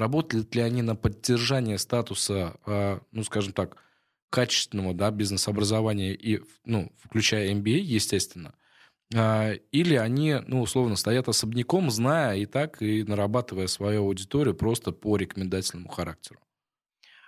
Работают 0.00 0.54
ли 0.54 0.62
они 0.62 0.80
на 0.80 0.96
поддержание 0.96 1.76
статуса, 1.76 2.54
э, 2.64 3.00
ну, 3.12 3.22
скажем 3.22 3.52
так, 3.52 3.76
качественного 4.30 4.94
да, 4.94 5.10
бизнес-образования, 5.10 6.14
и, 6.14 6.40
ну, 6.64 6.90
включая 7.04 7.52
MBA, 7.52 7.80
естественно? 7.80 8.54
Э, 9.14 9.56
или 9.72 9.96
они, 9.96 10.36
ну, 10.46 10.62
условно, 10.62 10.96
стоят 10.96 11.28
особняком, 11.28 11.90
зная 11.90 12.38
и 12.38 12.46
так, 12.46 12.80
и 12.80 13.02
нарабатывая 13.02 13.66
свою 13.66 14.04
аудиторию 14.04 14.54
просто 14.54 14.92
по 14.92 15.18
рекомендательному 15.18 15.90
характеру? 15.90 16.40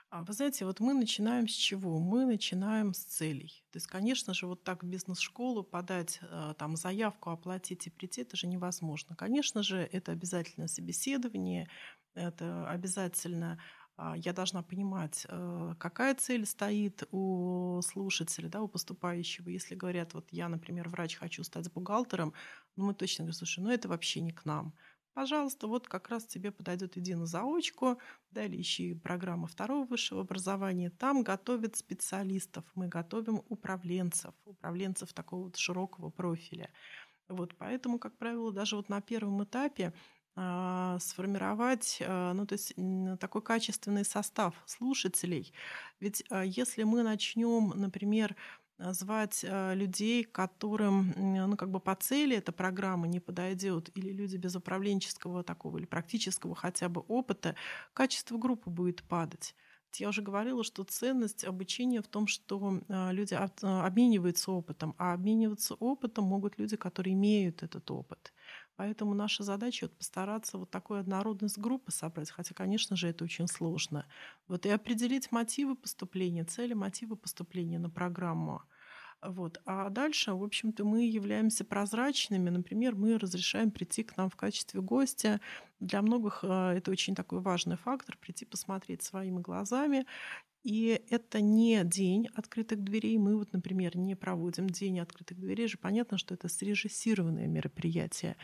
А 0.08 0.22
вы 0.22 0.32
знаете, 0.32 0.64
вот 0.64 0.80
мы 0.80 0.94
начинаем 0.94 1.48
с 1.48 1.52
чего? 1.52 1.98
Мы 1.98 2.24
начинаем 2.24 2.94
с 2.94 3.04
целей. 3.04 3.64
То 3.70 3.76
есть, 3.76 3.86
конечно 3.86 4.32
же, 4.32 4.46
вот 4.46 4.62
так 4.62 4.82
в 4.82 4.86
бизнес-школу 4.86 5.62
подать 5.62 6.20
там 6.58 6.76
заявку, 6.76 7.30
оплатить 7.30 7.86
и 7.86 7.90
прийти, 7.90 8.22
это 8.22 8.36
же 8.36 8.46
невозможно. 8.46 9.16
Конечно 9.16 9.62
же, 9.62 9.78
это 9.90 10.12
обязательно 10.12 10.68
собеседование, 10.68 11.68
это 12.14 12.68
обязательно 12.68 13.58
а, 13.96 14.16
я 14.16 14.32
должна 14.32 14.62
понимать, 14.62 15.26
э, 15.28 15.74
какая 15.78 16.14
цель 16.14 16.46
стоит 16.46 17.06
у 17.12 17.80
слушателя, 17.82 18.48
да, 18.48 18.62
у 18.62 18.68
поступающего. 18.68 19.48
Если 19.48 19.74
говорят, 19.74 20.14
вот 20.14 20.28
я, 20.30 20.48
например, 20.48 20.88
врач, 20.88 21.16
хочу 21.16 21.44
стать 21.44 21.70
бухгалтером, 21.72 22.32
ну, 22.76 22.86
мы 22.86 22.94
точно 22.94 23.24
говорим, 23.24 23.36
слушай, 23.38 23.60
ну 23.60 23.70
это 23.70 23.88
вообще 23.88 24.20
не 24.20 24.32
к 24.32 24.44
нам. 24.44 24.74
Пожалуйста, 25.14 25.66
вот 25.66 25.88
как 25.88 26.08
раз 26.08 26.24
тебе 26.24 26.50
подойдет 26.50 26.96
иди 26.96 27.14
на 27.14 27.26
заочку, 27.26 27.98
да, 28.30 28.46
или 28.46 28.60
ищи 28.62 28.94
программа 28.94 29.46
второго 29.46 29.84
высшего 29.86 30.22
образования. 30.22 30.88
Там 30.88 31.22
готовят 31.22 31.76
специалистов, 31.76 32.64
мы 32.74 32.88
готовим 32.88 33.42
управленцев, 33.50 34.34
управленцев 34.46 35.12
такого 35.12 35.44
вот 35.44 35.56
широкого 35.56 36.08
профиля. 36.08 36.70
Вот, 37.28 37.54
поэтому, 37.58 37.98
как 37.98 38.16
правило, 38.16 38.52
даже 38.52 38.76
вот 38.76 38.88
на 38.88 39.02
первом 39.02 39.44
этапе 39.44 39.92
сформировать, 40.34 41.98
а, 42.06 42.32
ну, 42.32 42.46
то 42.46 42.54
есть 42.54 42.74
такой 43.20 43.42
качественный 43.42 44.04
состав 44.04 44.54
слушателей. 44.66 45.52
Ведь 46.00 46.24
а, 46.30 46.42
если 46.44 46.84
мы 46.84 47.02
начнем, 47.02 47.72
например, 47.74 48.34
звать 48.78 49.44
людей, 49.44 50.24
которым, 50.24 51.12
ну, 51.16 51.56
как 51.56 51.70
бы 51.70 51.78
по 51.80 51.94
цели 51.94 52.36
эта 52.36 52.50
программа 52.52 53.06
не 53.06 53.20
подойдет, 53.20 53.90
или 53.94 54.10
люди 54.10 54.36
без 54.36 54.56
управленческого 54.56 55.44
такого 55.44 55.78
или 55.78 55.84
практического 55.84 56.54
хотя 56.56 56.88
бы 56.88 57.02
опыта, 57.02 57.54
качество 57.92 58.38
группы 58.38 58.70
будет 58.70 59.02
падать. 59.04 59.54
Я 59.96 60.08
уже 60.08 60.22
говорила, 60.22 60.64
что 60.64 60.84
ценность 60.84 61.44
обучения 61.44 62.00
в 62.00 62.08
том, 62.08 62.26
что 62.26 62.80
люди 62.88 63.34
обмениваются 63.60 64.50
опытом, 64.50 64.94
а 64.98 65.12
обмениваться 65.12 65.74
опытом 65.74 66.24
могут 66.24 66.58
люди, 66.58 66.76
которые 66.76 67.12
имеют 67.14 67.62
этот 67.62 67.90
опыт. 67.90 68.32
Поэтому 68.76 69.14
наша 69.14 69.42
задача 69.42 69.84
вот 69.84 69.96
постараться 69.96 70.58
вот 70.58 70.70
такую 70.70 71.00
однородность 71.00 71.58
группы 71.58 71.92
собрать, 71.92 72.30
хотя, 72.30 72.54
конечно 72.54 72.96
же, 72.96 73.08
это 73.08 73.24
очень 73.24 73.46
сложно. 73.46 74.06
Вот 74.48 74.66
и 74.66 74.70
определить 74.70 75.30
мотивы 75.30 75.76
поступления, 75.76 76.44
цели, 76.44 76.72
мотивы 76.72 77.16
поступления 77.16 77.78
на 77.78 77.90
программу. 77.90 78.62
Вот. 79.22 79.60
А 79.66 79.88
дальше, 79.88 80.32
в 80.34 80.42
общем-то, 80.42 80.84
мы 80.84 81.04
являемся 81.04 81.64
прозрачными. 81.64 82.50
Например, 82.50 82.96
мы 82.96 83.18
разрешаем 83.18 83.70
прийти 83.70 84.02
к 84.02 84.16
нам 84.16 84.28
в 84.28 84.34
качестве 84.34 84.80
гостя. 84.80 85.40
Для 85.78 86.02
многих 86.02 86.40
э, 86.42 86.74
это 86.78 86.90
очень 86.90 87.14
такой 87.14 87.40
важный 87.40 87.76
фактор, 87.76 88.16
прийти 88.18 88.44
посмотреть 88.44 89.02
своими 89.02 89.40
глазами. 89.40 90.06
И 90.62 91.02
это 91.10 91.40
не 91.40 91.82
день 91.84 92.28
открытых 92.34 92.82
дверей. 92.84 93.18
Мы 93.18 93.36
вот, 93.36 93.52
например, 93.52 93.96
не 93.96 94.14
проводим 94.14 94.68
день 94.68 95.00
открытых 95.00 95.38
дверей. 95.38 95.66
Же 95.66 95.76
понятно, 95.76 96.18
что 96.18 96.34
это 96.34 96.48
срежиссированное 96.48 97.48
мероприятие. 97.48 98.36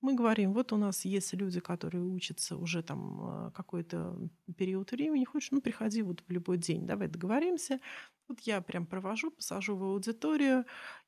Мы 0.00 0.14
говорим, 0.14 0.52
вот 0.52 0.72
у 0.72 0.76
нас 0.76 1.04
есть 1.04 1.34
люди, 1.34 1.60
которые 1.60 2.02
учатся 2.02 2.56
уже 2.56 2.82
там 2.82 3.48
э, 3.48 3.50
какой-то 3.52 4.18
период 4.56 4.92
времени. 4.92 5.24
Хочешь, 5.24 5.50
ну 5.50 5.60
приходи 5.60 6.02
вот 6.02 6.22
в 6.26 6.30
любой 6.30 6.58
день. 6.58 6.86
Давай 6.86 7.08
договоримся. 7.08 7.80
Вот 8.28 8.40
я 8.40 8.60
прям 8.60 8.86
провожу, 8.86 9.30
посажу 9.30 9.76
в 9.76 9.82
аудиторию 9.84 10.64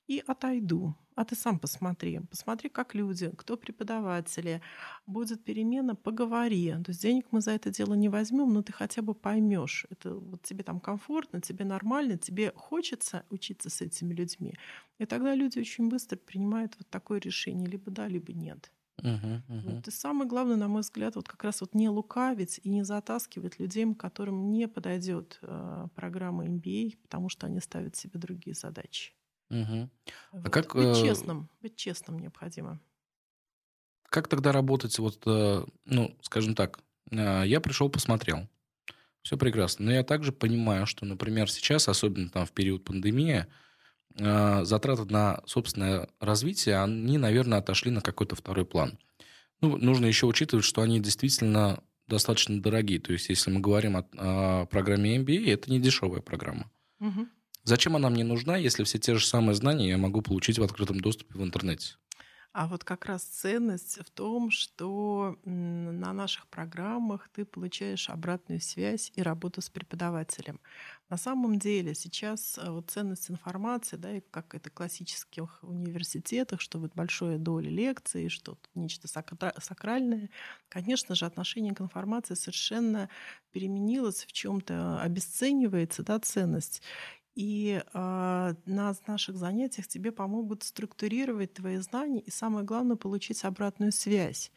и 0.09 0.25
отойду. 0.27 0.97
А 1.15 1.25
ты 1.25 1.35
сам 1.35 1.59
посмотри. 1.59 2.21
Посмотри, 2.31 2.69
как 2.69 2.95
люди, 2.95 3.31
кто 3.37 3.57
преподаватели. 3.57 4.63
Будет 5.07 5.45
перемена, 5.45 5.95
поговори. 5.95 6.71
То 6.85 6.91
есть 6.91 7.03
денег 7.03 7.27
мы 7.31 7.41
за 7.41 7.51
это 7.53 7.71
дело 7.71 7.95
не 7.95 8.09
возьмем, 8.09 8.53
но 8.53 8.63
ты 8.63 8.73
хотя 8.73 9.03
бы 9.03 9.15
поймешь. 9.15 9.87
Это 9.91 10.15
вот 10.15 10.43
тебе 10.43 10.63
там 10.63 10.81
комфортно, 10.81 11.41
тебе 11.41 11.65
нормально, 11.65 12.17
тебе 12.19 12.53
хочется 12.55 13.25
учиться 13.31 13.69
с 13.69 13.81
этими 13.83 14.15
людьми. 14.15 14.55
И 14.99 15.07
тогда 15.07 15.35
люди 15.35 15.59
очень 15.59 15.89
быстро 15.89 16.17
принимают 16.17 16.75
вот 16.79 16.89
такое 16.89 17.21
решение. 17.21 17.69
Либо 17.69 17.91
да, 17.91 18.09
либо 18.09 18.33
нет. 18.33 18.73
Uh-huh, 19.03 19.43
uh-huh. 19.49 19.75
Вот. 19.75 19.89
И 19.89 19.91
самое 19.91 20.29
главное, 20.29 20.57
на 20.57 20.69
мой 20.69 20.81
взгляд, 20.81 21.17
вот 21.17 21.29
как 21.29 21.45
раз 21.45 21.61
вот 21.61 21.75
не 21.75 21.89
лукавить 21.89 22.61
и 22.63 22.69
не 22.69 22.83
затаскивать 22.85 23.59
людей, 23.59 23.93
которым 23.95 24.51
не 24.51 24.67
подойдет 24.67 25.39
э, 25.43 25.87
программа 25.95 26.47
MBA, 26.47 26.97
потому 27.03 27.29
что 27.29 27.47
они 27.47 27.61
ставят 27.61 27.97
себе 27.97 28.19
другие 28.19 28.55
задачи. 28.55 29.13
Uh-huh. 29.51 29.89
Вот. 30.33 30.47
А 30.47 30.51
как 30.51 30.75
быть 30.75 30.99
э, 30.99 31.03
честным, 31.03 31.49
быть 31.63 31.77
честным 31.77 32.19
необходимо. 32.19 32.81
Как 34.09 34.29
тогда 34.29 34.53
работать? 34.53 34.99
Вот, 34.99 35.23
э, 35.27 35.65
ну, 35.85 36.17
скажем 36.23 36.55
так, 36.55 36.81
э, 37.11 37.43
я 37.47 37.61
пришел, 37.61 37.89
посмотрел, 37.89 38.49
все 39.23 39.37
прекрасно, 39.37 39.87
но 39.87 39.93
я 39.93 40.03
также 40.03 40.33
понимаю, 40.33 40.87
что, 40.87 41.07
например, 41.07 41.51
сейчас, 41.51 41.89
особенно 41.89 42.29
там 42.29 42.47
в 42.47 42.53
период 42.53 42.85
пандемии, 42.85 43.47
затраты 44.15 45.05
на 45.05 45.43
собственное 45.47 46.09
развитие, 46.19 46.83
они, 46.83 47.19
наверное, 47.19 47.59
отошли 47.59 47.93
на 47.93 48.01
какой-то 48.01 48.35
второй 48.35 48.65
план. 48.65 48.99
Ну, 49.61 49.77
нужно 49.77 50.07
еще 50.07 50.27
учитывать, 50.27 50.65
что 50.65 50.83
они 50.83 50.99
действительно 50.99 51.85
достаточно 52.09 52.61
дорогие. 52.61 52.99
То 52.99 53.13
есть, 53.13 53.29
если 53.29 53.51
мы 53.51 53.61
говорим 53.61 53.97
о, 53.97 54.05
о 54.17 54.67
программе 54.67 55.17
MBA, 55.19 55.53
это 55.53 55.71
не 55.71 55.79
дешевая 55.79 56.21
программа. 56.21 56.71
Угу. 57.01 57.29
Зачем 57.69 57.97
она 57.97 58.09
мне 58.09 58.25
нужна, 58.25 58.57
если 58.57 58.83
все 58.85 58.99
те 58.99 59.15
же 59.15 59.27
самые 59.27 59.55
знания 59.55 59.91
я 59.91 59.99
могу 59.99 60.23
получить 60.23 60.59
в 60.59 60.63
открытом 60.63 61.01
доступе 61.01 61.39
в 61.39 61.43
интернете? 61.45 61.97
А 62.55 62.67
вот 62.67 62.83
как 62.83 63.05
раз 63.05 63.25
ценность 63.25 63.99
в 63.99 64.11
том, 64.11 64.51
что 64.51 65.37
на 65.45 66.13
наших 66.15 66.49
программах 66.49 67.29
ты 67.29 67.45
получаешь 67.45 68.09
обратную 68.09 68.61
связь 68.61 69.13
и 69.15 69.23
работу 69.23 69.61
с 69.61 69.69
преподавателем. 69.69 70.59
На 71.11 71.19
самом 71.19 71.59
деле 71.59 71.95
сейчас 71.95 72.59
э, 72.59 72.71
вот 72.71 72.91
ценность 72.91 73.31
информации, 73.31 73.97
да, 73.97 74.17
и 74.17 74.21
как 74.21 74.55
это 74.55 74.71
в 74.71 74.73
классических 74.75 75.59
университетах, 75.63 76.61
что 76.61 76.79
вот 76.79 76.95
большая 76.95 77.39
доля 77.39 77.71
лекций, 77.71 78.29
что 78.29 78.59
нечто 78.75 79.09
сакральное, 79.09 80.31
конечно 80.69 81.15
же, 81.15 81.27
отношение 81.27 81.75
к 81.75 81.81
информации 81.81 82.35
совершенно 82.35 83.09
переменилось, 83.53 84.25
в 84.25 84.33
чем-то 84.33 85.01
обесценивается 85.01 86.03
да, 86.03 86.19
ценность. 86.19 86.83
И 87.35 87.83
э, 87.83 88.55
на 88.67 88.95
наших 89.07 89.37
занятиях 89.37 89.87
тебе 89.87 90.13
помогут 90.13 90.63
структурировать 90.65 91.55
твои 91.55 91.77
знания 91.77 92.21
и, 92.21 92.31
самое 92.31 92.65
главное, 92.65 92.97
получить 92.97 93.45
обратную 93.45 93.93
связь. 93.93 94.51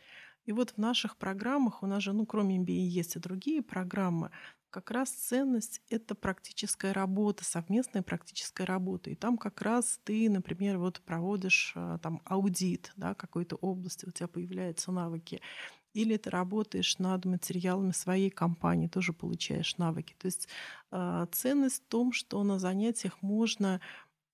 И 0.45 0.51
вот 0.51 0.71
в 0.71 0.77
наших 0.77 1.17
программах, 1.17 1.83
у 1.83 1.87
нас 1.87 2.01
же, 2.01 2.13
ну, 2.13 2.25
кроме 2.25 2.57
MBA, 2.57 2.71
есть 2.71 3.15
и 3.15 3.19
другие 3.19 3.61
программы, 3.61 4.31
как 4.71 4.89
раз 4.89 5.09
ценность— 5.09 5.81
это 5.89 6.15
практическая 6.15 6.93
работа, 6.93 7.43
совместная 7.43 8.01
практическая 8.01 8.63
работа. 8.63 9.09
И 9.09 9.15
там 9.15 9.37
как 9.37 9.61
раз 9.61 9.99
ты, 10.05 10.29
например, 10.29 10.77
вот 10.77 11.01
проводишь 11.01 11.73
а, 11.75 11.97
там 11.97 12.21
аудит 12.23 12.93
да, 12.95 13.13
какой-то 13.13 13.57
области, 13.57 14.05
у 14.05 14.11
тебя 14.11 14.29
появляются 14.29 14.91
навыки. 14.93 15.41
Или 15.93 16.17
ты 16.17 16.29
работаешь 16.29 16.97
над 16.99 17.25
материалами 17.25 17.91
своей 17.91 18.29
компании, 18.29 18.87
тоже 18.87 19.13
получаешь 19.13 19.77
навыки. 19.77 20.15
То 20.17 20.27
есть 20.27 20.47
э, 20.91 21.27
ценность 21.31 21.83
в 21.83 21.87
том, 21.87 22.13
что 22.13 22.43
на 22.43 22.59
занятиях 22.59 23.21
можно 23.21 23.81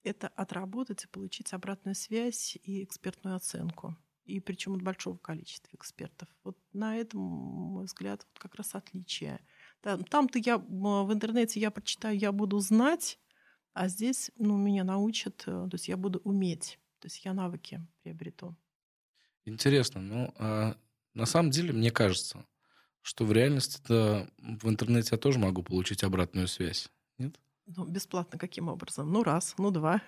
это 0.04 0.28
отработать 0.30 1.04
и 1.04 1.08
получить 1.08 1.54
обратную 1.54 1.96
связь 1.96 2.58
и 2.64 2.84
экспертную 2.84 3.36
оценку. 3.36 3.96
И 4.26 4.40
причем 4.40 4.74
от 4.76 4.82
большого 4.82 5.18
количества 5.18 5.70
экспертов. 5.74 6.28
Вот 6.44 6.58
на 6.74 6.98
этом, 6.98 7.22
мой 7.22 7.86
взгляд, 7.86 8.26
вот 8.28 8.40
как 8.40 8.56
раз 8.56 8.76
отличие. 8.76 9.40
Там-то 9.82 10.40
я 10.40 10.58
в 10.58 11.14
интернете 11.14 11.60
я 11.60 11.72
прочитаю, 11.72 12.18
я 12.18 12.32
буду 12.32 12.60
знать, 12.60 13.20
а 13.74 13.88
здесь 13.88 14.32
ну, 14.38 14.58
меня 14.58 14.84
научат, 14.84 15.44
э, 15.48 15.52
то 15.52 15.70
есть 15.74 15.88
я 15.88 15.98
буду 15.98 16.20
уметь, 16.24 16.80
то 17.00 17.06
есть 17.06 17.24
я 17.24 17.34
навыки 17.34 17.86
приобрету. 18.02 18.56
Интересно. 19.46 20.02
Ну, 20.02 20.34
а 20.38 20.76
на 21.18 21.26
самом 21.26 21.52
деле, 21.52 21.74
мне 21.74 21.92
кажется, 21.92 22.46
что 23.02 23.26
в 23.26 23.32
реальности 23.32 23.82
-то 23.88 24.30
в 24.38 24.70
интернете 24.70 25.10
я 25.12 25.18
тоже 25.18 25.40
могу 25.40 25.64
получить 25.64 26.04
обратную 26.04 26.48
связь. 26.48 26.90
Нет? 27.18 27.36
Ну, 27.66 27.86
бесплатно 27.86 28.38
каким 28.38 28.70
образом? 28.70 29.12
Ну, 29.12 29.24
раз, 29.24 29.56
ну, 29.58 29.72
два. 29.72 30.02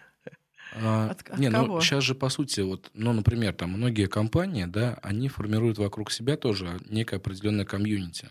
А, 0.76 1.10
от, 1.10 1.28
от 1.30 1.40
не, 1.40 1.50
ну, 1.50 1.62
кого? 1.62 1.76
ну 1.76 1.82
сейчас 1.82 2.04
же 2.04 2.14
по 2.14 2.30
сути 2.30 2.62
вот, 2.62 2.92
ну, 2.94 3.12
например, 3.12 3.54
там 3.54 3.72
многие 3.72 4.08
компании, 4.08 4.66
да, 4.66 5.00
они 5.02 5.28
формируют 5.28 5.78
вокруг 5.80 6.12
себя 6.12 6.38
тоже 6.38 6.80
некое 6.86 7.18
определенное 7.18 7.66
комьюнити. 7.66 8.30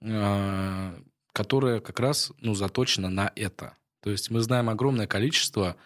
А, 0.00 0.98
которая 1.32 1.80
как 1.80 2.00
раз 2.00 2.32
ну, 2.40 2.54
заточена 2.54 3.10
на 3.10 3.30
это. 3.36 3.76
То 4.00 4.10
есть 4.10 4.30
мы 4.30 4.40
знаем 4.40 4.68
огромное 4.68 5.06
количество 5.06 5.76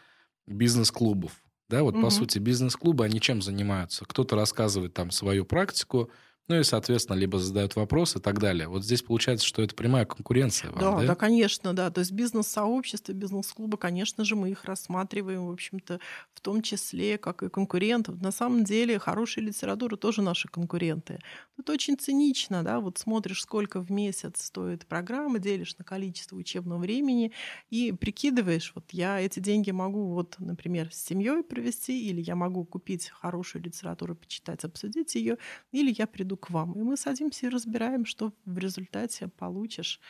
бизнес-клубов. 0.46 1.32
Да, 1.72 1.82
вот 1.82 1.94
угу. 1.94 2.02
по 2.02 2.10
сути 2.10 2.38
бизнес-клубы, 2.38 3.06
они 3.06 3.18
чем 3.18 3.40
занимаются? 3.40 4.04
Кто-то 4.04 4.36
рассказывает 4.36 4.92
там 4.92 5.10
свою 5.10 5.46
практику, 5.46 6.10
ну 6.48 6.58
и, 6.58 6.62
соответственно, 6.64 7.16
либо 7.16 7.38
задают 7.38 7.76
вопросы 7.76 8.18
и 8.18 8.22
так 8.22 8.38
далее. 8.38 8.68
Вот 8.68 8.84
здесь 8.84 9.02
получается, 9.02 9.46
что 9.46 9.62
это 9.62 9.74
прямая 9.74 10.04
конкуренция. 10.06 10.70
Вам, 10.70 10.94
да, 10.94 11.02
да, 11.02 11.02
да, 11.04 11.14
конечно, 11.16 11.74
да. 11.74 11.90
То 11.90 12.00
есть 12.00 12.12
бизнес-сообщество, 12.12 13.12
бизнес-клубы, 13.12 13.76
конечно 13.76 14.24
же, 14.24 14.36
мы 14.36 14.50
их 14.50 14.64
рассматриваем, 14.64 15.46
в 15.48 15.50
общем-то, 15.50 16.00
в 16.32 16.40
том 16.40 16.62
числе, 16.62 17.18
как 17.18 17.42
и 17.42 17.50
конкурентов. 17.50 18.22
На 18.22 18.32
самом 18.32 18.64
деле, 18.64 18.98
хорошая 18.98 19.44
литература 19.44 19.96
тоже 19.96 20.22
наши 20.22 20.48
конкуренты. 20.48 21.18
Это 21.58 21.72
очень 21.72 21.98
цинично, 21.98 22.62
да, 22.62 22.80
вот 22.80 22.96
смотришь, 22.96 23.42
сколько 23.42 23.80
в 23.82 23.90
месяц 23.90 24.42
стоит 24.46 24.86
программа, 24.86 25.38
делишь 25.40 25.76
на 25.76 25.84
количество 25.84 26.36
учебного 26.36 26.78
времени 26.78 27.32
и 27.68 27.92
прикидываешь, 27.92 28.72
вот 28.74 28.90
я 28.92 29.20
эти 29.20 29.40
деньги 29.40 29.70
могу, 29.72 30.14
вот, 30.14 30.36
например, 30.38 30.90
с 30.90 30.96
семьей 31.04 31.42
провести, 31.42 32.08
или 32.08 32.22
я 32.22 32.34
могу 32.34 32.64
купить 32.64 33.10
хорошую 33.10 33.62
литературу, 33.64 34.16
почитать, 34.16 34.64
обсудить 34.64 35.14
ее, 35.16 35.36
или 35.70 35.94
я 35.98 36.06
приду 36.06 36.31
к 36.36 36.50
вам. 36.50 36.72
И 36.72 36.82
мы 36.82 36.96
садимся 36.96 37.46
и 37.46 37.50
разбираем, 37.50 38.04
что 38.04 38.32
в 38.44 38.58
результате 38.58 39.28
получишь. 39.28 40.00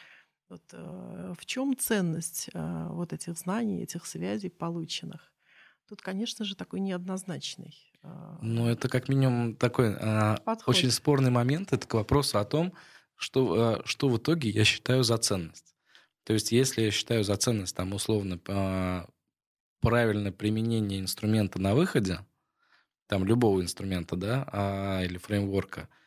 Вот, 0.52 0.62
э, 0.72 1.34
в 1.38 1.46
чем 1.46 1.74
ценность 1.78 2.50
э, 2.52 2.86
вот 2.90 3.14
этих 3.14 3.38
знаний, 3.38 3.82
этих 3.82 4.04
связей 4.04 4.50
полученных? 4.50 5.32
Тут, 5.88 6.02
конечно 6.02 6.44
же, 6.44 6.54
такой 6.56 6.80
неоднозначный. 6.80 7.74
Э, 8.02 8.36
ну, 8.42 8.68
это 8.68 8.90
как 8.90 9.08
минимум 9.08 9.56
такой 9.56 9.94
э, 9.98 10.36
очень 10.66 10.90
спорный 10.90 11.30
момент. 11.30 11.72
Это 11.72 11.88
к 11.88 11.94
вопросу 11.94 12.38
о 12.38 12.44
том, 12.44 12.74
что, 13.16 13.78
э, 13.78 13.82
что 13.86 14.10
в 14.10 14.18
итоге 14.18 14.50
я 14.50 14.64
считаю 14.64 15.04
за 15.04 15.16
ценность. 15.16 15.74
То 16.24 16.34
есть, 16.34 16.52
если 16.52 16.82
я 16.82 16.90
считаю 16.90 17.24
за 17.24 17.36
ценность, 17.36 17.74
там, 17.74 17.94
условно, 17.94 18.38
э, 18.46 19.06
правильное 19.80 20.32
применение 20.32 21.00
инструмента 21.00 21.58
на 21.58 21.74
выходе, 21.74 22.20
там, 23.06 23.24
любого 23.24 23.62
инструмента, 23.62 24.16
да, 24.16 24.46
а, 24.52 25.02
или 25.02 25.16
фреймворка– 25.16 25.88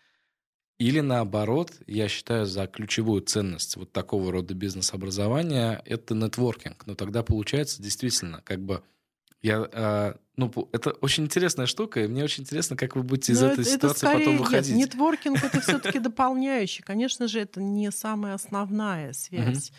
или 0.77 0.99
наоборот, 0.99 1.71
я 1.87 2.07
считаю 2.09 2.45
за 2.45 2.67
ключевую 2.67 3.21
ценность 3.21 3.77
вот 3.77 3.91
такого 3.93 4.31
рода 4.31 4.53
бизнес-образования 4.53 5.81
это 5.85 6.15
нетворкинг. 6.15 6.85
Но 6.85 6.95
тогда 6.95 7.23
получается 7.23 7.81
действительно 7.81 8.41
как 8.43 8.59
бы 8.59 8.83
я, 9.41 9.69
э, 9.71 10.13
ну, 10.37 10.51
это 10.71 10.91
очень 10.91 11.25
интересная 11.25 11.67
штука, 11.67 12.03
и 12.03 12.07
мне 12.07 12.23
очень 12.23 12.43
интересно, 12.43 12.75
как 12.75 12.95
вы 12.95 13.03
будете 13.03 13.33
из 13.33 13.41
Но 13.41 13.49
этой 13.51 13.61
это, 13.61 13.69
ситуации 13.69 13.97
это 13.97 14.07
скорее, 14.07 14.25
потом 14.25 14.37
выходить. 14.37 14.75
Нет, 14.75 14.93
нетворкинг 14.93 15.43
это 15.43 15.61
все-таки 15.61 15.99
дополняющий. 15.99 16.83
Конечно 16.83 17.27
же, 17.27 17.39
это 17.39 17.61
не 17.61 17.91
самая 17.91 18.33
основная 18.33 19.13
связь 19.13 19.71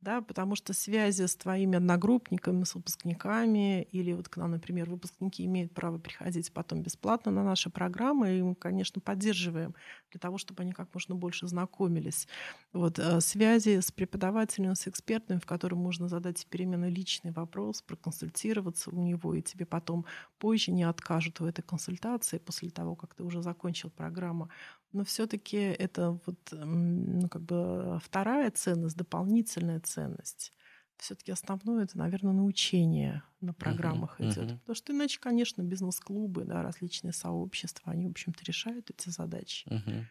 да, 0.00 0.20
потому 0.20 0.54
что 0.54 0.72
связи 0.72 1.26
с 1.26 1.34
твоими 1.34 1.76
одногруппниками, 1.76 2.62
с 2.62 2.74
выпускниками, 2.74 3.82
или 3.82 4.12
вот 4.12 4.28
к 4.28 4.36
нам, 4.36 4.52
например, 4.52 4.88
выпускники 4.88 5.44
имеют 5.44 5.74
право 5.74 5.98
приходить 5.98 6.52
потом 6.52 6.82
бесплатно 6.82 7.32
на 7.32 7.42
наши 7.42 7.68
программы, 7.68 8.38
и 8.38 8.42
мы, 8.42 8.54
конечно, 8.54 9.00
поддерживаем 9.00 9.74
для 10.10 10.20
того, 10.20 10.38
чтобы 10.38 10.62
они 10.62 10.72
как 10.72 10.94
можно 10.94 11.16
больше 11.16 11.48
знакомились. 11.48 12.28
Вот, 12.72 12.98
э, 13.00 13.20
связи 13.20 13.80
с 13.80 13.90
преподавателем, 13.90 14.76
с 14.76 14.86
экспертами, 14.86 15.40
в 15.40 15.46
котором 15.46 15.78
можно 15.78 16.08
задать 16.08 16.46
переменный 16.46 16.90
личный 16.90 17.32
вопрос, 17.32 17.82
проконсультироваться 17.82 18.90
у 18.90 19.00
него, 19.00 19.34
и 19.34 19.42
тебе 19.42 19.66
потом 19.66 20.06
позже 20.38 20.70
не 20.70 20.84
откажут 20.84 21.40
в 21.40 21.44
этой 21.44 21.62
консультации 21.62 22.38
после 22.38 22.70
того, 22.70 22.94
как 22.94 23.14
ты 23.16 23.24
уже 23.24 23.42
закончил 23.42 23.90
программу 23.90 24.48
но 24.92 25.04
все-таки 25.04 25.56
это 25.56 26.18
вот, 26.26 26.38
ну, 26.52 27.28
как 27.28 27.42
бы 27.42 27.98
вторая 28.02 28.50
ценность, 28.50 28.96
дополнительная 28.96 29.80
ценность. 29.80 30.52
Все-таки 30.96 31.30
основное 31.30 31.84
это, 31.84 31.96
наверное, 31.96 32.32
научение 32.32 33.22
на 33.40 33.54
программах 33.54 34.18
uh-huh, 34.18 34.32
идет. 34.32 34.50
Uh-huh. 34.50 34.58
Потому 34.58 34.74
что 34.74 34.92
иначе, 34.92 35.20
конечно, 35.20 35.62
бизнес-клубы, 35.62 36.44
да, 36.44 36.62
различные 36.62 37.12
сообщества, 37.12 37.92
они, 37.92 38.06
в 38.06 38.10
общем-то, 38.10 38.44
решают 38.44 38.90
эти 38.90 39.08
задачи. 39.08 39.68
Uh-huh. 39.68 40.04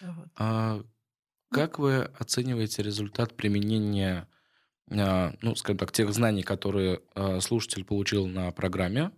Вот. 0.00 0.28
А 0.36 0.76
ну 0.76 0.84
как 1.50 1.78
вы 1.78 2.02
оцениваете 2.02 2.82
результат 2.82 3.36
применения, 3.36 4.28
а, 4.90 5.34
ну, 5.42 5.54
скажем 5.56 5.78
так, 5.78 5.92
тех 5.92 6.12
знаний, 6.12 6.42
которые 6.42 7.00
а, 7.14 7.40
слушатель 7.40 7.84
получил 7.84 8.26
на 8.26 8.50
программе 8.52 9.10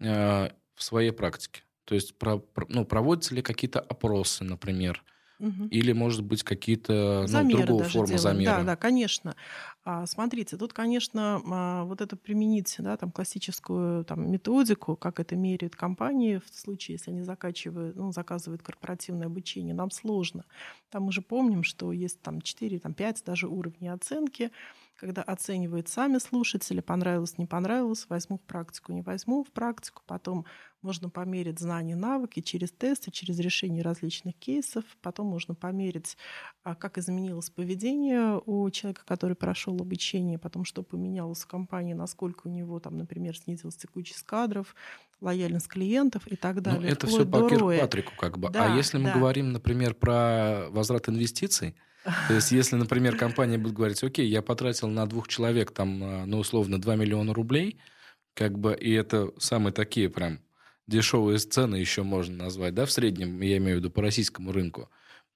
а, 0.00 0.52
в 0.74 0.82
своей 0.82 1.12
практике? 1.12 1.62
То 1.86 1.96
есть 1.96 2.18
про, 2.18 2.42
ну, 2.68 2.86
проводятся 2.86 3.34
ли 3.34 3.42
какие-то 3.42 3.80
опросы, 3.80 4.44
например, 4.44 5.04
Угу. 5.38 5.70
Или, 5.70 5.92
может 5.92 6.24
быть, 6.24 6.44
какие-то 6.44 7.26
ну, 7.28 7.44
другого 7.44 7.84
формы 7.84 8.06
делаем. 8.06 8.38
замера? 8.38 8.44
Да, 8.44 8.64
да, 8.64 8.76
конечно. 8.76 9.36
А, 9.84 10.06
смотрите, 10.06 10.56
тут, 10.56 10.72
конечно, 10.72 11.42
а, 11.44 11.84
вот 11.84 12.00
это 12.00 12.16
применить, 12.16 12.74
да, 12.78 12.96
там 12.96 13.10
классическую 13.12 14.04
там, 14.04 14.30
методику, 14.30 14.96
как 14.96 15.20
это 15.20 15.36
меряют 15.36 15.76
компании 15.76 16.38
в 16.38 16.48
случае, 16.54 16.94
если 16.94 17.10
они 17.10 17.22
закачивают, 17.22 17.96
ну, 17.96 18.12
заказывают 18.12 18.62
корпоративное 18.62 19.26
обучение, 19.26 19.74
нам 19.74 19.90
сложно. 19.90 20.44
Там 20.88 21.04
мы 21.04 21.12
же 21.12 21.20
помним, 21.20 21.64
что 21.64 21.92
есть 21.92 22.22
там 22.22 22.40
4, 22.40 22.78
там 22.78 22.94
5 22.94 23.22
даже 23.26 23.48
уровней 23.48 23.88
оценки 23.88 24.52
когда 24.96 25.22
оценивают 25.22 25.88
сами 25.88 26.18
слушатели, 26.18 26.80
понравилось, 26.80 27.38
не 27.38 27.46
понравилось, 27.46 28.06
возьму 28.08 28.38
в 28.38 28.42
практику, 28.42 28.92
не 28.92 29.02
возьму 29.02 29.44
в 29.44 29.50
практику, 29.50 30.02
потом 30.06 30.46
можно 30.82 31.10
померить 31.10 31.58
знания, 31.58 31.96
навыки 31.96 32.40
через 32.40 32.70
тесты, 32.70 33.10
через 33.10 33.38
решение 33.38 33.82
различных 33.82 34.36
кейсов, 34.36 34.84
потом 35.02 35.26
можно 35.26 35.54
померить, 35.54 36.16
а, 36.62 36.74
как 36.74 36.96
изменилось 36.96 37.50
поведение 37.50 38.40
у 38.46 38.70
человека, 38.70 39.02
который 39.04 39.36
прошел 39.36 39.76
обучение, 39.80 40.38
потом 40.38 40.64
что 40.64 40.82
поменялось 40.82 41.42
в 41.42 41.46
компании, 41.46 41.94
насколько 41.94 42.46
у 42.46 42.50
него, 42.50 42.80
там, 42.80 42.96
например, 42.96 43.36
снизилась 43.36 43.76
текучесть 43.76 44.22
кадров, 44.22 44.74
лояльность 45.20 45.68
клиентов 45.68 46.26
и 46.26 46.36
так 46.36 46.56
ну, 46.56 46.62
далее. 46.62 46.80
Ну, 46.82 46.88
это 46.88 47.06
все 47.06 47.26
по 47.26 47.48
Киркпатрику 47.48 48.12
как 48.16 48.38
бы. 48.38 48.48
А 48.48 48.50
да, 48.50 48.72
а 48.72 48.76
если 48.76 48.98
мы 48.98 49.04
да. 49.04 49.14
говорим, 49.14 49.52
например, 49.52 49.94
про 49.94 50.66
возврат 50.70 51.08
инвестиций, 51.08 51.74
то 52.28 52.34
есть, 52.34 52.52
если, 52.52 52.76
например, 52.76 53.16
компания 53.16 53.58
будет 53.58 53.74
говорить, 53.74 54.02
окей, 54.02 54.26
я 54.28 54.42
потратил 54.42 54.88
на 54.88 55.06
двух 55.06 55.28
человек 55.28 55.72
там, 55.72 56.02
а, 56.02 56.26
ну, 56.26 56.38
условно, 56.38 56.80
2 56.80 56.96
миллиона 56.96 57.34
рублей, 57.34 57.78
как 58.34 58.58
бы, 58.58 58.74
и 58.74 58.92
это 58.92 59.32
самые 59.38 59.72
такие 59.72 60.08
прям 60.08 60.40
дешевые 60.86 61.38
цены 61.38 61.76
еще 61.76 62.02
можно 62.02 62.44
назвать, 62.44 62.74
да, 62.74 62.86
в 62.86 62.92
среднем, 62.92 63.40
я 63.40 63.56
имею 63.56 63.76
в 63.76 63.80
виду 63.80 63.90
по 63.90 64.02
российскому 64.02 64.52
рынку, 64.52 64.88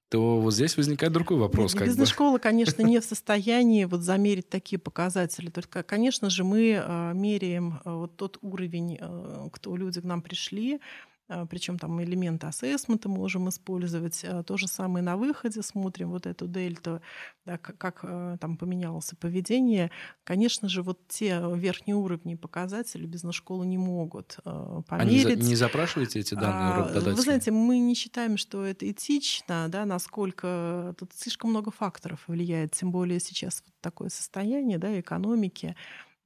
то 0.09 0.39
вот 0.39 0.53
здесь 0.53 0.75
возникает 0.77 1.13
другой 1.13 1.37
вопрос. 1.37 1.73
Бизнес-школа, 1.73 2.37
конечно, 2.37 2.81
не 2.83 2.99
в 2.99 3.03
состоянии 3.05 3.85
вот 3.85 4.01
замерить 4.01 4.49
такие 4.49 4.77
показатели. 4.77 5.49
Только, 5.49 5.83
конечно 5.83 6.29
же, 6.29 6.43
мы 6.43 6.77
а, 6.77 7.13
меряем 7.13 7.79
а, 7.83 7.95
вот 7.95 8.17
тот 8.17 8.37
уровень, 8.41 8.97
кто 9.51 9.75
люди 9.75 10.01
к 10.01 10.03
нам 10.03 10.21
пришли, 10.21 10.79
причем 11.49 11.77
там 11.77 12.01
элементы 12.03 12.47
ассессмента 12.47 13.09
можем 13.09 13.49
использовать. 13.49 14.23
А, 14.25 14.43
то 14.43 14.57
же 14.57 14.67
самое 14.67 15.03
на 15.03 15.17
выходе 15.17 15.61
смотрим 15.61 16.11
вот 16.11 16.25
эту 16.25 16.47
дельту, 16.47 17.01
да, 17.45 17.57
как 17.57 17.99
а, 18.03 18.37
там 18.37 18.57
поменялось 18.57 19.11
поведение. 19.19 19.91
Конечно 20.23 20.69
же, 20.69 20.81
вот 20.81 21.07
те 21.07 21.41
верхние 21.55 21.95
уровни 21.95 22.35
показателей 22.35 23.07
бизнес-школы 23.07 23.65
не 23.65 23.77
могут 23.77 24.37
померить. 24.87 25.25
А 25.25 25.35
не, 25.35 25.49
не 25.49 25.55
запрашиваете 25.55 26.19
эти 26.19 26.33
данные 26.33 26.75
работодателя? 26.75 27.15
Вы 27.15 27.21
знаете, 27.21 27.51
мы 27.51 27.79
не 27.79 27.95
считаем, 27.95 28.37
что 28.37 28.65
это 28.65 28.89
этично, 28.89 29.67
да, 29.69 29.85
насколько 29.85 30.95
тут 30.97 31.13
слишком 31.13 31.51
много 31.51 31.71
факторов 31.71 32.23
влияет, 32.27 32.71
тем 32.71 32.91
более 32.91 33.19
сейчас 33.19 33.63
вот 33.65 33.73
такое 33.81 34.09
состояние 34.09 34.77
да, 34.77 34.99
экономики. 34.99 35.75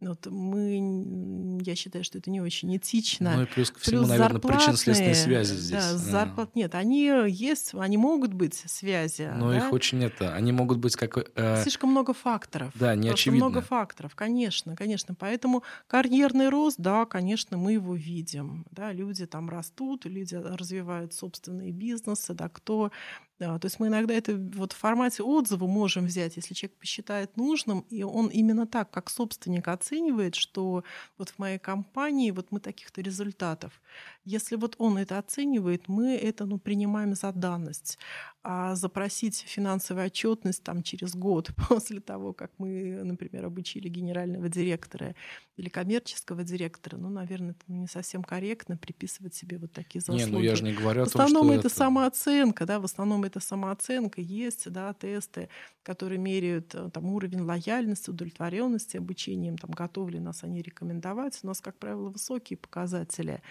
Вот 0.08 0.26
мы, 0.28 1.62
я 1.64 1.76
считаю, 1.76 2.03
что 2.03 2.18
это 2.18 2.30
не 2.30 2.41
очень 2.41 2.76
этично. 2.76 3.36
Ну 3.36 3.43
и 3.43 3.45
плюс 3.45 3.72
ко 3.72 3.80
всему, 3.80 3.99
плюс 3.99 4.10
наверное, 4.10 4.39
причинно-следственные 4.39 5.16
связи 5.16 5.53
здесь. 5.53 5.72
Да, 5.72 5.97
зарплат 5.97 6.56
нет. 6.56 6.76
Они 6.76 7.06
есть, 7.28 7.74
они 7.74 7.97
могут 7.97 8.34
быть 8.34 8.56
связи. 8.66 9.32
Но 9.36 9.49
да? 9.49 9.58
их 9.58 9.74
очень 9.74 10.03
это, 10.03 10.34
они 10.34 10.51
могут 10.51 10.78
быть 10.78 10.95
как... 10.95 11.18
Э... 11.36 11.62
Слишком 11.64 11.91
много 11.91 12.14
факторов. 12.14 12.72
Да, 12.76 12.95
не 12.95 13.10
очевидно. 13.10 13.47
много 13.47 13.62
факторов, 13.62 14.16
конечно, 14.16 14.76
конечно. 14.76 15.16
Поэтому 15.16 15.64
карьерный 15.88 16.49
рост, 16.49 16.78
да, 16.80 17.06
конечно, 17.06 17.58
мы 17.58 17.74
его 17.74 17.95
видим. 17.95 18.66
Да, 18.72 18.91
люди 18.91 19.26
там 19.26 19.49
растут, 19.49 20.06
люди 20.06 20.36
развивают 20.36 21.14
собственные 21.14 21.72
бизнесы, 21.72 22.34
да, 22.34 22.49
кто 22.49 22.91
да, 23.40 23.60
то 23.60 23.66
есть 23.66 23.80
мы 23.80 23.88
иногда 23.88 24.14
это 24.14 24.36
вот 24.56 24.72
в 24.74 24.78
формате 24.78 25.22
отзыва 25.24 25.68
можем 25.68 26.06
взять, 26.06 26.38
если 26.38 26.54
человек 26.54 26.78
посчитает 26.78 27.36
нужным, 27.36 27.82
и 27.90 28.04
он 28.04 28.28
именно 28.28 28.66
так, 28.66 28.92
как 28.92 29.10
собственник 29.10 29.68
оценивает, 29.68 30.36
что 30.36 30.84
вот 31.18 31.30
в 31.30 31.40
моей 31.40 31.60
компании 31.60 32.32
вот 32.32 32.52
мы 32.52 32.60
таких-то 32.62 33.02
результатов. 33.02 33.82
Если 34.26 34.55
вот 34.55 34.76
он 34.80 34.97
это 34.97 35.19
оценивает, 35.19 35.88
мы 35.88 36.15
это 36.15 36.45
ну, 36.45 36.57
принимаем 36.57 37.13
за 37.13 37.32
данность. 37.32 37.99
А 38.41 38.76
запросить 38.76 39.43
финансовую 39.47 40.07
отчетность 40.07 40.63
там, 40.63 40.82
через 40.82 41.15
год 41.15 41.51
после 41.69 41.99
того, 41.99 42.34
как 42.34 42.51
мы, 42.57 43.01
например, 43.03 43.45
обучили 43.45 43.88
генерального 43.88 44.49
директора 44.49 45.15
или 45.57 45.69
коммерческого 45.69 46.43
директора, 46.43 46.97
ну, 46.97 47.09
наверное, 47.09 47.51
это 47.51 47.71
не 47.71 47.88
совсем 47.88 48.23
корректно 48.23 48.78
приписывать 48.78 49.36
себе 49.36 49.59
вот 49.59 49.71
такие 49.73 50.01
заслуги. 50.01 50.23
Не, 50.23 50.32
ну 50.32 50.39
я 50.39 50.55
же 50.55 50.63
не 50.63 50.73
говорю 50.73 51.03
о 51.03 51.05
том, 51.05 51.11
В 51.11 51.15
основном 51.15 51.51
это, 51.51 51.67
это 51.67 51.69
самооценка, 51.69 52.65
да, 52.65 52.80
в 52.80 52.86
основном 52.86 53.23
это 53.23 53.39
самооценка. 53.39 54.21
Есть, 54.21 54.71
да, 54.71 54.93
тесты, 54.93 55.49
которые 55.84 56.17
меряют 56.17 56.73
э, 56.73 56.89
там, 56.91 57.05
уровень 57.05 57.41
лояльности, 57.41 58.09
удовлетворенности 58.09 58.97
обучением, 58.97 59.57
там, 59.57 59.69
готовы 59.69 60.11
ли 60.11 60.19
нас 60.19 60.43
они 60.43 60.63
рекомендовать. 60.63 61.39
У 61.43 61.47
нас, 61.47 61.61
как 61.61 61.78
правило, 61.78 62.09
высокие 62.09 62.57
показатели. 62.57 63.41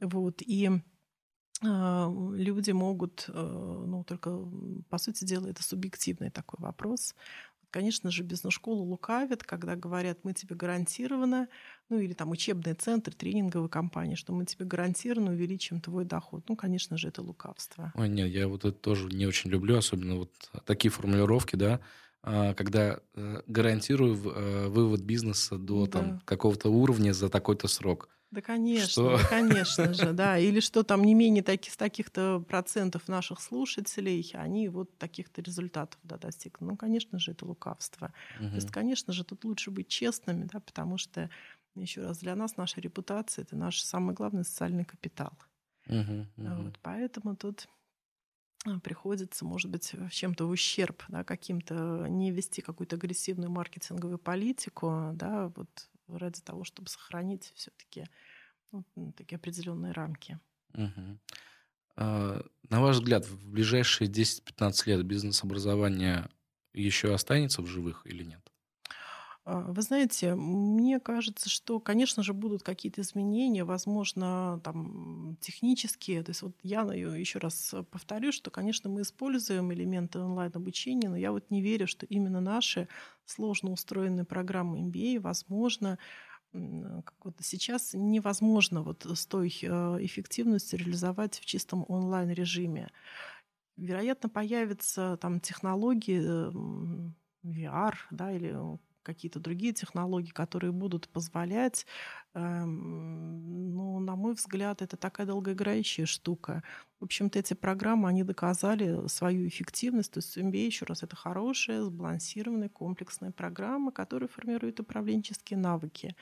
Вот, 0.00 0.42
и 0.42 0.70
а, 1.62 2.10
люди 2.34 2.70
могут, 2.70 3.26
э, 3.28 3.32
ну, 3.32 4.02
только, 4.04 4.38
по 4.88 4.98
сути 4.98 5.24
дела, 5.24 5.48
это 5.48 5.62
субъективный 5.62 6.30
такой 6.30 6.58
вопрос. 6.60 7.14
Конечно 7.70 8.10
же, 8.10 8.24
бизнес-школу 8.24 8.82
лукавят, 8.82 9.44
когда 9.44 9.76
говорят, 9.76 10.18
мы 10.24 10.32
тебе 10.32 10.56
гарантированно, 10.56 11.48
ну 11.88 12.00
или 12.00 12.14
там 12.14 12.30
учебный 12.30 12.74
центр, 12.74 13.14
тренинговая 13.14 13.68
компания, 13.68 14.16
что 14.16 14.32
мы 14.32 14.44
тебе 14.44 14.64
гарантированно 14.64 15.32
увеличим 15.32 15.80
твой 15.80 16.04
доход. 16.04 16.48
Ну, 16.48 16.56
конечно 16.56 16.96
же, 16.96 17.08
это 17.08 17.22
лукавство. 17.22 17.92
Ой, 17.94 18.08
нет, 18.08 18.28
я 18.28 18.48
вот 18.48 18.64
это 18.64 18.76
тоже 18.76 19.06
не 19.06 19.26
очень 19.26 19.50
люблю, 19.50 19.76
особенно 19.76 20.16
вот 20.16 20.32
такие 20.64 20.90
формулировки, 20.90 21.54
да, 21.54 21.80
а, 22.22 22.54
когда 22.54 23.00
э, 23.14 23.42
гарантирую 23.46 24.14
э, 24.14 24.68
вывод 24.68 25.02
бизнеса 25.02 25.56
до 25.56 25.86
да. 25.86 25.92
там, 25.92 26.20
какого-то 26.24 26.70
уровня 26.70 27.12
за 27.12 27.28
такой-то 27.28 27.68
срок. 27.68 28.08
Да, 28.30 28.42
конечно, 28.42 28.88
что? 28.88 29.16
да, 29.18 29.24
конечно 29.24 29.92
же, 29.92 30.12
да. 30.12 30.38
Или 30.38 30.60
что 30.60 30.84
там 30.84 31.02
не 31.02 31.14
менее 31.14 31.42
таких, 31.42 31.76
таких-то 31.76 32.40
процентов 32.40 33.08
наших 33.08 33.40
слушателей, 33.40 34.30
они 34.34 34.68
вот 34.68 34.96
таких-то 34.98 35.42
результатов 35.42 35.98
да, 36.04 36.16
достигли. 36.16 36.64
Ну, 36.64 36.76
конечно 36.76 37.18
же, 37.18 37.32
это 37.32 37.44
лукавство. 37.44 38.12
Угу. 38.38 38.48
То 38.50 38.54
есть, 38.54 38.70
конечно 38.70 39.12
же, 39.12 39.24
тут 39.24 39.44
лучше 39.44 39.72
быть 39.72 39.88
честными, 39.88 40.44
да, 40.44 40.60
потому 40.60 40.96
что, 40.96 41.28
еще 41.74 42.02
раз, 42.02 42.18
для 42.18 42.36
нас 42.36 42.56
наша 42.56 42.80
репутация— 42.80 43.42
это 43.44 43.56
наш 43.56 43.82
самый 43.82 44.14
главный 44.14 44.44
социальный 44.44 44.84
капитал. 44.84 45.32
Угу, 45.88 45.96
угу. 45.96 46.28
Вот, 46.36 46.78
поэтому 46.82 47.34
тут 47.34 47.66
а, 48.64 48.78
приходится, 48.78 49.44
может 49.44 49.70
быть, 49.70 49.92
чем-то 50.10 50.46
в 50.46 50.50
ущерб 50.50 51.02
да, 51.08 51.24
каким-то 51.24 52.06
не 52.08 52.30
вести 52.30 52.60
какую-то 52.60 52.94
агрессивную 52.94 53.50
маркетинговую 53.50 54.18
политику, 54.18 55.10
да, 55.14 55.48
вот 55.56 55.88
ради 56.18 56.40
того, 56.40 56.64
чтобы 56.64 56.88
сохранить 56.88 57.52
все-таки 57.54 58.06
ну, 58.72 59.12
такие 59.16 59.36
определенные 59.36 59.92
рамки. 59.92 60.38
Угу. 60.74 61.18
На 61.96 62.80
ваш 62.80 62.96
взгляд, 62.96 63.26
в 63.26 63.50
ближайшие 63.50 64.08
10-15 64.08 64.72
лет 64.86 65.04
бизнес-образование 65.04 66.30
еще 66.72 67.12
останется 67.12 67.62
в 67.62 67.66
живых 67.66 68.06
или 68.06 68.22
нет? 68.24 68.40
А, 69.50 69.62
вы 69.72 69.82
знаете, 69.82 70.36
мне 70.36 71.00
кажется, 71.00 71.48
что, 71.48 71.80
конечно 71.80 72.22
же, 72.22 72.32
будут 72.32 72.62
какие-то 72.62 73.00
изменения, 73.00 73.64
возможно, 73.64 74.60
там 74.62 75.36
технические. 75.40 76.22
То 76.22 76.30
есть 76.30 76.42
вот 76.42 76.54
я 76.62 76.82
еще 76.82 77.40
раз 77.40 77.74
повторю, 77.90 78.30
что, 78.30 78.52
конечно, 78.52 78.88
мы 78.88 79.02
используем 79.02 79.72
элементы 79.72 80.20
онлайн-обучения, 80.20 81.08
но 81.08 81.16
я 81.16 81.32
вот 81.32 81.50
не 81.50 81.62
верю, 81.62 81.88
что 81.88 82.06
именно 82.06 82.40
наши 82.40 82.86
сложно 83.24 83.72
устроенные 83.72 84.24
программы 84.24 84.78
MBA, 84.88 85.18
возможно, 85.18 85.98
как 86.52 87.14
вот 87.24 87.34
сейчас 87.40 87.90
невозможно 87.92 88.82
вот 88.82 89.04
с 89.04 89.26
той 89.26 89.48
э, 89.62 89.66
эффективностью 90.00 90.78
реализовать 90.78 91.40
в 91.40 91.44
чистом 91.44 91.84
онлайн-режиме. 91.88 92.88
Вероятно, 93.76 94.28
появятся 94.28 95.16
там 95.20 95.40
технологии 95.40 96.20
VR, 97.44 97.94
да, 98.10 98.32
или 98.32 98.56
какие-то 99.02 99.40
другие 99.40 99.72
технологии, 99.72 100.30
которые 100.30 100.72
будут 100.72 101.08
позволять, 101.08 101.86
эм, 102.34 103.74
ну, 103.74 103.98
на 104.00 104.16
мой 104.16 104.34
взгляд, 104.34 104.82
это 104.82 104.96
такая 104.96 105.26
долгоиграющая 105.26 106.06
штука. 106.06 106.62
В 107.00 107.04
общем-то, 107.04 107.38
эти 107.38 107.54
программы, 107.54 108.08
они 108.08 108.24
доказали 108.24 109.06
свою 109.08 109.48
эффективность. 109.48 110.12
То 110.12 110.18
есть 110.18 110.36
MBA, 110.36 110.66
еще 110.66 110.84
раз, 110.84 111.02
это 111.02 111.16
хорошая, 111.16 111.82
сбалансированная, 111.82 112.68
комплексная 112.68 113.32
программа, 113.32 113.92
которая 113.92 114.28
формирует 114.28 114.80
управленческие 114.80 115.58
навыки. 115.58 116.14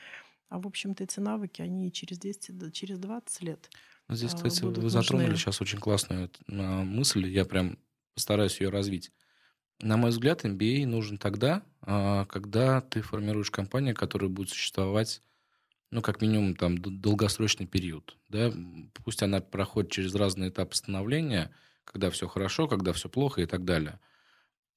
А, 0.48 0.60
в 0.60 0.66
общем-то, 0.66 1.04
эти 1.04 1.20
навыки, 1.20 1.62
они 1.62 1.92
через 1.92 2.18
10, 2.18 2.72
через 2.72 2.98
20 2.98 3.42
лет 3.42 3.70
ну, 4.08 4.14
Здесь, 4.16 4.32
кстати, 4.32 4.62
вы 4.62 4.88
затронули 4.88 5.26
нужны. 5.26 5.38
сейчас 5.38 5.60
очень 5.60 5.78
классную 5.78 6.30
а, 6.48 6.82
мысль. 6.82 7.26
Я 7.28 7.44
прям 7.44 7.78
постараюсь 8.14 8.58
ее 8.60 8.70
развить. 8.70 9.12
На 9.80 9.96
мой 9.96 10.10
взгляд, 10.10 10.44
MBA 10.44 10.86
нужен 10.86 11.18
тогда, 11.18 11.62
а, 11.82 12.24
когда 12.26 12.80
ты 12.80 13.00
формируешь 13.00 13.50
компанию, 13.50 13.94
которая 13.94 14.28
будет 14.28 14.50
существовать, 14.50 15.22
ну, 15.90 16.02
как 16.02 16.20
минимум, 16.20 16.56
там, 16.56 16.78
долгосрочный 16.78 17.66
период. 17.66 18.16
Да? 18.28 18.52
Пусть 19.04 19.22
она 19.22 19.40
проходит 19.40 19.92
через 19.92 20.14
разные 20.14 20.50
этапы 20.50 20.74
становления, 20.74 21.52
когда 21.84 22.10
все 22.10 22.26
хорошо, 22.26 22.66
когда 22.66 22.92
все 22.92 23.08
плохо 23.08 23.40
и 23.40 23.46
так 23.46 23.64
далее. 23.64 24.00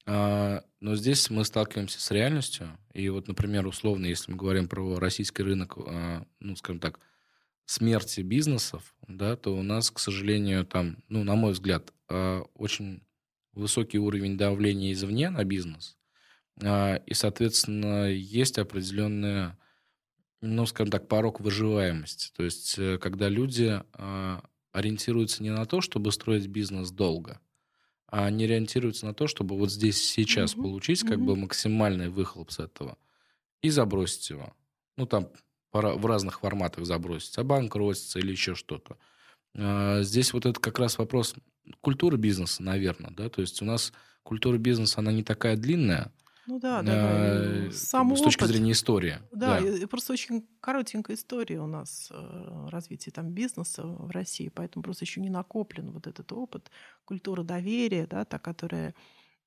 А, 0.06 0.62
но 0.80 0.94
здесь 0.94 1.28
мы 1.30 1.44
сталкиваемся 1.44 2.00
с 2.00 2.10
реальностью. 2.12 2.78
И 2.94 3.08
вот, 3.08 3.26
например, 3.26 3.66
условно, 3.66 4.06
если 4.06 4.30
мы 4.30 4.38
говорим 4.38 4.68
про 4.68 5.00
российский 5.00 5.42
рынок, 5.42 5.74
а, 5.78 6.24
ну, 6.38 6.54
скажем 6.54 6.78
так, 6.78 7.00
смерти 7.66 8.20
бизнесов, 8.20 8.94
да, 9.08 9.34
то 9.36 9.56
у 9.56 9.62
нас, 9.62 9.90
к 9.90 9.98
сожалению, 9.98 10.64
там, 10.64 11.02
ну, 11.08 11.24
на 11.24 11.34
мой 11.34 11.52
взгляд, 11.52 11.92
очень 12.54 13.02
высокий 13.52 13.98
уровень 13.98 14.36
давления 14.36 14.92
извне 14.92 15.30
на 15.30 15.44
бизнес, 15.44 15.96
а, 16.62 16.96
и, 17.06 17.14
соответственно, 17.14 18.10
есть 18.10 18.58
определенная, 18.58 19.58
ну, 20.40 20.66
скажем 20.66 20.90
так, 20.90 21.08
порог 21.08 21.40
выживаемости. 21.40 22.32
То 22.36 22.44
есть, 22.44 22.78
э, 22.78 22.98
когда 22.98 23.28
люди 23.28 23.82
а, 23.92 24.42
ориентируются 24.72 25.42
не 25.42 25.50
на 25.50 25.66
то, 25.66 25.80
чтобы 25.80 26.12
строить 26.12 26.46
бизнес 26.46 26.90
долго, 26.90 27.40
а 28.06 28.26
они 28.26 28.44
ориентируются 28.44 29.06
на 29.06 29.14
то, 29.14 29.26
чтобы 29.26 29.56
вот 29.56 29.70
здесь 29.70 30.02
сейчас 30.04 30.54
mm-hmm. 30.54 30.62
получить 30.62 31.02
как 31.02 31.18
mm-hmm. 31.18 31.24
бы 31.24 31.36
максимальный 31.36 32.08
выхлоп 32.08 32.50
с 32.50 32.58
этого 32.58 32.98
и 33.62 33.70
забросить 33.70 34.28
его. 34.30 34.54
Ну, 34.96 35.06
там 35.06 35.30
в 35.72 36.06
разных 36.06 36.40
форматах 36.40 36.84
забросить, 36.84 37.38
обанкротиться 37.38 38.18
или 38.18 38.32
еще 38.32 38.54
что-то. 38.54 38.98
А, 39.56 40.02
здесь 40.02 40.32
вот 40.32 40.46
это 40.46 40.60
как 40.60 40.78
раз 40.78 40.98
вопрос 40.98 41.34
культуры 41.80 42.16
бизнеса, 42.16 42.62
наверное, 42.62 43.10
да, 43.10 43.28
то 43.28 43.40
есть 43.40 43.60
у 43.62 43.64
нас 43.64 43.92
культура 44.22 44.58
бизнеса, 44.58 45.00
она 45.00 45.12
не 45.12 45.22
такая 45.22 45.56
длинная, 45.56 46.12
ну 46.46 46.58
да, 46.58 46.82
да. 46.82 46.92
да. 46.92 47.70
Сам 47.72 48.08
с 48.10 48.20
опыт, 48.20 48.24
точки 48.24 48.44
зрения 48.44 48.72
истории. 48.72 49.18
Да, 49.30 49.60
да, 49.60 49.86
просто 49.86 50.12
очень 50.12 50.44
коротенькая 50.60 51.16
история 51.16 51.60
у 51.60 51.68
нас 51.68 52.08
э, 52.10 52.68
развития 52.68 53.12
там 53.12 53.30
бизнеса 53.30 53.84
в 53.84 54.10
России, 54.10 54.48
поэтому 54.48 54.82
просто 54.82 55.04
еще 55.04 55.20
не 55.20 55.30
накоплен 55.30 55.92
вот 55.92 56.08
этот 56.08 56.32
опыт, 56.32 56.70
культура 57.04 57.44
доверия, 57.44 58.08
да, 58.08 58.24
та, 58.24 58.40
которая 58.40 58.94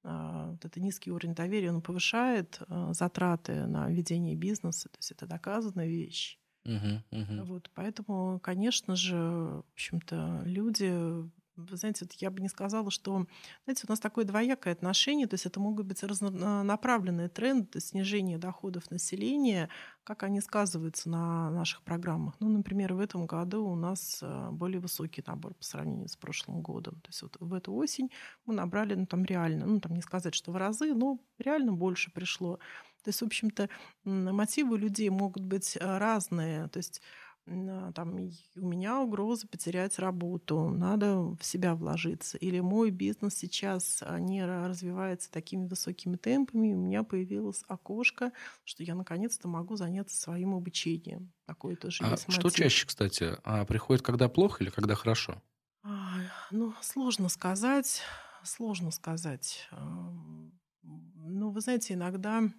а, 0.03 0.51
вот 0.51 0.63
это 0.63 0.79
низкий 0.79 1.11
уровень 1.11 1.35
доверия, 1.35 1.71
он 1.71 1.81
повышает 1.81 2.59
э, 2.67 2.89
затраты 2.93 3.65
на 3.65 3.89
ведение 3.89 4.35
бизнеса, 4.35 4.87
то 4.87 4.97
есть 4.99 5.11
это 5.11 5.25
доказанная 5.25 5.87
вещь. 5.87 6.39
Мгм, 6.65 7.03
мгм. 7.11 7.45
Вот, 7.45 7.69
поэтому, 7.75 8.39
конечно 8.39 8.95
же, 8.95 9.15
в 9.17 9.65
общем-то, 9.73 10.43
люди 10.45 11.29
вы 11.57 11.77
знаете, 11.77 12.05
я 12.19 12.31
бы 12.31 12.41
не 12.41 12.49
сказала, 12.49 12.91
что, 12.91 13.27
знаете, 13.63 13.85
у 13.87 13.91
нас 13.91 14.01
такое 14.01 14.25
двоякое 14.25 14.73
отношение, 14.73 15.25
то 15.25 15.35
есть 15.35 15.45
это 15.45 15.61
могут 15.61 15.85
быть 15.85 16.03
разнонаправленные 16.03 17.29
тренды, 17.29 17.79
снижение 17.79 18.37
доходов 18.37 18.91
населения, 18.91 19.69
как 20.03 20.23
они 20.23 20.41
сказываются 20.41 21.09
на 21.09 21.49
наших 21.51 21.81
программах. 21.83 22.35
Ну, 22.41 22.49
например, 22.49 22.93
в 22.93 22.99
этом 22.99 23.25
году 23.25 23.65
у 23.65 23.75
нас 23.75 24.19
э, 24.21 24.49
более 24.51 24.81
высокий 24.81 25.23
набор 25.25 25.53
по 25.53 25.63
сравнению 25.63 26.09
с 26.09 26.17
прошлым 26.17 26.61
годом. 26.61 26.95
То 26.99 27.07
есть 27.09 27.21
вот 27.21 27.37
в 27.39 27.53
эту 27.53 27.73
осень 27.73 28.11
мы 28.45 28.53
набрали, 28.53 28.93
ну, 28.95 29.05
там 29.05 29.23
реально, 29.23 29.65
ну, 29.65 29.79
там 29.79 29.93
не 29.93 30.01
сказать, 30.01 30.35
что 30.35 30.51
в 30.51 30.57
разы, 30.57 30.93
но 30.93 31.19
реально 31.37 31.71
больше 31.71 32.11
пришло. 32.11 32.59
То 33.05 33.09
есть, 33.09 33.21
в 33.21 33.25
общем-то, 33.25 33.69
мотивы 34.03 34.77
людей 34.79 35.09
могут 35.09 35.43
быть 35.43 35.77
э, 35.79 35.97
разные. 35.99 36.67
То 36.69 36.77
есть 36.77 37.01
а, 37.47 37.91
там 37.93 38.15
у 38.55 38.67
меня 38.67 38.99
угроза 38.99 39.47
потерять 39.47 39.99
работу, 39.99 40.69
надо 40.69 41.17
в 41.35 41.39
себя 41.43 41.75
вложиться. 41.75 42.37
Или 42.37 42.59
мой 42.59 42.89
бизнес 42.91 43.35
сейчас 43.35 44.01
а, 44.05 44.19
не 44.19 44.45
развивается 44.45 45.31
такими 45.31 45.67
высокими 45.67 46.17
темпами, 46.17 46.73
у 46.73 46.79
меня 46.79 47.03
появилось 47.03 47.63
окошко, 47.67 48.31
что 48.63 48.83
я 48.83 48.95
наконец-то 48.95 49.47
могу 49.47 49.75
заняться 49.75 50.17
своим 50.19 50.55
обучением. 50.55 51.33
Такое 51.45 51.75
тоже 51.75 52.03
А 52.03 52.07
есть 52.07 52.27
что 52.29 52.49
мотив. 52.49 52.51
чаще, 52.51 52.85
кстати, 52.87 53.35
а, 53.43 53.65
приходит, 53.65 54.01
когда 54.01 54.29
плохо 54.29 54.63
или 54.63 54.69
когда 54.69 54.95
хорошо? 54.95 55.41
А, 55.83 56.15
Ну, 56.51 56.73
сложно 56.81 57.29
сказать, 57.29 58.01
сложно 58.43 58.91
сказать. 58.91 59.67
Ну, 60.83 61.49
вы 61.49 61.61
знаете, 61.61 61.93
иногда 61.93 62.39
а, 62.39 62.49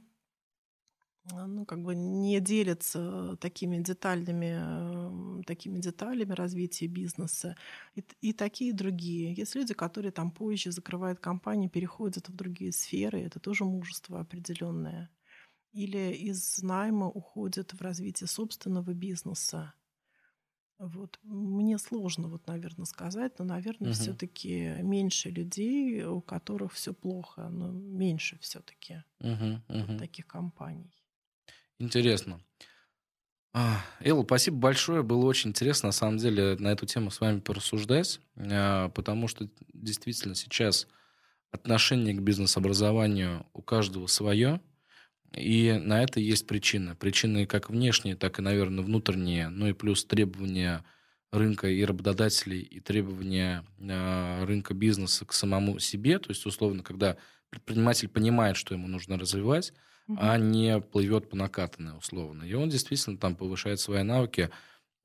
ну, 1.33 1.65
как 1.67 1.83
бы 1.83 1.95
не 1.95 2.41
делятся 2.41 3.37
такими 3.41 3.79
детальными, 3.83 5.41
э, 5.41 5.43
такими 5.45 5.79
деталями 5.79 6.33
развития 6.33 6.87
бизнеса. 6.87 7.57
И, 7.95 8.05
и 8.21 8.33
такие, 8.33 8.71
и 8.71 8.73
другие. 8.73 9.33
Есть 9.35 9.55
люди, 9.55 9.75
которые 9.75 10.13
там 10.13 10.31
позже 10.31 10.71
закрывают 10.73 11.19
компании, 11.21 11.69
переходят 11.69 12.29
в 12.29 12.35
другие 12.37 12.73
сферы. 12.73 13.21
Это 13.23 13.41
тоже 13.41 13.65
мужество 13.65 14.21
определенное. 14.21 15.11
Или 15.73 16.13
из 16.15 16.63
найма 16.63 17.09
уходят 17.11 17.73
в 17.75 17.83
развитие 17.83 18.29
собственного 18.29 18.93
бизнеса. 18.95 19.75
Вот. 20.79 21.19
Мне 21.23 21.79
сложно, 21.79 22.29
вот, 22.29 22.47
наверное, 22.47 22.85
сказать, 22.85 23.39
но, 23.39 23.45
наверное, 23.47 23.89
Мгм. 23.89 23.93
все-таки 23.93 24.77
меньше 24.83 25.31
людей, 25.31 26.05
у 26.05 26.21
которых 26.21 26.73
все 26.73 26.93
плохо, 26.93 27.49
но 27.49 27.71
меньше 27.73 28.39
все-таки 28.41 29.03
Мгм, 29.21 29.63
мгм. 29.69 29.97
таких 29.97 30.27
компаний. 30.27 31.06
Интересно. 31.79 32.41
А, 33.53 33.81
Элла, 34.01 34.23
спасибо 34.25 34.59
большое. 34.59 35.03
Было 35.03 35.25
очень 35.25 35.51
интересно, 35.51 35.89
на 35.89 35.93
самом 35.93 36.19
деле, 36.19 36.57
на 36.59 36.69
эту 36.69 36.87
тему 36.87 37.11
с 37.11 37.21
вами 37.21 37.41
порассуждать, 37.41 38.21
а, 38.37 38.91
потому 38.91 39.29
что 39.29 39.49
действительно 39.73 40.35
сейчас 40.35 40.87
отношение 41.51 42.15
к 42.15 42.21
бизнес-образованию 42.21 43.47
у 43.55 43.63
каждого 43.63 44.07
свое, 44.09 44.61
и 45.35 45.73
на 45.73 46.03
это 46.03 46.21
есть 46.21 46.47
причины. 46.47 46.95
Причины 46.97 47.47
как 47.47 47.71
внешние, 47.71 48.17
так 48.17 48.39
и, 48.39 48.43
наверное, 48.43 48.85
внутренние, 48.85 49.49
ну 49.49 49.69
и 49.69 49.73
плюс 49.75 50.05
требования 50.05 50.85
рынка 51.33 51.69
и 51.69 51.85
работодателей, 51.85 52.61
и 52.61 52.81
требования 52.81 53.65
а, 53.81 54.45
рынка 54.47 54.75
бизнеса 54.75 55.25
к 55.27 55.33
самому 55.33 55.79
себе, 55.79 56.19
то 56.19 56.31
есть, 56.31 56.47
условно, 56.47 56.83
когда 56.83 57.17
предприниматель 57.51 58.09
понимает, 58.09 58.57
что 58.57 58.75
ему 58.75 58.89
нужно 58.89 59.19
развивать, 59.19 59.73
Мгм. 60.07 60.19
а 60.21 60.39
не 60.39 60.81
плывет 60.81 61.31
по 61.31 61.37
накатанной, 61.37 61.99
условно. 61.99 62.45
И 62.45 62.55
он 62.55 62.69
действительно 62.69 63.19
там 63.19 63.35
повышает 63.37 63.81
свои 63.81 64.03
навыки 64.03 64.51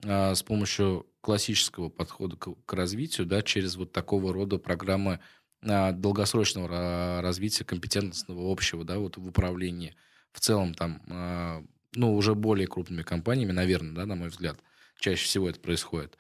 а, 0.06 0.36
с 0.36 0.44
помощью 0.44 1.08
классического 1.22 1.90
подхода 1.90 2.36
к, 2.38 2.50
к 2.66 2.74
развитию, 2.74 3.28
да, 3.28 3.42
через 3.42 3.76
вот 3.76 3.92
такого 3.92 4.34
рода 4.34 4.58
программы 4.58 5.20
а, 5.64 5.92
долгосрочного 5.92 6.68
ра- 6.68 7.22
развития 7.22 7.66
компетентностного 7.66 8.52
общего, 8.52 8.84
да, 8.84 9.00
вот 9.00 9.18
в 9.18 9.28
управлении. 9.28 9.96
В 10.32 10.40
целом 10.40 10.74
там, 10.74 11.02
а, 11.10 11.64
ну, 11.96 12.16
уже 12.16 12.36
более 12.36 12.68
крупными 12.68 13.04
компаниями, 13.04 13.52
наверное, 13.52 13.94
да, 13.96 14.06
на 14.06 14.16
мой 14.16 14.30
взгляд, 14.30 14.60
чаще 15.00 15.26
всего 15.26 15.50
это 15.50 15.60
происходит. 15.60 16.18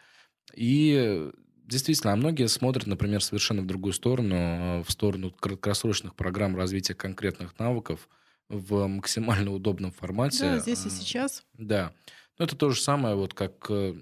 И 0.55 1.31
действительно, 1.71 2.13
а 2.13 2.15
многие 2.15 2.47
смотрят, 2.47 2.85
например, 2.85 3.23
совершенно 3.23 3.61
в 3.61 3.65
другую 3.65 3.93
сторону, 3.93 4.35
э, 4.35 4.83
в 4.83 4.91
сторону 4.91 5.31
краткосрочных 5.31 6.15
программ 6.15 6.55
развития 6.55 6.93
конкретных 6.93 7.57
навыков 7.57 8.09
в 8.49 8.85
максимально 8.87 9.51
удобном 9.51 9.91
формате. 9.91 10.41
Да, 10.41 10.59
здесь 10.59 10.85
и 10.85 10.89
сейчас. 10.89 11.43
Да. 11.57 11.93
Ну, 12.37 12.45
это 12.45 12.55
то 12.55 12.69
же 12.69 12.81
самое, 12.81 13.15
вот 13.15 13.33
как 13.33 13.65
э, 13.69 13.95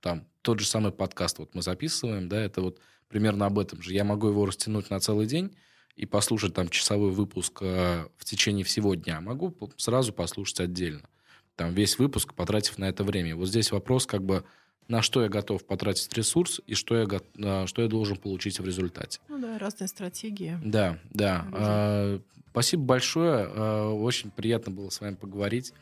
там 0.00 0.26
тот 0.42 0.60
же 0.60 0.66
самый 0.66 0.92
подкаст 0.92 1.38
вот 1.38 1.54
мы 1.54 1.62
записываем, 1.62 2.28
да, 2.28 2.40
это 2.40 2.60
вот 2.60 2.78
примерно 3.08 3.46
об 3.46 3.58
этом 3.58 3.82
же. 3.82 3.92
Я 3.94 4.04
могу 4.04 4.28
его 4.28 4.44
растянуть 4.44 4.90
на 4.90 5.00
целый 5.00 5.26
день 5.26 5.56
и 5.96 6.06
послушать 6.06 6.54
там 6.54 6.68
часовой 6.68 7.10
выпуск 7.10 7.58
э, 7.62 8.06
в 8.16 8.24
течение 8.24 8.64
всего 8.64 8.94
дня. 8.94 9.20
Могу 9.20 9.50
по- 9.50 9.70
сразу 9.76 10.12
послушать 10.12 10.60
отдельно. 10.60 11.08
Там 11.56 11.74
весь 11.74 11.98
выпуск, 11.98 12.34
потратив 12.34 12.78
на 12.78 12.88
это 12.88 13.04
время. 13.04 13.36
Вот 13.36 13.48
здесь 13.48 13.72
вопрос 13.72 14.06
как 14.06 14.22
бы 14.24 14.44
на 14.90 15.02
что 15.02 15.22
я 15.22 15.28
готов 15.28 15.64
потратить 15.64 16.12
ресурс 16.14 16.60
и 16.66 16.74
что 16.74 16.96
я, 16.96 17.66
что 17.66 17.82
я 17.82 17.88
должен 17.88 18.16
получить 18.16 18.58
в 18.58 18.66
результате. 18.66 19.20
Ну 19.28 19.38
да, 19.38 19.56
разные 19.58 19.86
стратегии. 19.86 20.58
Да, 20.64 20.98
да. 21.10 21.46
А, 21.52 22.20
Спасибо 22.50 22.82
большое. 22.82 23.46
А, 23.48 23.92
Очень 23.92 24.32
приятно 24.32 24.72
было 24.72 24.90
с 24.90 25.00
вами 25.00 25.14
поговорить. 25.14 25.72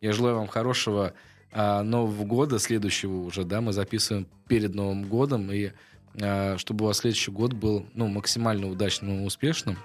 Я 0.00 0.12
желаю 0.12 0.34
вам 0.36 0.48
хорошего 0.48 1.14
а, 1.52 1.84
Нового 1.84 2.24
года, 2.24 2.58
следующего 2.58 3.14
уже, 3.22 3.44
да, 3.44 3.60
мы 3.60 3.72
записываем 3.72 4.26
перед 4.48 4.74
Новым 4.74 5.04
годом, 5.04 5.52
и 5.52 5.70
а, 6.20 6.58
чтобы 6.58 6.84
у 6.84 6.88
вас 6.88 6.98
следующий 6.98 7.30
год 7.30 7.52
был, 7.52 7.86
ну, 7.94 8.08
максимально 8.08 8.68
удачным 8.68 9.22
и 9.22 9.24
успешным. 9.26 9.78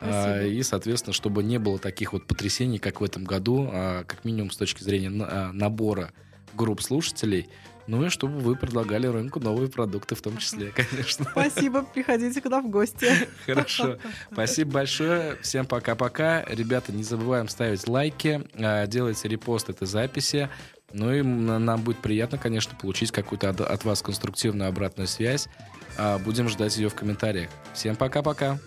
А, 0.00 0.38
Спасибо. 0.38 0.54
И, 0.54 0.62
соответственно, 0.62 1.12
чтобы 1.12 1.42
не 1.42 1.58
было 1.58 1.78
таких 1.78 2.14
вот 2.14 2.26
потрясений, 2.26 2.78
как 2.78 3.02
в 3.02 3.04
этом 3.04 3.24
году, 3.24 3.68
а, 3.70 4.04
как 4.04 4.24
минимум 4.24 4.50
с 4.50 4.56
точки 4.56 4.82
зрения 4.82 5.10
на- 5.10 5.52
набора 5.52 6.12
групп 6.54 6.80
слушателей, 6.82 7.48
ну 7.86 8.04
и 8.04 8.08
чтобы 8.08 8.38
вы 8.38 8.56
предлагали 8.56 9.06
рынку 9.06 9.40
новые 9.40 9.68
продукты 9.70 10.14
в 10.14 10.20
том 10.22 10.36
числе, 10.38 10.70
конечно. 10.70 11.26
Спасибо, 11.30 11.82
приходите 11.82 12.40
к 12.40 12.44
нам 12.46 12.68
в 12.68 12.70
гости. 12.70 13.06
Хорошо. 13.46 13.98
Спасибо 14.32 14.72
большое. 14.72 15.36
Всем 15.42 15.66
пока-пока. 15.66 16.44
Ребята, 16.44 16.92
не 16.92 17.02
забываем 17.02 17.48
ставить 17.48 17.86
лайки, 17.88 18.46
а, 18.58 18.86
делайте 18.86 19.28
репост 19.28 19.68
этой 19.70 19.86
записи. 19.86 20.48
Ну 20.92 21.12
и 21.12 21.22
нам 21.22 21.80
будет 21.82 21.98
приятно, 21.98 22.36
конечно, 22.38 22.76
получить 22.78 23.10
какую-то 23.12 23.48
от- 23.48 23.60
от 23.62 23.84
вас 23.84 24.02
конструктивную 24.02 24.68
обратную 24.68 25.06
связь. 25.08 25.48
А, 25.96 26.18
Будем 26.18 26.48
ждать 26.48 26.76
ее 26.76 26.88
в 26.88 26.94
комментариях. 26.94 27.50
Всем 27.72 27.96
пока-пока. 27.96 28.58